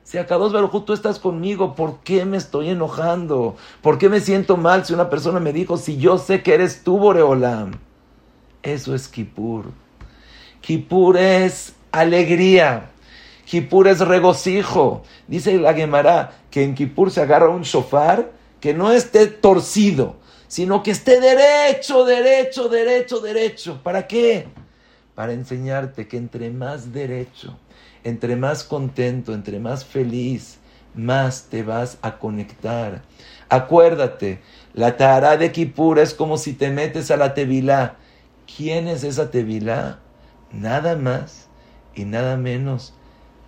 Si 0.03 0.19
a 0.19 0.27
Kadosh 0.27 0.53
Baruj 0.53 0.85
tú 0.85 0.93
estás 0.93 1.19
conmigo, 1.19 1.75
¿por 1.75 2.01
qué 2.01 2.25
me 2.25 2.37
estoy 2.37 2.71
enojando? 2.71 3.57
¿Por 3.83 3.99
qué 3.99 4.09
me 4.09 4.21
siento 4.21 4.57
mal 4.57 4.85
si 4.85 4.93
una 4.93 5.11
persona 5.11 5.41
me 5.41 5.53
dijo, 5.53 5.77
si 5.77 5.97
yo 5.97 6.19
sé 6.19 6.43
que 6.43 6.55
eres 6.55 6.83
tú, 6.85 6.99
Boreolam? 6.99 7.73
Eso 8.65 8.95
es 8.95 9.09
Kippur. 9.09 9.67
Kippur 10.63 11.19
es 11.19 11.75
alegría. 11.93 12.91
Kippur 13.45 13.89
es 13.89 14.01
regocijo. 14.01 15.03
Dice 15.29 15.59
la 15.59 15.75
Gemara 15.75 16.33
que 16.51 16.65
en 16.65 16.75
Kippur 16.75 17.11
se 17.11 17.21
agarra 17.21 17.51
un 17.51 17.63
shofar 17.63 18.33
que 18.61 18.73
no 18.73 18.91
esté 18.91 19.27
torcido, 19.27 20.17
sino 20.49 20.83
que 20.83 20.93
esté 20.93 21.21
derecho, 21.21 22.07
derecho, 22.07 22.71
derecho, 22.71 23.21
derecho. 23.21 23.81
¿Para 23.83 24.07
qué? 24.07 24.49
Para 25.15 25.35
enseñarte 25.35 26.09
que 26.09 26.17
entre 26.17 26.51
más 26.51 26.95
derecho, 26.95 27.59
entre 28.03 28.35
más 28.35 28.65
contento, 28.65 29.35
entre 29.35 29.59
más 29.59 29.85
feliz, 29.85 30.57
más 30.95 31.49
te 31.51 31.63
vas 31.63 31.99
a 32.01 32.19
conectar. 32.19 33.03
Acuérdate, 33.51 34.41
la 34.73 34.97
Tahara 34.97 35.37
de 35.37 35.53
Kippur 35.53 35.99
es 35.99 36.15
como 36.15 36.39
si 36.39 36.55
te 36.55 36.71
metes 36.71 37.11
a 37.11 37.19
la 37.19 37.35
Tevilá. 37.35 37.97
¿Quién 38.47 38.89
es 38.89 39.05
esa 39.05 39.31
Tevilá? 39.31 39.99
Nada 40.53 40.97
más 40.97 41.49
y 41.95 42.05
nada 42.05 42.37
menos 42.37 42.95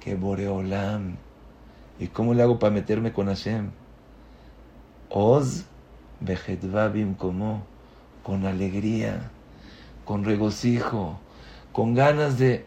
que 0.01 0.15
Boreolam. 0.15 1.17
¿Y 1.99 2.09
cómo 2.09 2.35
le 2.35 2.43
hago 2.43 2.59
para 2.59 2.73
meterme 2.73 3.13
con 3.13 3.27
Hashem? 3.27 3.71
Oz 5.09 5.65
Vejetvabim 6.21 7.15
como, 7.15 7.65
con 8.23 8.47
alegría, 8.47 9.31
con 10.05 10.25
regocijo, 10.25 11.19
con 11.73 11.95
ganas 11.95 12.39
de 12.39 12.67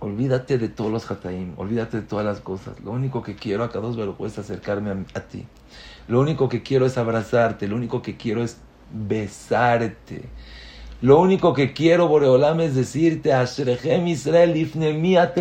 olvídate 0.00 0.58
de 0.58 0.68
todos 0.68 0.90
los 0.90 1.10
hataim, 1.10 1.54
olvídate 1.56 2.00
de 2.00 2.06
todas 2.06 2.26
las 2.26 2.40
cosas. 2.40 2.78
Lo 2.80 2.90
único 2.90 3.22
que 3.22 3.36
quiero 3.36 3.64
acá 3.64 3.78
dos 3.78 3.96
veces 3.96 4.32
es 4.32 4.38
acercarme 4.38 4.90
a, 5.14 5.20
ti. 5.20 5.46
Lo 6.08 6.20
único 6.20 6.48
que 6.48 6.62
quiero 6.62 6.84
es 6.84 6.98
abrazarte, 6.98 7.68
lo 7.68 7.76
único 7.76 8.02
que 8.02 8.16
quiero 8.16 8.42
es 8.42 8.58
besarte. 8.92 10.28
Lo 11.00 11.20
único 11.20 11.52
que 11.52 11.72
quiero, 11.72 12.08
Boreolam, 12.08 12.60
es 12.60 12.74
decirte, 12.74 13.32
Ashrechem 13.32 14.06
Israel, 14.06 14.56
Ifnemia 14.56 15.34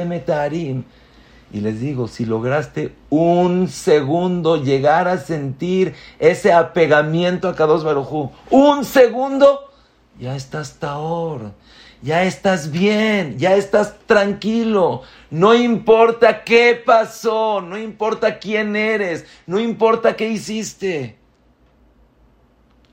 Y 1.52 1.62
les 1.62 1.80
digo, 1.80 2.08
si 2.08 2.26
lograste 2.26 2.94
un 3.10 3.70
segundo 3.70 4.62
llegar 4.62 5.08
a 5.08 5.18
sentir 5.18 5.94
ese 6.20 6.52
apegamiento 6.52 7.48
a 7.48 7.56
Kadosh 7.56 7.84
Barujú, 7.84 8.32
un 8.50 8.84
segundo, 8.84 9.72
ya 10.20 10.36
estás 10.36 10.80
taor, 10.80 11.54
ya 12.02 12.24
estás 12.24 12.70
bien, 12.70 13.40
ya 13.40 13.56
estás 13.56 13.96
tranquilo. 14.06 15.04
No 15.32 15.56
importa 15.56 16.44
qué 16.44 16.82
pasó, 16.86 17.62
no 17.62 17.78
importa 17.78 18.38
quién 18.40 18.76
eres, 18.76 19.26
no 19.48 19.60
importa 19.60 20.16
qué 20.16 20.30
hiciste. 20.30 21.18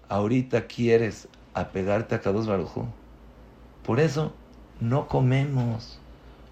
Ahorita 0.09 0.67
quieres 0.67 1.27
apegarte 1.55 2.15
a 2.15 2.21
Kadosh 2.21 2.47
Barujú. 2.47 2.87
Por 3.85 4.01
eso 4.01 4.33
no 4.81 5.07
comemos. 5.07 5.99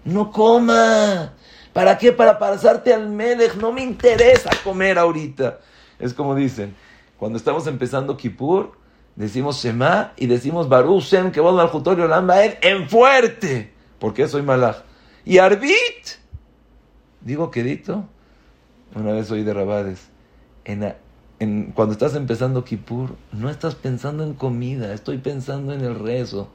No 0.05 0.31
coma. 0.31 1.33
¿Para 1.73 1.97
qué? 1.97 2.11
Para 2.11 2.39
pasarte 2.39 2.93
al 2.93 3.09
Melech. 3.09 3.55
No 3.55 3.71
me 3.71 3.83
interesa 3.83 4.49
comer 4.63 4.97
ahorita. 4.97 5.59
Es 5.99 6.13
como 6.13 6.35
dicen, 6.35 6.75
cuando 7.17 7.37
estamos 7.37 7.67
empezando 7.67 8.17
Kippur, 8.17 8.71
decimos 9.15 9.61
Shema 9.61 10.13
y 10.15 10.27
decimos 10.27 10.69
Baruch 10.69 11.03
Shem 11.03 11.31
que 11.31 11.39
al 11.39 11.67
Jutorio 11.67 12.07
Lambaed 12.07 12.57
en 12.61 12.89
fuerte. 12.89 13.73
porque 13.99 14.27
soy 14.27 14.41
malach? 14.41 14.77
Y 15.25 15.37
Arbit. 15.37 16.17
Digo 17.21 17.51
quedito. 17.51 18.05
Una 18.95 19.11
vez 19.11 19.29
oí 19.29 19.43
de 19.43 19.53
Rabades. 19.53 20.07
En 20.65 20.83
cuando 21.73 21.93
estás 21.93 22.15
empezando 22.15 22.65
Kippur, 22.65 23.15
no 23.31 23.49
estás 23.49 23.75
pensando 23.75 24.25
en 24.25 24.33
comida, 24.33 24.93
estoy 24.93 25.19
pensando 25.19 25.73
en 25.73 25.81
el 25.81 25.97
rezo. 25.97 26.49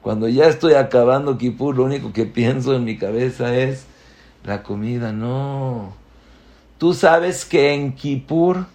Cuando 0.00 0.26
ya 0.26 0.46
estoy 0.46 0.74
acabando 0.74 1.36
Kippur, 1.36 1.76
lo 1.76 1.84
único 1.84 2.12
que 2.12 2.24
pienso 2.24 2.74
en 2.74 2.84
mi 2.84 2.96
cabeza 2.96 3.54
es 3.54 3.84
la 4.44 4.62
comida. 4.62 5.12
No. 5.12 5.92
Tú 6.78 6.94
sabes 6.94 7.44
que 7.44 7.74
en 7.74 7.94
Kippur 7.94 8.66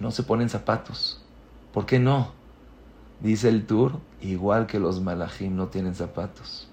no 0.00 0.10
se 0.10 0.22
ponen 0.22 0.48
zapatos. 0.48 1.20
¿Por 1.72 1.84
qué 1.84 1.98
no? 1.98 2.32
Dice 3.20 3.48
el 3.48 3.66
Tur, 3.66 4.00
igual 4.22 4.66
que 4.66 4.78
los 4.78 5.02
malachim 5.02 5.54
no 5.54 5.68
tienen 5.68 5.94
zapatos. 5.94 6.68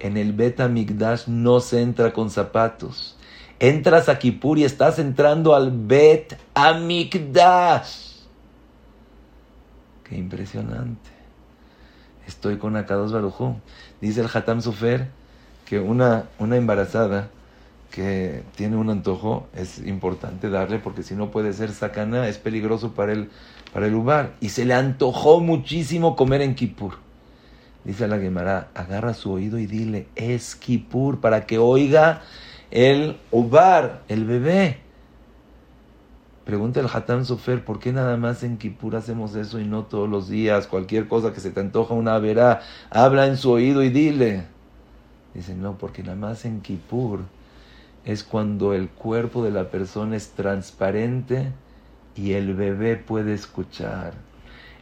En 0.00 0.16
el 0.16 0.32
Bet 0.32 0.60
Migdash 0.60 1.28
no 1.28 1.60
se 1.60 1.80
entra 1.80 2.12
con 2.12 2.30
zapatos 2.30 3.17
entras 3.60 4.08
a 4.08 4.18
Kippur 4.18 4.58
y 4.58 4.64
estás 4.64 4.98
entrando 4.98 5.54
al 5.54 5.72
Bet 5.72 6.38
Amikdash. 6.54 8.08
Qué 10.04 10.16
impresionante. 10.16 11.10
Estoy 12.26 12.58
con 12.58 12.76
Akados 12.76 13.12
Barujú. 13.12 13.56
Dice 14.00 14.20
el 14.20 14.28
Hatam 14.32 14.60
Sofer 14.60 15.08
que 15.64 15.80
una, 15.80 16.28
una 16.38 16.56
embarazada 16.56 17.30
que 17.90 18.42
tiene 18.54 18.76
un 18.76 18.90
antojo 18.90 19.48
es 19.54 19.78
importante 19.86 20.50
darle 20.50 20.78
porque 20.78 21.02
si 21.02 21.14
no 21.14 21.30
puede 21.30 21.52
ser 21.52 21.72
sacana, 21.72 22.28
es 22.28 22.38
peligroso 22.38 22.92
para 22.92 23.12
el, 23.12 23.30
para 23.72 23.86
el 23.86 23.94
ubar. 23.94 24.34
Y 24.40 24.50
se 24.50 24.64
le 24.64 24.74
antojó 24.74 25.40
muchísimo 25.40 26.16
comer 26.16 26.42
en 26.42 26.54
Kippur. 26.54 26.94
Dice 27.84 28.06
la 28.08 28.18
Gemara, 28.18 28.68
agarra 28.74 29.14
su 29.14 29.32
oído 29.32 29.58
y 29.58 29.66
dile, 29.66 30.08
es 30.14 30.54
Kippur, 30.56 31.20
para 31.20 31.46
que 31.46 31.58
oiga 31.58 32.22
el 32.70 33.18
ubar, 33.30 34.02
el 34.08 34.24
bebé. 34.24 34.78
Pregunta 36.44 36.80
el 36.80 36.86
Hatam 36.86 37.24
Sofer, 37.24 37.62
¿por 37.62 37.78
qué 37.78 37.92
nada 37.92 38.16
más 38.16 38.42
en 38.42 38.56
Kippur 38.56 38.96
hacemos 38.96 39.34
eso 39.34 39.60
y 39.60 39.66
no 39.66 39.84
todos 39.84 40.08
los 40.08 40.28
días? 40.28 40.66
Cualquier 40.66 41.06
cosa 41.06 41.34
que 41.34 41.40
se 41.40 41.50
te 41.50 41.60
antoja 41.60 41.92
una 41.92 42.18
verá, 42.18 42.62
habla 42.88 43.26
en 43.26 43.36
su 43.36 43.50
oído 43.50 43.82
y 43.82 43.90
dile. 43.90 44.46
Dice, 45.34 45.54
no, 45.54 45.76
porque 45.76 46.02
nada 46.02 46.16
más 46.16 46.46
en 46.46 46.62
Kippur 46.62 47.20
es 48.06 48.24
cuando 48.24 48.72
el 48.72 48.88
cuerpo 48.88 49.44
de 49.44 49.50
la 49.50 49.70
persona 49.70 50.16
es 50.16 50.30
transparente 50.30 51.52
y 52.16 52.32
el 52.32 52.54
bebé 52.54 52.96
puede 52.96 53.34
escuchar, 53.34 54.14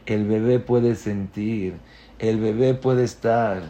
el 0.05 0.25
bebé 0.25 0.59
puede 0.59 0.95
sentir, 0.95 1.75
el 2.19 2.39
bebé 2.39 2.73
puede 2.73 3.03
estar. 3.03 3.63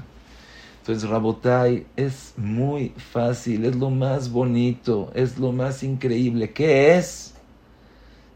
Entonces, 0.87 1.09
Rabotai 1.09 1.85
es 1.97 2.33
muy 2.37 2.93
fácil, 2.95 3.65
es 3.65 3.75
lo 3.75 3.89
más 3.89 4.31
bonito, 4.31 5.11
es 5.13 5.37
lo 5.37 5.51
más 5.51 5.83
increíble. 5.83 6.53
¿Qué 6.53 6.95
es? 6.95 7.33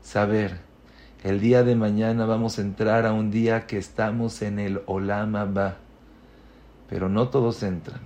Saber, 0.02 0.60
el 1.24 1.40
día 1.40 1.64
de 1.64 1.78
mañana 1.78 2.26
vamos 2.26 2.60
a 2.60 2.62
entrar 2.64 3.06
a 3.06 3.14
un 3.14 3.32
día 3.32 3.68
que 3.68 3.78
estamos 3.78 4.42
en 4.42 4.60
el 4.60 4.82
Olama 4.86 5.46
Ba. 5.46 5.78
Pero 6.90 7.08
no 7.08 7.30
todos 7.30 7.64
entran. 7.64 8.02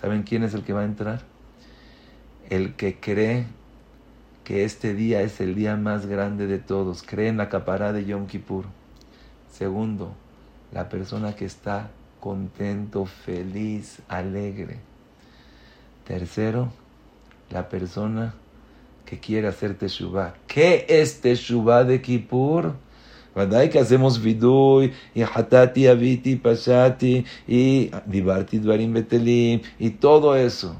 ¿Saben 0.00 0.22
quién 0.22 0.44
es 0.44 0.54
el 0.54 0.62
que 0.62 0.72
va 0.72 0.82
a 0.82 0.84
entrar? 0.84 1.22
El 2.48 2.76
que 2.76 3.00
cree 3.00 3.46
que 4.44 4.64
este 4.64 4.94
día 4.94 5.20
es 5.22 5.40
el 5.40 5.56
día 5.56 5.74
más 5.74 6.06
grande 6.06 6.46
de 6.46 6.60
todos. 6.60 7.02
Cree 7.02 7.26
en 7.26 7.38
la 7.38 7.48
capará 7.48 7.92
de 7.92 8.04
Yom 8.04 8.28
Kippur. 8.28 8.66
Segundo, 9.50 10.12
la 10.70 10.88
persona 10.88 11.34
que 11.34 11.44
está 11.44 11.90
contento, 12.20 13.06
feliz, 13.06 14.00
alegre. 14.08 14.78
Tercero, 16.06 16.72
la 17.50 17.68
persona 17.68 18.34
que 19.04 19.18
quiere 19.18 19.48
hacer 19.48 19.74
Teshuvah. 19.76 20.34
¿Qué 20.46 20.86
es 20.88 21.20
Teshuvah 21.20 21.84
de 21.84 22.00
Kippur? 22.00 22.74
¿Verdad 23.34 23.68
que 23.68 23.78
hacemos 23.78 24.20
vidui 24.20 24.92
y 25.14 25.22
hatati, 25.22 25.86
aviti, 25.86 26.36
pashati 26.36 27.24
y 27.46 27.90
divarti, 28.06 28.58
dvarim, 28.58 28.92
betelim 28.92 29.62
y 29.78 29.90
todo 29.90 30.34
eso? 30.34 30.76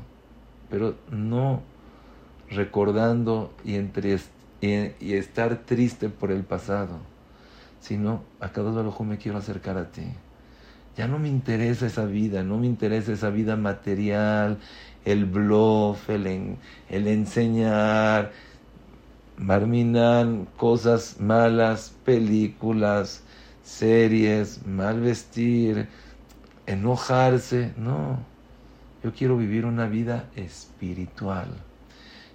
Pero 0.68 0.94
no 1.10 1.62
recordando 2.50 3.52
y, 3.64 3.76
entre, 3.76 4.18
y, 4.60 5.14
estar 5.14 5.58
triste 5.64 6.08
por 6.08 6.32
el 6.32 6.42
pasado, 6.42 6.98
sino 7.80 8.22
a 8.40 8.50
cada 8.50 8.70
ojo 8.86 9.04
me 9.04 9.18
quiero 9.18 9.38
acercar 9.38 9.78
a 9.78 9.90
ti. 9.90 10.02
Ya 11.00 11.08
no 11.08 11.18
me 11.18 11.30
interesa 11.30 11.86
esa 11.86 12.04
vida, 12.04 12.42
no 12.42 12.58
me 12.58 12.66
interesa 12.66 13.14
esa 13.14 13.30
vida 13.30 13.56
material, 13.56 14.58
el 15.06 15.24
bluff, 15.24 16.10
el, 16.10 16.58
el 16.90 17.08
enseñar, 17.08 18.32
marminan 19.38 20.46
cosas 20.58 21.16
malas, 21.18 21.94
películas, 22.04 23.22
series, 23.62 24.66
mal 24.66 25.00
vestir, 25.00 25.88
enojarse. 26.66 27.72
No, 27.78 28.18
yo 29.02 29.14
quiero 29.14 29.38
vivir 29.38 29.64
una 29.64 29.86
vida 29.86 30.28
espiritual. 30.36 31.48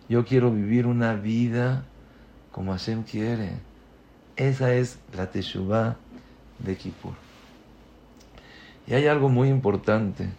Yo 0.09 0.25
quiero 0.25 0.49
vivir 0.49 0.87
una 0.87 1.13
vida 1.13 1.83
como 2.51 2.71
Hashem 2.71 3.03
quiere. 3.03 3.51
Esa 4.37 4.73
es 4.73 4.97
la 5.15 5.29
Teshuvah 5.29 5.97
de 6.57 6.75
Kippur. 6.75 7.24
Y 8.87 8.93
hay 8.93 9.07
algo 9.07 9.29
muy 9.29 9.49
importante. 9.49 10.29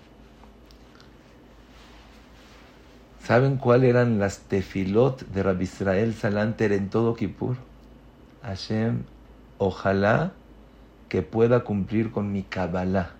¿Saben 3.22 3.56
cuáles 3.56 3.90
eran 3.90 4.20
las 4.20 4.38
tefilot 4.40 5.26
de 5.26 5.42
Rabbi 5.42 5.64
Israel 5.64 6.14
Salanter 6.14 6.70
en 6.70 6.90
todo 6.90 7.16
Kippur? 7.16 7.56
Hashem, 8.42 9.02
ojalá 9.58 10.30
que 11.08 11.22
pueda 11.22 11.64
cumplir 11.64 12.12
con 12.12 12.32
mi 12.32 12.44
Kabbalah. 12.44 13.10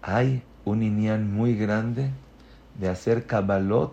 Hay 0.00 0.42
un 0.64 0.82
inyan 0.82 1.30
muy 1.30 1.54
grande 1.56 2.10
de 2.78 2.88
hacer 2.88 3.26
Kabbalot 3.26 3.92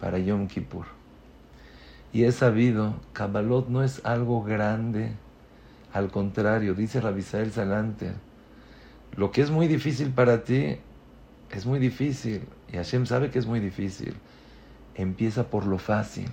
para 0.00 0.18
Yom 0.18 0.48
Kippur. 0.48 0.86
Y 2.12 2.24
he 2.24 2.32
sabido, 2.32 2.94
Kabbalot 3.12 3.68
no 3.68 3.84
es 3.84 4.04
algo 4.04 4.42
grande, 4.42 5.12
al 5.96 6.10
contrario, 6.10 6.74
dice 6.74 7.00
Rabisael 7.00 7.52
Salante, 7.52 8.12
lo 9.16 9.30
que 9.30 9.40
es 9.40 9.50
muy 9.50 9.66
difícil 9.66 10.10
para 10.10 10.44
ti 10.44 10.76
es 11.50 11.64
muy 11.64 11.78
difícil. 11.78 12.42
Y 12.70 12.76
Hashem 12.76 13.06
sabe 13.06 13.30
que 13.30 13.38
es 13.38 13.46
muy 13.46 13.60
difícil. 13.60 14.14
Empieza 14.94 15.44
por 15.44 15.64
lo 15.64 15.78
fácil. 15.78 16.28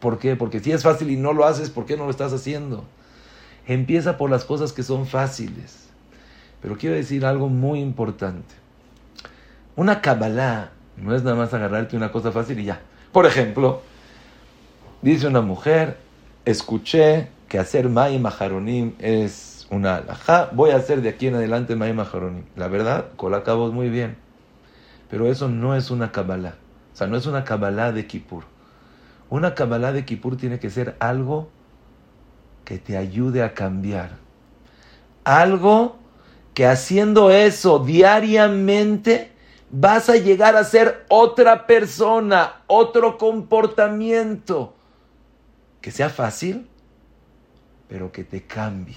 ¿Por 0.00 0.18
qué? 0.18 0.36
Porque 0.36 0.60
si 0.60 0.70
es 0.70 0.82
fácil 0.82 1.10
y 1.10 1.16
no 1.16 1.32
lo 1.32 1.46
haces, 1.46 1.70
¿por 1.70 1.86
qué 1.86 1.96
no 1.96 2.04
lo 2.04 2.10
estás 2.10 2.34
haciendo? 2.34 2.84
Empieza 3.66 4.18
por 4.18 4.28
las 4.28 4.44
cosas 4.44 4.74
que 4.74 4.82
son 4.82 5.06
fáciles. 5.06 5.88
Pero 6.60 6.76
quiero 6.76 6.94
decir 6.94 7.24
algo 7.24 7.48
muy 7.48 7.80
importante. 7.80 8.54
Una 9.76 10.02
Kabbalah 10.02 10.72
no 10.98 11.16
es 11.16 11.22
nada 11.22 11.36
más 11.36 11.54
agarrarte 11.54 11.96
una 11.96 12.12
cosa 12.12 12.32
fácil 12.32 12.60
y 12.60 12.64
ya. 12.64 12.82
Por 13.12 13.24
ejemplo, 13.24 13.80
dice 15.00 15.26
una 15.26 15.40
mujer, 15.40 15.96
escuché 16.44 17.30
que 17.48 17.58
hacer 17.58 17.88
Mayim 17.88 18.22
Maharonim 18.22 18.94
es 18.98 19.66
una 19.70 19.96
alajá. 19.96 20.50
Voy 20.52 20.70
a 20.70 20.76
hacer 20.76 21.02
de 21.02 21.08
aquí 21.08 21.28
en 21.28 21.36
adelante 21.36 21.76
Mayim 21.76 21.96
Maharonim. 21.96 22.44
La 22.56 22.68
verdad, 22.68 23.06
es 23.12 23.72
muy 23.72 23.88
bien. 23.88 24.16
Pero 25.08 25.26
eso 25.26 25.48
no 25.48 25.76
es 25.76 25.90
una 25.90 26.12
Kabbalah. 26.12 26.56
O 26.92 26.96
sea, 26.96 27.06
no 27.06 27.16
es 27.16 27.26
una 27.26 27.44
Kabbalah 27.44 27.92
de 27.92 28.06
Kippur. 28.06 28.44
Una 29.28 29.54
Kabbalah 29.54 29.92
de 29.92 30.04
Kippur 30.04 30.36
tiene 30.36 30.58
que 30.58 30.70
ser 30.70 30.96
algo 30.98 31.48
que 32.64 32.78
te 32.78 32.96
ayude 32.96 33.42
a 33.42 33.54
cambiar. 33.54 34.18
Algo 35.24 35.96
que 36.54 36.66
haciendo 36.66 37.30
eso 37.30 37.80
diariamente 37.80 39.32
vas 39.70 40.08
a 40.08 40.16
llegar 40.16 40.56
a 40.56 40.64
ser 40.64 41.04
otra 41.08 41.66
persona, 41.66 42.62
otro 42.66 43.18
comportamiento. 43.18 44.74
Que 45.80 45.90
sea 45.90 46.08
fácil, 46.08 46.68
pero 47.88 48.12
que 48.12 48.24
te 48.24 48.42
cambie. 48.42 48.96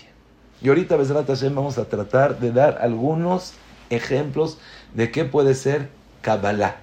Y 0.61 0.69
ahorita, 0.69 0.97
vamos 0.97 1.77
a 1.77 1.85
tratar 1.85 2.39
de 2.39 2.51
dar 2.51 2.79
algunos 2.81 3.53
ejemplos 3.89 4.57
de 4.93 5.11
qué 5.11 5.25
puede 5.25 5.53
ser 5.53 5.89
Kabbalah. 6.21 6.81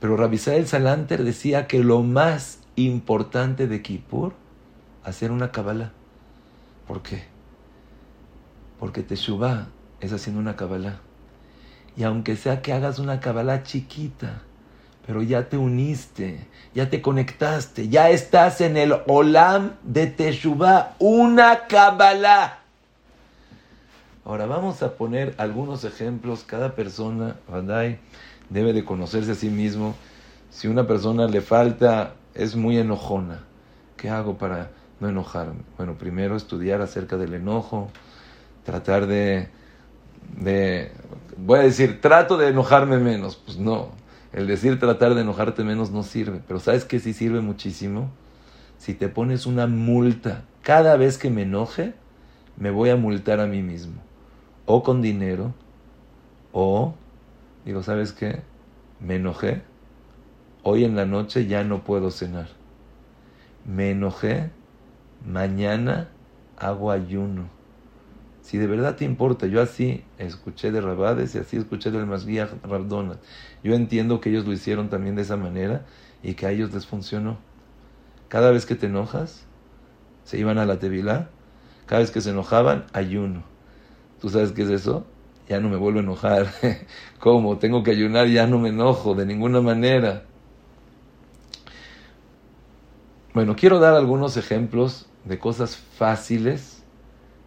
Pero 0.00 0.16
Rabisael 0.16 0.66
Salanter 0.66 1.24
decía 1.24 1.66
que 1.66 1.78
lo 1.82 2.02
más 2.02 2.58
importante 2.76 3.66
de 3.66 3.80
Kippur, 3.80 4.34
hacer 5.02 5.30
una 5.30 5.50
Kabbalah. 5.50 5.92
¿Por 6.86 7.02
qué? 7.02 7.24
Porque 8.78 9.02
Teshuvah 9.02 9.68
es 10.00 10.12
haciendo 10.12 10.40
una 10.40 10.56
Kabbalah. 10.56 11.00
Y 11.96 12.02
aunque 12.02 12.36
sea 12.36 12.60
que 12.60 12.74
hagas 12.74 12.98
una 12.98 13.20
Kabbalah 13.20 13.62
chiquita, 13.62 14.42
pero 15.06 15.22
ya 15.22 15.48
te 15.48 15.56
uniste, 15.56 16.40
ya 16.74 16.90
te 16.90 17.00
conectaste, 17.00 17.88
ya 17.88 18.10
estás 18.10 18.60
en 18.60 18.76
el 18.76 18.94
Olam 19.06 19.72
de 19.84 20.08
Teshuvah, 20.08 20.96
una 20.98 21.66
Kabbalah. 21.68 22.58
Ahora 24.24 24.46
vamos 24.46 24.82
a 24.82 24.94
poner 24.94 25.36
algunos 25.38 25.84
ejemplos. 25.84 26.42
Cada 26.42 26.74
persona, 26.74 27.36
Bandai, 27.48 28.00
debe 28.50 28.72
de 28.72 28.84
conocerse 28.84 29.30
a 29.30 29.34
sí 29.36 29.48
mismo. 29.48 29.94
Si 30.50 30.66
una 30.66 30.84
persona 30.88 31.28
le 31.28 31.40
falta, 31.40 32.14
es 32.34 32.56
muy 32.56 32.76
enojona. 32.76 33.44
¿Qué 33.96 34.10
hago 34.10 34.36
para 34.36 34.72
no 34.98 35.08
enojarme? 35.08 35.60
Bueno, 35.76 35.94
primero 35.94 36.34
estudiar 36.34 36.80
acerca 36.82 37.16
del 37.16 37.34
enojo, 37.34 37.88
tratar 38.64 39.06
de, 39.06 39.48
de, 40.36 40.90
voy 41.36 41.60
a 41.60 41.62
decir, 41.62 42.00
trato 42.00 42.36
de 42.36 42.48
enojarme 42.48 42.98
menos. 42.98 43.36
Pues 43.36 43.58
no, 43.58 43.92
el 44.36 44.46
decir 44.46 44.78
tratar 44.78 45.16
de 45.16 45.22
enojarte 45.22 45.64
menos 45.64 45.90
no 45.90 46.04
sirve. 46.04 46.40
Pero 46.46 46.60
¿sabes 46.60 46.84
qué 46.84 47.00
sí 47.00 47.12
sirve 47.12 47.40
muchísimo? 47.40 48.10
Si 48.78 48.94
te 48.94 49.08
pones 49.08 49.46
una 49.46 49.66
multa, 49.66 50.44
cada 50.62 50.96
vez 50.96 51.18
que 51.18 51.30
me 51.30 51.42
enoje, 51.42 51.94
me 52.56 52.70
voy 52.70 52.90
a 52.90 52.96
multar 52.96 53.40
a 53.40 53.46
mí 53.46 53.62
mismo 53.62 54.06
o 54.66 54.82
con 54.82 55.00
dinero, 55.00 55.54
o 56.52 56.94
digo, 57.64 57.82
¿sabes 57.82 58.12
qué? 58.12 58.42
Me 59.00 59.16
enojé, 59.16 59.62
hoy 60.62 60.84
en 60.84 60.96
la 60.96 61.06
noche 61.06 61.46
ya 61.46 61.64
no 61.64 61.84
puedo 61.84 62.10
cenar. 62.10 62.48
Me 63.64 63.92
enojé, 63.92 64.50
mañana 65.24 66.08
hago 66.58 66.90
ayuno. 66.90 67.55
Si 68.46 68.58
de 68.58 68.68
verdad 68.68 68.94
te 68.94 69.04
importa, 69.04 69.48
yo 69.48 69.60
así 69.60 70.04
escuché 70.18 70.70
de 70.70 70.80
Rabades 70.80 71.34
y 71.34 71.38
así 71.38 71.56
escuché 71.56 71.90
del 71.90 72.06
Masguía 72.06 72.48
Rardona. 72.62 73.16
Yo 73.64 73.74
entiendo 73.74 74.20
que 74.20 74.30
ellos 74.30 74.46
lo 74.46 74.52
hicieron 74.52 74.88
también 74.88 75.16
de 75.16 75.22
esa 75.22 75.36
manera 75.36 75.84
y 76.22 76.34
que 76.34 76.46
a 76.46 76.52
ellos 76.52 76.72
les 76.72 76.86
funcionó. 76.86 77.38
Cada 78.28 78.52
vez 78.52 78.64
que 78.64 78.76
te 78.76 78.86
enojas, 78.86 79.42
se 80.22 80.38
iban 80.38 80.58
a 80.58 80.64
la 80.64 80.78
tevilá. 80.78 81.28
Cada 81.86 82.02
vez 82.02 82.12
que 82.12 82.20
se 82.20 82.30
enojaban, 82.30 82.84
ayuno 82.92 83.42
¿Tú 84.20 84.28
sabes 84.28 84.52
qué 84.52 84.62
es 84.62 84.70
eso? 84.70 85.04
Ya 85.48 85.58
no 85.58 85.68
me 85.68 85.76
vuelvo 85.76 85.98
a 85.98 86.02
enojar. 86.02 86.46
¿Cómo? 87.18 87.58
Tengo 87.58 87.82
que 87.82 87.90
ayunar, 87.90 88.28
ya 88.28 88.46
no 88.46 88.60
me 88.60 88.68
enojo 88.68 89.16
de 89.16 89.26
ninguna 89.26 89.60
manera. 89.60 90.22
Bueno, 93.34 93.56
quiero 93.56 93.80
dar 93.80 93.94
algunos 93.94 94.36
ejemplos 94.36 95.06
de 95.24 95.36
cosas 95.40 95.76
fáciles 95.76 96.75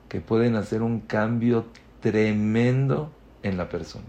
que 0.10 0.20
pueden 0.20 0.56
hacer 0.56 0.82
un 0.82 1.00
cambio 1.00 1.66
tremendo 2.02 3.12
en 3.44 3.58
la 3.58 3.70
persona. 3.70 4.06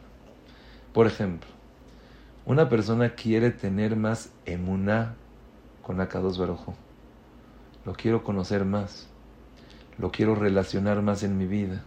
Por 0.93 1.07
ejemplo, 1.07 1.49
una 2.47 2.69
persona 2.69 3.11
quiere 3.11 3.51
tener 3.51 3.95
más 3.95 4.33
emuná 4.47 5.15
con 5.83 6.01
Akados 6.01 6.39
Barojo. 6.39 6.75
Lo 7.85 7.93
quiero 7.93 8.25
conocer 8.25 8.65
más. 8.65 9.07
Lo 9.99 10.11
quiero 10.11 10.35
relacionar 10.35 11.03
más 11.03 11.23
en 11.23 11.37
mi 11.37 11.47
vida. 11.47 11.85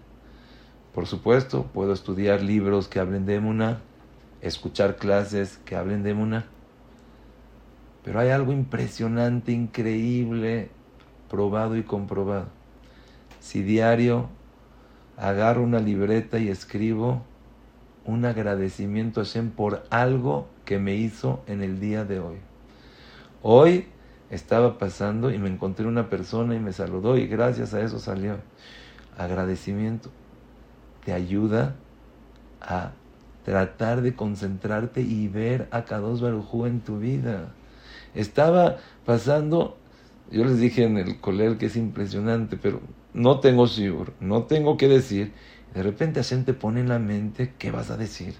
Por 0.94 1.08
supuesto, 1.08 1.64
puedo 1.74 1.92
estudiar 1.92 2.44
libros 2.44 2.88
que 2.88 3.00
hablen 3.00 3.26
de 3.26 3.36
Emuna, 3.36 3.80
escuchar 4.42 4.98
clases 4.98 5.58
que 5.66 5.76
hablen 5.76 6.04
de 6.04 6.12
Emuna. 6.12 6.46
Pero 8.04 8.20
hay 8.20 8.30
algo 8.30 8.52
impresionante, 8.52 9.52
increíble, 9.52 10.70
probado 11.30 11.76
y 11.76 11.84
comprobado. 11.84 12.63
Si 13.44 13.62
diario 13.62 14.30
agarro 15.18 15.64
una 15.64 15.82
libreta 15.82 16.40
y 16.40 16.48
escribo 16.48 17.24
un 18.06 18.24
agradecimiento 18.24 19.20
a 19.20 19.26
Hashem 19.26 19.52
por 19.52 19.84
algo 19.90 20.48
que 20.64 20.80
me 20.80 20.96
hizo 20.96 21.44
en 21.46 21.62
el 21.62 21.82
día 21.82 22.06
de 22.06 22.22
hoy. 22.22 22.38
Hoy 23.42 23.88
estaba 24.30 24.78
pasando 24.78 25.30
y 25.30 25.40
me 25.40 25.50
encontré 25.50 25.86
una 25.86 26.10
persona 26.10 26.56
y 26.56 26.60
me 26.62 26.72
saludó 26.72 27.18
y 27.18 27.28
gracias 27.28 27.74
a 27.74 27.82
eso 27.82 28.00
salió. 28.00 28.38
Agradecimiento 29.18 30.10
te 31.04 31.12
ayuda 31.12 31.76
a 32.62 32.92
tratar 33.44 34.04
de 34.04 34.16
concentrarte 34.16 35.02
y 35.02 35.28
ver 35.28 35.68
a 35.72 35.84
Kadosh 35.84 36.22
Barujú 36.22 36.66
en 36.66 36.80
tu 36.80 36.98
vida. 36.98 37.50
Estaba 38.16 38.78
pasando, 39.06 39.78
yo 40.32 40.46
les 40.46 40.60
dije 40.60 40.86
en 40.86 40.98
el 40.98 41.20
coler 41.20 41.58
que 41.58 41.66
es 41.66 41.76
impresionante, 41.76 42.56
pero 42.56 42.80
no 43.14 43.40
tengo 43.40 43.68
shiur, 43.68 44.14
no 44.20 44.44
tengo 44.44 44.78
que 44.78 44.88
decir. 44.88 45.34
De 45.74 45.84
repente 45.84 46.22
Hashem 46.22 46.46
te 46.46 46.54
pone 46.54 46.82
en 46.82 46.90
la 46.90 47.00
mente 47.00 47.54
qué 47.58 47.72
vas 47.72 47.90
a 47.90 47.98
decir. 47.98 48.36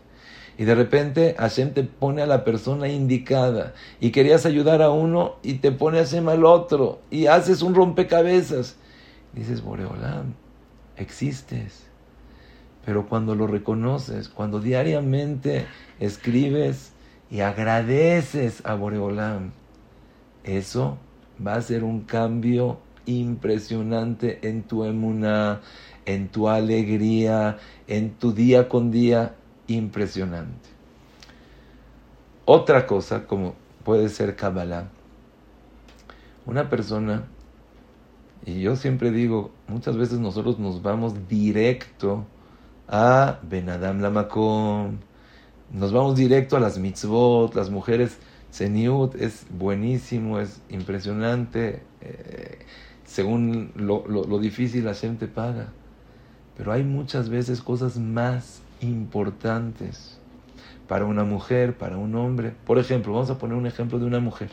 Y 0.58 0.66
de 0.66 0.76
repente 0.76 1.36
Hashem 1.38 1.74
te 1.74 1.84
pone 1.84 2.22
a 2.22 2.28
la 2.28 2.44
persona 2.44 2.88
indicada. 2.88 3.74
Y 4.00 4.12
querías 4.12 4.46
ayudar 4.46 4.82
a 4.82 4.92
uno 4.92 5.36
y 5.42 5.56
te 5.56 5.72
pone 5.72 5.98
Hashem 5.98 6.30
al 6.30 6.46
otro. 6.46 7.02
Y 7.10 7.26
haces 7.28 7.62
un 7.62 7.74
rompecabezas. 7.74 8.78
dices, 9.34 9.64
Boreolam, 9.64 10.34
existes. 10.96 11.88
Pero 12.86 13.08
cuando 13.08 13.34
lo 13.34 13.48
reconoces, 13.48 14.30
cuando 14.30 14.60
diariamente 14.60 15.66
escribes 16.00 16.92
y 17.32 17.40
agradeces 17.40 18.64
a 18.66 18.76
Boreolam, 18.76 19.52
eso 20.44 20.98
va 21.46 21.56
a 21.56 21.62
ser 21.62 21.84
un 21.84 22.02
cambio 22.02 22.80
impresionante 23.06 24.48
en 24.48 24.64
tu 24.64 24.84
emuna, 24.84 25.62
en 26.06 26.30
tu 26.30 26.50
alegría, 26.50 27.58
en 27.88 28.12
tu 28.12 28.34
día 28.34 28.70
con 28.70 28.92
día, 28.92 29.36
impresionante. 29.68 30.70
Otra 32.46 32.86
cosa, 32.86 33.26
como 33.26 33.56
puede 33.84 34.10
ser 34.10 34.36
Kabbalah, 34.36 34.90
una 36.46 36.70
persona, 36.70 37.26
y 38.46 38.62
yo 38.62 38.76
siempre 38.76 39.12
digo, 39.12 39.52
muchas 39.68 39.96
veces 39.96 40.20
nosotros 40.20 40.60
nos 40.60 40.82
vamos 40.82 41.28
directo 41.30 42.26
a 42.88 43.40
Benadam 43.44 44.02
Lamakom. 44.02 44.98
Nos 45.72 45.92
vamos 45.94 46.16
directo 46.16 46.58
a 46.58 46.60
las 46.60 46.78
mitzvot, 46.78 47.56
las 47.56 47.70
mujeres. 47.70 48.18
Seniut 48.52 49.16
es 49.16 49.48
buenísimo, 49.50 50.40
es 50.40 50.62
impresionante. 50.70 51.82
Eh, 52.02 52.60
según 53.14 53.72
lo, 53.76 54.08
lo, 54.08 54.40
difícil, 54.40 54.86
la 54.86 54.96
gente 54.96 55.28
paga. 55.28 55.68
Pero 56.58 56.72
hay 56.72 56.84
muchas 56.84 57.30
veces 57.30 57.62
cosas 57.62 58.00
más 58.00 58.64
importantes 58.82 60.18
para 60.88 61.06
una 61.06 61.24
mujer, 61.24 61.78
para 61.78 61.96
un 61.98 62.16
hombre. 62.16 62.56
Por 62.66 62.80
ejemplo, 62.80 63.14
vamos 63.14 63.30
a 63.30 63.38
poner 63.38 63.56
un 63.56 63.68
ejemplo 63.68 64.00
de 64.00 64.08
una 64.08 64.20
mujer. 64.20 64.50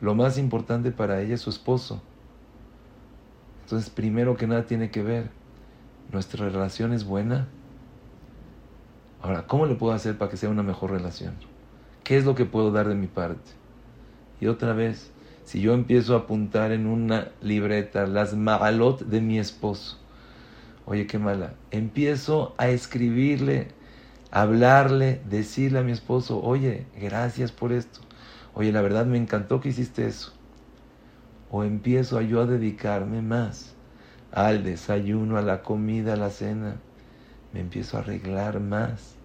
Lo 0.00 0.16
más 0.16 0.38
importante 0.38 0.90
para 0.90 1.20
ella 1.20 1.36
es 1.36 1.40
su 1.40 1.50
esposo. 1.50 2.02
Entonces, 3.62 3.90
primero 3.90 4.36
que 4.36 4.48
nada 4.48 4.66
tiene 4.66 4.90
que 4.90 5.04
ver 5.04 5.30
nuestra 6.10 6.48
relación 6.48 6.92
es 6.92 7.04
buena. 7.04 7.46
Ahora, 9.20 9.46
¿cómo 9.46 9.66
le 9.66 9.76
puedo 9.76 9.92
hacer 9.92 10.18
para 10.18 10.32
que 10.32 10.36
sea 10.36 10.50
una 10.50 10.64
mejor 10.64 10.90
relación? 10.90 11.34
¿Qué 12.02 12.16
es 12.16 12.24
lo 12.24 12.34
que 12.34 12.44
puedo 12.44 12.72
dar 12.72 12.88
de 12.88 12.96
mi 12.96 13.06
parte? 13.06 13.52
Y 14.40 14.48
otra 14.48 14.72
vez, 14.72 15.11
si 15.44 15.60
yo 15.60 15.74
empiezo 15.74 16.14
a 16.14 16.20
apuntar 16.20 16.72
en 16.72 16.86
una 16.86 17.28
libreta 17.40 18.06
las 18.06 18.34
malot 18.34 19.00
de 19.00 19.20
mi 19.20 19.38
esposo, 19.38 19.98
oye, 20.86 21.06
qué 21.06 21.18
mala, 21.18 21.54
empiezo 21.70 22.54
a 22.58 22.68
escribirle, 22.68 23.68
hablarle, 24.30 25.20
decirle 25.28 25.80
a 25.80 25.82
mi 25.82 25.92
esposo, 25.92 26.42
oye, 26.42 26.86
gracias 27.00 27.52
por 27.52 27.72
esto, 27.72 28.00
oye, 28.54 28.72
la 28.72 28.82
verdad 28.82 29.06
me 29.06 29.18
encantó 29.18 29.60
que 29.60 29.70
hiciste 29.70 30.06
eso. 30.06 30.32
O 31.50 31.64
empiezo 31.64 32.20
yo 32.22 32.40
a 32.40 32.46
dedicarme 32.46 33.20
más 33.20 33.74
al 34.32 34.64
desayuno, 34.64 35.36
a 35.36 35.42
la 35.42 35.62
comida, 35.62 36.14
a 36.14 36.16
la 36.16 36.30
cena, 36.30 36.76
me 37.52 37.60
empiezo 37.60 37.96
a 37.96 38.00
arreglar 38.00 38.60
más 38.60 39.16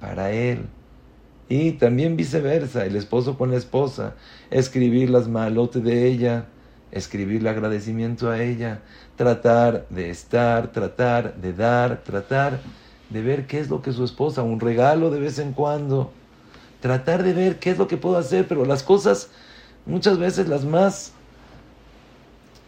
para 0.00 0.30
él. 0.30 0.68
Y 1.48 1.72
también 1.72 2.16
viceversa, 2.16 2.84
el 2.84 2.96
esposo 2.96 3.38
con 3.38 3.50
la 3.50 3.56
esposa, 3.56 4.14
escribir 4.50 5.08
las 5.08 5.28
malotes 5.28 5.82
de 5.82 6.06
ella, 6.06 6.46
escribir 6.92 7.40
el 7.40 7.48
agradecimiento 7.48 8.30
a 8.30 8.42
ella, 8.42 8.82
tratar 9.16 9.86
de 9.88 10.10
estar, 10.10 10.72
tratar 10.72 11.36
de 11.36 11.52
dar, 11.52 12.02
tratar 12.02 12.60
de 13.10 13.22
ver 13.22 13.46
qué 13.46 13.60
es 13.60 13.70
lo 13.70 13.80
que 13.80 13.92
su 13.92 14.04
esposa, 14.04 14.42
un 14.42 14.60
regalo 14.60 15.10
de 15.10 15.20
vez 15.20 15.38
en 15.38 15.52
cuando, 15.52 16.12
tratar 16.80 17.22
de 17.22 17.32
ver 17.32 17.58
qué 17.58 17.70
es 17.70 17.78
lo 17.78 17.88
que 17.88 17.96
puedo 17.96 18.18
hacer, 18.18 18.46
pero 18.46 18.64
las 18.64 18.82
cosas, 18.82 19.30
muchas 19.86 20.18
veces 20.18 20.48
las 20.48 20.64
más 20.64 21.12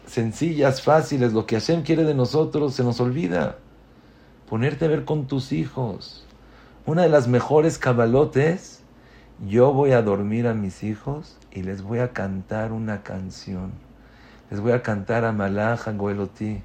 sencillas, 0.07 0.83
fáciles, 0.83 1.33
lo 1.33 1.47
que 1.47 1.57
Hashem 1.57 1.83
quiere 1.83 2.05
de 2.05 2.14
nosotros, 2.14 2.74
se 2.74 2.83
nos 2.83 3.01
olvida. 3.01 3.59
Ponerte 4.49 4.87
a 4.87 4.89
ver 4.89 5.05
con 5.05 5.26
tus 5.26 5.53
hijos, 5.53 6.26
una 6.87 7.03
de 7.03 7.09
las 7.09 7.28
mejores 7.28 7.78
cabalotes, 7.78 8.81
yo 9.47 9.72
voy 9.72 9.93
a 9.93 10.03
dormir 10.03 10.47
a 10.47 10.55
mis 10.55 10.83
hijos 10.83 11.37
y 11.53 11.62
les 11.62 11.83
voy 11.83 11.99
a 11.99 12.12
cantar 12.12 12.72
una 12.72 13.03
canción. 13.03 13.72
Les 14.51 14.61
voy 14.61 14.72
a 14.72 14.83
cantar 14.83 15.24
a 15.24 15.33
Malaja 15.33 15.93
Goeloti. 15.93 16.62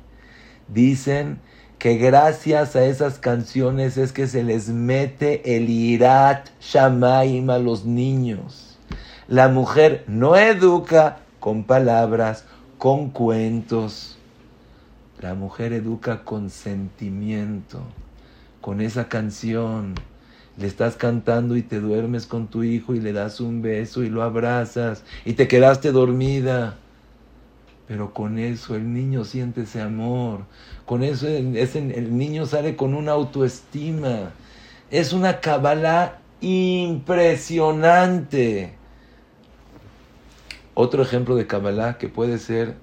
Dicen 0.67 1.39
que 1.79 1.97
gracias 1.97 2.75
a 2.75 2.85
esas 2.85 3.19
canciones 3.19 3.97
es 3.97 4.13
que 4.13 4.27
se 4.27 4.43
les 4.43 4.69
mete 4.69 5.57
el 5.57 5.69
irat 5.69 6.47
shamaim 6.61 7.49
a 7.49 7.59
los 7.59 7.85
niños. 7.85 8.79
La 9.27 9.49
mujer 9.49 10.05
no 10.07 10.37
educa 10.37 11.17
con 11.39 11.65
palabras, 11.65 12.45
con 12.77 13.09
cuentos. 13.09 14.17
La 15.19 15.33
mujer 15.33 15.73
educa 15.73 16.23
con 16.23 16.49
sentimiento 16.49 17.81
con 18.65 18.81
esa 18.81 19.07
canción. 19.09 19.93
Le 20.57 20.65
estás 20.65 20.95
cantando 20.95 21.55
y 21.55 21.61
te 21.61 21.79
duermes 21.79 22.25
con 22.25 22.47
tu 22.47 22.63
hijo 22.63 22.95
y 22.95 22.99
le 22.99 23.13
das 23.13 23.39
un 23.39 23.61
beso 23.61 24.01
y 24.01 24.09
lo 24.09 24.23
abrazas 24.23 25.03
y 25.23 25.33
te 25.33 25.47
quedaste 25.47 25.91
dormida. 25.91 26.75
Pero 27.87 28.11
con 28.11 28.39
eso 28.39 28.75
el 28.75 28.91
niño 28.91 29.23
siente 29.23 29.61
ese 29.61 29.81
amor. 29.81 30.45
Con 30.87 31.03
eso 31.03 31.27
el 31.27 32.17
niño 32.17 32.47
sale 32.47 32.75
con 32.75 32.95
una 32.95 33.11
autoestima. 33.11 34.31
Es 34.89 35.13
una 35.13 35.41
cabala 35.41 36.17
impresionante. 36.41 38.73
Otro 40.73 41.03
ejemplo 41.03 41.35
de 41.35 41.45
cabala 41.45 41.99
que 41.99 42.09
puede 42.09 42.39
ser 42.39 42.73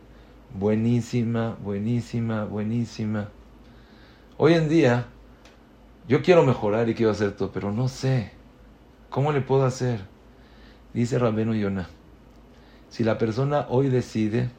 buenísima, 0.54 1.56
buenísima, 1.60 2.44
buenísima. 2.44 3.30
Hoy 4.38 4.54
en 4.54 4.68
día 4.68 5.08
yo 6.08 6.22
quiero 6.22 6.44
mejorar 6.44 6.88
y 6.88 6.94
quiero 6.94 7.12
hacer 7.12 7.32
todo, 7.32 7.52
pero 7.52 7.72
no 7.72 7.88
sé. 7.88 8.32
¿Cómo 9.10 9.32
le 9.32 9.40
puedo 9.40 9.64
hacer? 9.64 10.00
Dice 10.94 11.18
Rabeno 11.18 11.54
Yonah. 11.54 11.88
Si 12.88 13.04
la 13.04 13.18
persona 13.18 13.66
hoy 13.68 13.88
decide 13.88 14.50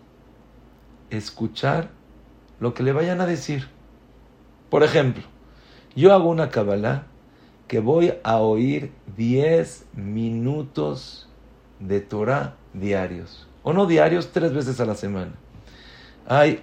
escuchar 1.10 1.90
lo 2.60 2.74
que 2.74 2.84
le 2.84 2.94
vayan 2.94 3.22
a 3.22 3.26
decir. 3.26 3.68
Por 4.70 4.84
ejemplo, 4.84 5.24
yo 5.96 6.14
hago 6.14 6.30
una 6.30 6.50
Kabbalah 6.50 7.08
que 7.68 7.80
voy 7.80 8.14
a 8.24 8.38
oír 8.38 8.92
10 9.16 9.86
minutos 9.94 11.30
de 11.80 12.02
Torah 12.02 12.56
diarios. 12.74 13.48
O 13.64 13.74
no 13.74 13.86
diarios, 13.86 14.32
tres 14.32 14.54
veces 14.54 14.80
a 14.80 14.86
la 14.86 14.96
semana. 14.96 15.34
Hay 16.28 16.62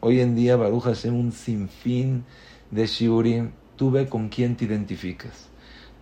hoy 0.00 0.20
en 0.20 0.34
día, 0.34 0.56
Baruch 0.56 0.84
Hashem, 0.84 1.14
un 1.14 1.32
sinfín 1.32 2.24
de 2.70 2.86
shiurim 2.86 3.52
tuve 3.82 4.08
con 4.08 4.28
quién 4.28 4.54
te 4.54 4.64
identificas. 4.64 5.48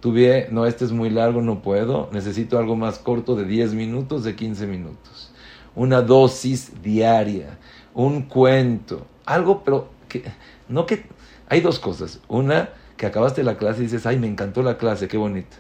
Tuve, 0.01 0.49
no, 0.51 0.67
este 0.67 0.85
es 0.85 0.93
muy 0.93 1.09
largo, 1.09 1.41
no 1.41 1.63
puedo, 1.63 2.11
necesito 2.13 2.59
algo 2.59 2.77
más 2.77 2.99
corto 2.99 3.37
de 3.37 3.47
10 3.47 3.73
minutos, 3.73 4.23
de 4.23 4.37
15 4.37 4.67
minutos. 4.67 5.33
Una 5.75 6.03
dosis 6.03 6.83
diaria, 6.83 7.59
un 7.95 8.25
cuento, 8.25 9.07
algo, 9.25 9.65
pero 9.65 9.89
que, 10.11 10.25
no 10.69 10.85
que, 10.85 11.07
hay 11.49 11.63
dos 11.63 11.79
cosas. 11.79 12.21
Una, 12.29 12.69
que 12.99 13.07
acabaste 13.07 13.43
la 13.43 13.57
clase 13.57 13.81
y 13.81 13.85
dices, 13.85 14.05
ay, 14.05 14.19
me 14.19 14.27
encantó 14.27 14.63
la 14.63 14.77
clase, 14.77 15.09
qué 15.09 15.17
bonito. 15.17 15.57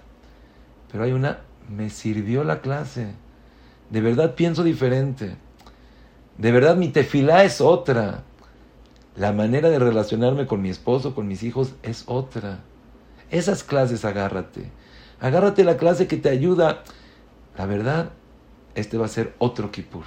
Pero 0.92 1.04
hay 1.04 1.12
una, 1.12 1.38
me 1.74 1.88
sirvió 1.88 2.44
la 2.44 2.60
clase. 2.60 3.14
De 3.88 4.02
verdad 4.02 4.34
pienso 4.34 4.62
diferente. 4.62 5.36
De 6.36 6.52
verdad 6.52 6.76
mi 6.76 6.88
tefilá 6.88 7.44
es 7.44 7.62
otra. 7.62 8.24
La 9.16 9.32
manera 9.32 9.68
de 9.70 9.78
relacionarme 9.78 10.46
con 10.46 10.62
mi 10.62 10.70
esposo, 10.70 11.14
con 11.14 11.26
mis 11.26 11.42
hijos, 11.42 11.74
es 11.82 12.04
otra. 12.06 12.60
Esas 13.30 13.64
clases 13.64 14.04
agárrate. 14.04 14.70
Agárrate 15.20 15.64
la 15.64 15.76
clase 15.76 16.06
que 16.06 16.16
te 16.16 16.28
ayuda. 16.28 16.82
La 17.58 17.66
verdad, 17.66 18.10
este 18.74 18.98
va 18.98 19.06
a 19.06 19.08
ser 19.08 19.34
otro 19.38 19.70
Kippur. 19.70 20.04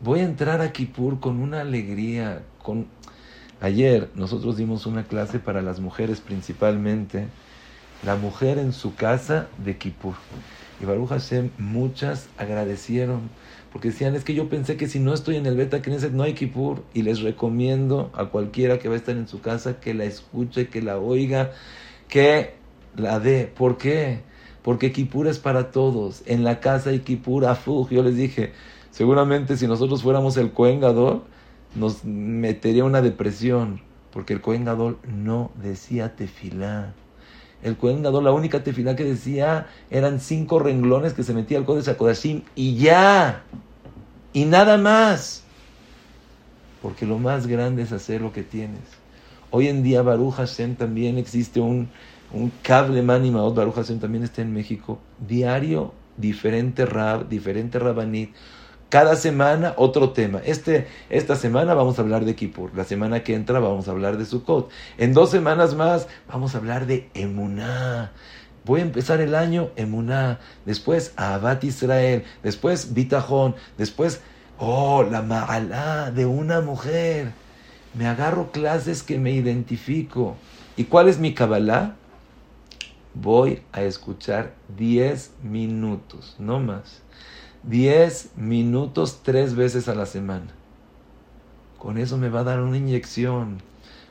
Voy 0.00 0.20
a 0.20 0.24
entrar 0.24 0.60
a 0.60 0.72
Kippur 0.72 1.18
con 1.18 1.40
una 1.40 1.62
alegría. 1.62 2.42
Con... 2.62 2.86
Ayer 3.60 4.10
nosotros 4.14 4.56
dimos 4.56 4.84
una 4.86 5.04
clase 5.04 5.38
para 5.38 5.62
las 5.62 5.80
mujeres 5.80 6.20
principalmente. 6.20 7.26
La 8.04 8.16
mujer 8.16 8.58
en 8.58 8.72
su 8.72 8.94
casa 8.94 9.48
de 9.64 9.78
Kippur. 9.78 10.14
Y 10.80 10.84
Baruch 10.84 11.08
Hashem, 11.08 11.50
muchas 11.56 12.28
agradecieron 12.36 13.30
porque 13.74 13.88
decían, 13.88 14.14
es 14.14 14.22
que 14.22 14.34
yo 14.34 14.48
pensé 14.48 14.76
que 14.76 14.86
si 14.86 15.00
no 15.00 15.12
estoy 15.12 15.34
en 15.34 15.46
el 15.46 15.56
Beta 15.56 15.82
Knesset 15.82 16.12
no 16.12 16.22
hay 16.22 16.34
Kippur, 16.34 16.84
y 16.94 17.02
les 17.02 17.22
recomiendo 17.22 18.12
a 18.14 18.26
cualquiera 18.26 18.78
que 18.78 18.86
va 18.86 18.94
a 18.94 18.98
estar 18.98 19.16
en 19.16 19.26
su 19.26 19.40
casa 19.40 19.80
que 19.80 19.94
la 19.94 20.04
escuche, 20.04 20.68
que 20.68 20.80
la 20.80 20.96
oiga, 20.96 21.50
que 22.06 22.54
la 22.94 23.18
dé. 23.18 23.52
¿Por 23.52 23.76
qué? 23.76 24.20
Porque 24.62 24.92
Kippur 24.92 25.26
es 25.26 25.40
para 25.40 25.72
todos. 25.72 26.22
En 26.26 26.44
la 26.44 26.60
casa 26.60 26.90
hay 26.90 27.00
Kippur, 27.00 27.46
afuj. 27.46 27.90
Yo 27.90 28.04
les 28.04 28.16
dije, 28.16 28.52
seguramente 28.92 29.56
si 29.56 29.66
nosotros 29.66 30.04
fuéramos 30.04 30.36
el 30.36 30.52
Cohen 30.52 30.78
Gadol, 30.78 31.24
nos 31.74 32.04
metería 32.04 32.84
una 32.84 33.02
depresión, 33.02 33.80
porque 34.12 34.34
el 34.34 34.40
Cohen 34.40 34.64
Gadol 34.64 34.98
no 35.02 35.50
decía 35.60 36.14
tefilá. 36.14 36.94
El 37.64 37.78
Cohen 37.78 38.02
Gadol, 38.02 38.24
la 38.24 38.32
única 38.32 38.62
tefilá 38.62 38.94
que 38.94 39.04
decía 39.04 39.66
eran 39.90 40.20
cinco 40.20 40.58
renglones 40.58 41.14
que 41.14 41.22
se 41.22 41.32
metía 41.32 41.56
al 41.56 41.64
Kodesh 41.64 41.88
HaKodashim 41.88 42.42
y 42.54 42.76
ya 42.76 43.42
y 44.34 44.44
nada 44.44 44.76
más. 44.76 45.42
Porque 46.82 47.06
lo 47.06 47.18
más 47.18 47.46
grande 47.46 47.82
es 47.82 47.92
hacer 47.92 48.20
lo 48.20 48.32
que 48.32 48.42
tienes. 48.42 48.82
Hoy 49.50 49.68
en 49.68 49.82
día 49.82 50.02
Baruch 50.02 50.34
Hashem 50.34 50.76
también 50.76 51.16
existe 51.16 51.58
un, 51.58 51.88
un 52.32 52.52
cable 52.62 53.00
manimaot, 53.00 53.54
Baruch 53.54 53.76
Hashem 53.76 53.98
también 53.98 54.24
está 54.24 54.42
en 54.42 54.52
México, 54.52 54.98
diario, 55.26 55.94
diferente 56.18 56.84
rab, 56.84 57.30
diferente 57.30 57.78
rabanit, 57.78 58.34
cada 58.94 59.16
semana 59.16 59.74
otro 59.76 60.10
tema. 60.10 60.40
Este, 60.44 60.86
esta 61.10 61.34
semana 61.34 61.74
vamos 61.74 61.98
a 61.98 62.02
hablar 62.02 62.24
de 62.24 62.36
Kippur, 62.36 62.70
la 62.76 62.84
semana 62.84 63.24
que 63.24 63.34
entra 63.34 63.58
vamos 63.58 63.88
a 63.88 63.90
hablar 63.90 64.18
de 64.18 64.24
Sukkot, 64.24 64.70
en 64.98 65.12
dos 65.12 65.32
semanas 65.32 65.74
más 65.74 66.06
vamos 66.28 66.54
a 66.54 66.58
hablar 66.58 66.86
de 66.86 67.10
Emuná. 67.12 68.12
Voy 68.64 68.78
a 68.78 68.84
empezar 68.84 69.20
el 69.20 69.34
año 69.34 69.70
Emuná, 69.74 70.38
después 70.64 71.12
Abad 71.16 71.60
Israel, 71.64 72.22
después 72.44 72.94
Bitajón, 72.94 73.56
después, 73.76 74.20
oh, 74.60 75.02
la 75.02 75.22
Ma'alá 75.22 76.12
de 76.12 76.26
una 76.26 76.60
mujer. 76.60 77.32
Me 77.94 78.06
agarro 78.06 78.52
clases 78.52 79.02
que 79.02 79.18
me 79.18 79.32
identifico. 79.32 80.36
¿Y 80.76 80.84
cuál 80.84 81.08
es 81.08 81.18
mi 81.18 81.34
Kabbalah? 81.34 81.96
Voy 83.12 83.60
a 83.72 83.82
escuchar 83.82 84.54
10 84.76 85.32
minutos, 85.42 86.36
no 86.38 86.60
más. 86.60 87.03
10 87.68 88.36
minutos 88.36 89.20
tres 89.22 89.54
veces 89.54 89.88
a 89.88 89.94
la 89.94 90.06
semana. 90.06 90.48
Con 91.78 91.98
eso 91.98 92.18
me 92.18 92.28
va 92.28 92.40
a 92.40 92.44
dar 92.44 92.60
una 92.60 92.76
inyección. 92.76 93.58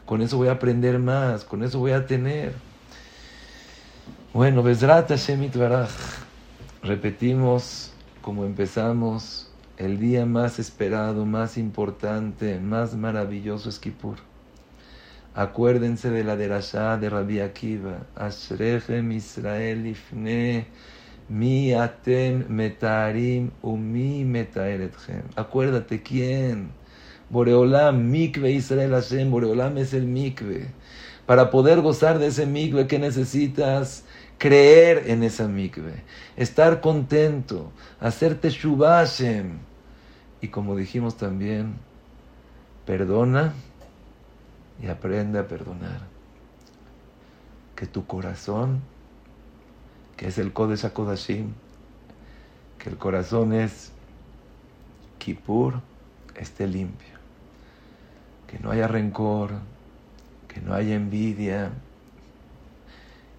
Con 0.05 0.21
eso 0.21 0.37
voy 0.37 0.47
a 0.47 0.53
aprender 0.53 0.99
más. 0.99 1.43
Con 1.43 1.63
eso 1.63 1.79
voy 1.79 1.91
a 1.91 2.05
tener. 2.05 2.53
Bueno, 4.33 4.63
Besrat 4.63 5.09
Hashem 5.09 5.51
Baraj. 5.55 5.91
Repetimos 6.81 7.91
como 8.21 8.45
empezamos 8.45 9.51
el 9.77 9.99
día 9.99 10.25
más 10.25 10.59
esperado, 10.59 11.25
más 11.25 11.57
importante, 11.57 12.59
más 12.59 12.95
maravilloso 12.95 13.69
es 13.69 13.79
Kippur. 13.79 14.17
Acuérdense 15.35 16.09
de 16.09 16.23
la 16.23 16.35
derashá 16.35 16.97
de 16.97 17.09
Rabbi 17.09 17.39
Akiva. 17.39 18.05
Ashrechem 18.15 19.11
Israel 19.11 19.85
ifne 19.85 20.67
mi 21.29 21.73
atem 21.73 22.45
metarim 22.49 23.51
umi 23.61 24.23
metaeretchem. 24.25 25.23
Acuérdate 25.35 26.01
quién. 26.01 26.71
Boreolam, 27.29 28.09
mikve 28.11 28.51
Israel 28.51 28.91
Hashem. 28.91 29.31
Boreolam 29.31 29.77
es 29.77 29.93
el 29.93 30.05
mikve. 30.05 30.67
Para 31.25 31.49
poder 31.49 31.81
gozar 31.81 32.19
de 32.19 32.27
ese 32.27 32.45
mikve 32.45 32.85
que 32.87 32.99
necesitas, 32.99 34.03
creer 34.37 35.03
en 35.07 35.23
esa 35.23 35.47
mikve, 35.47 36.03
estar 36.35 36.81
contento, 36.81 37.71
hacerte 38.01 38.49
shubashem. 38.49 39.59
Y 40.41 40.49
como 40.49 40.75
dijimos 40.75 41.15
también, 41.15 41.75
perdona 42.85 43.53
y 44.81 44.87
aprende 44.87 45.39
a 45.39 45.47
perdonar. 45.47 46.01
Que 47.75 47.87
tu 47.87 48.05
corazón 48.05 48.81
que 50.17 50.27
es 50.27 50.37
el 50.37 50.53
Kodesh 50.53 50.85
HaKodashim, 50.85 51.53
que 52.79 52.89
el 52.89 52.97
corazón 52.97 53.53
es 53.53 53.91
Kippur, 55.17 55.81
esté 56.35 56.67
limpio, 56.67 57.15
que 58.47 58.59
no 58.59 58.71
haya 58.71 58.87
rencor, 58.87 59.51
que 60.47 60.61
no 60.61 60.73
haya 60.73 60.95
envidia, 60.95 61.71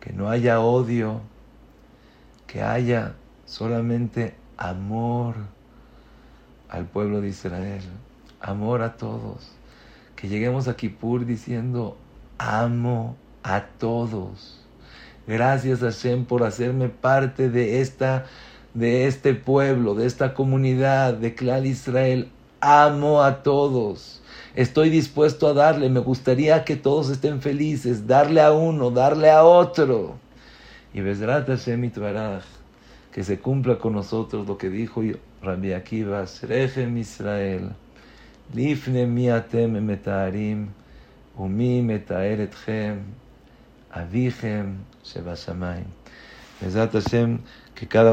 que 0.01 0.13
no 0.13 0.29
haya 0.29 0.61
odio, 0.61 1.21
que 2.47 2.63
haya 2.63 3.15
solamente 3.47 4.35
amor 4.57 5.35
al 6.69 6.87
pueblo 6.87 7.21
de 7.21 7.29
Israel, 7.29 7.83
amor 8.41 8.83
a 8.83 8.97
todos, 8.97 9.53
que 10.17 10.29
lleguemos 10.29 10.69
a 10.69 10.77
Kippur 10.77 11.25
diciendo, 11.25 11.97
amo 12.39 13.17
a 13.43 13.67
todos. 13.79 14.64
Gracias 15.27 15.81
Hashem 15.81 16.25
por 16.25 16.43
hacerme 16.43 16.89
parte 16.89 17.49
de 17.51 17.81
esta 17.81 18.27
de 18.75 19.07
este 19.07 19.35
pueblo, 19.35 19.95
de 19.95 20.07
esta 20.07 20.35
comunidad, 20.35 21.15
de 21.15 21.35
Clal 21.35 21.65
Israel. 21.65 22.29
Amo 22.61 23.23
a 23.23 23.43
todos. 23.43 24.21
Estoy 24.55 24.91
dispuesto 24.91 25.47
a 25.47 25.53
darle. 25.53 25.89
Me 25.89 26.01
gustaría 26.01 26.65
que 26.65 26.77
todos 26.77 27.09
estén 27.09 27.41
felices. 27.41 28.07
Darle 28.07 28.41
a 28.41 28.53
uno, 28.53 28.91
darle 28.91 29.31
a 29.31 29.45
otro. 29.45 30.17
Y 30.93 31.01
Besrat 31.01 31.47
Hashem 31.49 31.91
que 33.13 33.23
se 33.23 33.39
cumpla 33.39 33.79
con 33.79 33.93
nosotros 33.93 34.47
lo 34.47 34.59
que 34.59 34.69
dijo 34.69 35.01
Rabbi 35.41 35.73
Akiva, 35.73 36.27
Srechem 36.27 36.97
Israel, 36.99 37.71
Lifne 38.53 39.07
mi 39.07 39.31
atem 39.31 39.81
metarim, 39.81 40.69
umi 41.37 41.81
metaer 41.81 42.41
etchem, 42.41 43.03
avichem 43.95 44.79
shebashamayim. 45.05 45.87
Besrat 46.61 46.93
Hashem, 46.93 47.39
que 47.75 47.87
cada 47.87 48.13